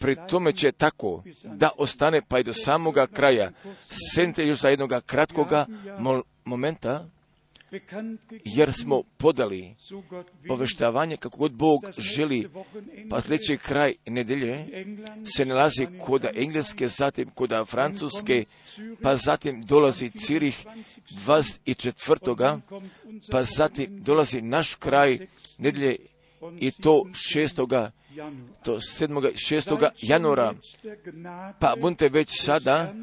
pri 0.00 0.16
tome 0.28 0.52
će 0.52 0.72
tako 0.72 1.22
da 1.44 1.70
ostane 1.78 2.22
pa 2.28 2.38
i 2.38 2.44
do 2.44 2.52
samoga 2.52 3.06
kraja. 3.06 3.50
Sente 4.14 4.46
još 4.46 4.60
za 4.60 4.68
jednoga 4.68 5.00
kratkoga 5.00 5.66
momenta, 6.44 7.08
jer 8.44 8.72
smo 8.72 9.02
podali 9.02 9.74
poveštavanje 10.48 11.16
kako 11.16 11.38
god 11.38 11.52
Bog 11.52 11.80
želi, 11.98 12.48
pa 13.10 13.20
sljedeći 13.20 13.56
kraj 13.56 13.94
nedelje 14.06 14.66
se 15.36 15.44
nalazi 15.44 15.86
kod 16.06 16.26
Engleske, 16.34 16.88
zatim 16.88 17.30
kod 17.30 17.50
Francuske, 17.66 18.44
pa 19.02 19.16
zatim 19.16 19.62
dolazi 19.62 20.10
Cirih 20.10 20.66
24. 21.26 22.60
pa 23.30 23.44
zatim 23.44 24.02
dolazi 24.02 24.42
naš 24.42 24.74
kraj 24.74 25.26
nedelje 25.58 25.96
i 26.60 26.70
to 26.70 27.04
6. 27.32 27.90
do 28.64 28.78
7. 28.78 29.32
6. 29.32 29.90
januara, 30.02 30.54
pa 31.60 31.74
budite 31.80 32.08
već 32.08 32.28
sada 32.42 32.94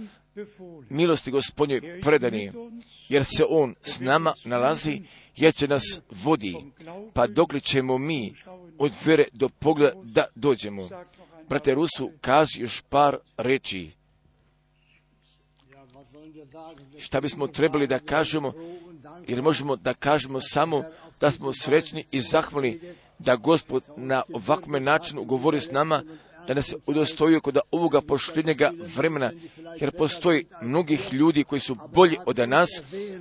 milosti 0.90 1.32
gospodnje 1.32 2.00
predani, 2.02 2.52
jer 3.10 3.26
se 3.26 3.46
On 3.50 3.76
s 3.82 4.00
nama 4.00 4.34
nalazi, 4.46 5.02
jer 5.36 5.54
će 5.54 5.68
nas 5.68 6.00
vodi, 6.10 6.56
pa 7.14 7.28
dok 7.28 7.54
li 7.54 7.62
ćemo 7.62 7.98
mi 7.98 8.36
od 8.78 8.94
vere 9.06 9.26
do 9.34 9.50
pogleda 9.50 10.02
da 10.04 10.26
dođemo. 10.36 10.90
Brate 11.50 11.74
Rusu, 11.74 12.12
kaži 12.22 12.62
još 12.62 12.84
par 12.90 13.18
reči. 13.38 13.92
Šta 16.98 17.22
bismo 17.22 17.48
trebali 17.48 17.88
da 17.88 18.00
kažemo, 18.00 18.54
jer 19.28 19.42
možemo 19.42 19.76
da 19.76 19.94
kažemo 19.94 20.40
samo 20.42 20.84
da 21.20 21.32
smo 21.32 21.54
srećni 21.54 22.06
i 22.12 22.22
zahvalni 22.22 22.80
da 23.20 23.36
Gospod 23.36 23.84
na 23.98 24.24
ovakvom 24.34 24.84
načinu 24.84 25.24
govori 25.24 25.60
s 25.60 25.72
nama, 25.72 26.04
da 26.52 26.56
nas 26.56 26.74
udostojio 26.86 27.42
kod 27.42 27.58
ovoga 27.72 28.02
poštenjega 28.02 28.72
vremena, 28.96 29.32
jer 29.80 29.92
postoji 29.92 30.46
mnogih 30.62 31.14
ljudi 31.14 31.44
koji 31.44 31.62
su 31.62 31.76
bolji 31.94 32.18
od 32.26 32.50
nas, 32.50 32.70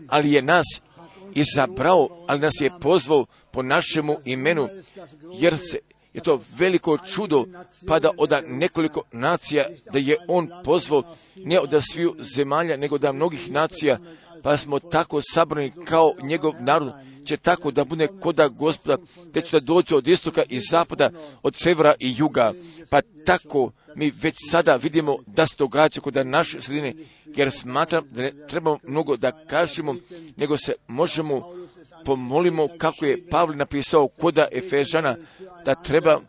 ali 0.08 0.32
je 0.32 0.42
nas 0.42 0.66
izabrao, 1.34 2.24
ali 2.28 2.40
nas 2.40 2.54
je 2.60 2.70
pozvao 2.80 3.26
po 3.50 3.62
našemu 3.62 4.16
imenu, 4.24 4.68
jer 5.32 5.58
se 5.58 5.78
je 6.14 6.20
to 6.20 6.40
veliko 6.58 6.98
čudo 6.98 7.44
pada 7.86 8.10
od 8.16 8.32
nekoliko 8.46 9.02
nacija 9.12 9.66
da 9.92 9.98
je 9.98 10.16
on 10.28 10.48
pozvao 10.64 11.02
ne 11.36 11.60
od 11.60 11.82
sviju 11.92 12.16
zemalja, 12.18 12.76
nego 12.76 12.98
da 12.98 13.12
mnogih 13.12 13.50
nacija, 13.50 13.98
pa 14.42 14.56
smo 14.56 14.78
tako 14.78 15.20
sabrani 15.32 15.72
kao 15.84 16.12
njegov 16.22 16.52
narod, 16.60 16.92
će 17.30 17.36
tako 17.36 17.70
da 17.70 17.84
bude 17.84 18.08
koda 18.20 18.48
gospoda, 18.48 18.96
da 19.32 19.40
će 19.40 19.60
da 19.60 19.66
dođe 19.66 19.96
od 19.96 20.08
istoka 20.08 20.42
i 20.48 20.60
zapada, 20.60 21.10
od 21.42 21.56
severa 21.56 21.94
i 21.98 22.14
juga. 22.18 22.52
Pa 22.88 23.00
tako 23.26 23.72
mi 23.96 24.12
već 24.22 24.36
sada 24.50 24.76
vidimo 24.76 25.16
da 25.26 25.46
se 25.46 25.54
događa 25.58 26.00
kod 26.00 26.26
naše 26.26 26.62
sredine, 26.62 26.94
jer 27.26 27.50
smatram 27.50 28.04
da 28.10 28.22
ne 28.22 28.32
trebamo 28.48 28.78
mnogo 28.82 29.16
da 29.16 29.32
kažemo, 29.46 29.94
nego 30.36 30.56
se 30.56 30.72
možemo 30.88 31.54
pomolimo 32.04 32.68
kako 32.78 33.04
je 33.04 33.28
Pavle 33.30 33.56
napisao 33.56 34.08
koda 34.08 34.48
Efežana, 34.52 35.16
da 35.64 35.74
treba 35.74 36.20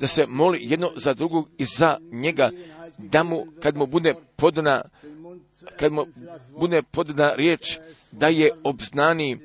da 0.00 0.06
se 0.06 0.26
moli 0.26 0.58
jedno 0.62 0.90
za 0.96 1.14
drugog 1.14 1.48
i 1.58 1.64
za 1.64 1.98
njega, 2.12 2.50
da 2.98 3.22
mu, 3.22 3.46
kad 3.62 3.76
mu 3.76 3.86
bude 3.86 4.14
podana, 4.36 4.82
kad 5.76 5.92
mu 5.92 6.06
bude 6.58 6.82
podana 6.82 7.32
riječ, 7.34 7.78
da 8.12 8.28
je 8.28 8.50
obznani 8.64 9.38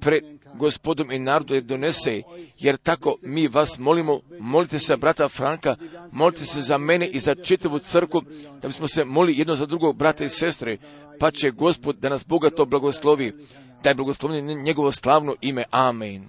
pred 0.00 0.24
gospodom 0.56 1.12
i 1.12 1.18
narodu 1.18 1.54
jer 1.54 1.62
donese, 1.62 2.22
jer 2.58 2.76
tako 2.76 3.16
mi 3.22 3.48
vas 3.48 3.78
molimo, 3.78 4.20
molite 4.40 4.78
se 4.78 4.96
brata 4.96 5.28
Franka, 5.28 5.76
molite 6.12 6.44
se 6.44 6.60
za 6.60 6.78
mene 6.78 7.06
i 7.06 7.18
za 7.18 7.34
čitavu 7.34 7.78
crku, 7.78 8.22
da 8.62 8.68
bismo 8.68 8.88
se 8.88 9.04
molili 9.04 9.38
jedno 9.38 9.56
za 9.56 9.66
drugog 9.66 9.96
brata 9.96 10.24
i 10.24 10.28
sestre, 10.28 10.78
pa 11.18 11.30
će 11.30 11.50
gospod 11.50 11.96
da 11.96 12.08
nas 12.08 12.26
bogato 12.26 12.64
blagoslovi, 12.64 13.32
da 13.82 13.90
je 13.90 13.94
blagoslovljen 13.94 14.62
njegovo 14.62 14.92
slavno 14.92 15.34
ime. 15.40 15.64
Amen. 15.70 16.24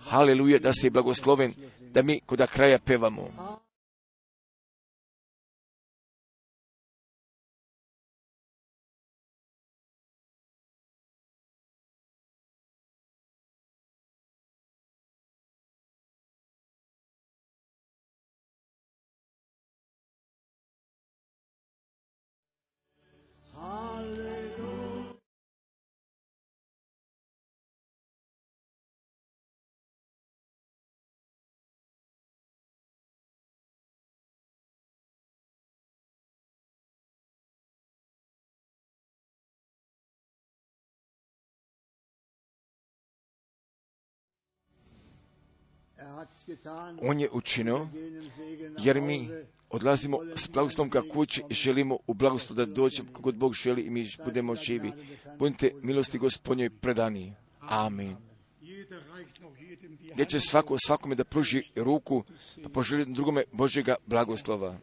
Haleluja, 0.00 0.58
da 0.58 0.72
se 0.72 0.86
je 0.86 0.90
blagosloven, 0.90 1.52
da 1.80 2.02
mi 2.02 2.20
kod 2.26 2.46
kraja 2.46 2.78
pevamo. 2.78 3.28
On 47.02 47.20
je 47.20 47.28
učinio, 47.32 47.88
jer 48.78 49.00
mi 49.00 49.28
odlazimo 49.70 50.18
s 50.36 50.48
blagoslovom 50.48 50.90
ka 50.90 51.02
kući 51.12 51.42
želimo 51.50 51.98
u 52.06 52.14
blagoslov 52.14 52.56
da 52.56 52.66
dođemo 52.66 53.12
kako 53.12 53.32
Bog 53.32 53.54
želi 53.54 53.82
i 53.82 53.90
mi 53.90 54.08
budemo 54.24 54.54
živi. 54.54 54.92
Budite 55.38 55.72
milosti 55.82 56.18
gospodnjoj 56.18 56.70
predani. 56.70 57.34
Amen. 57.60 58.16
Gdje 60.12 60.24
će 60.24 60.40
svako 60.40 60.76
svakome 60.86 61.14
da 61.14 61.24
pruži 61.24 61.62
ruku, 61.76 62.24
pa 62.62 62.68
poželi 62.68 63.04
drugome 63.04 63.44
Božjega 63.52 63.94
blagoslova. 64.06 64.78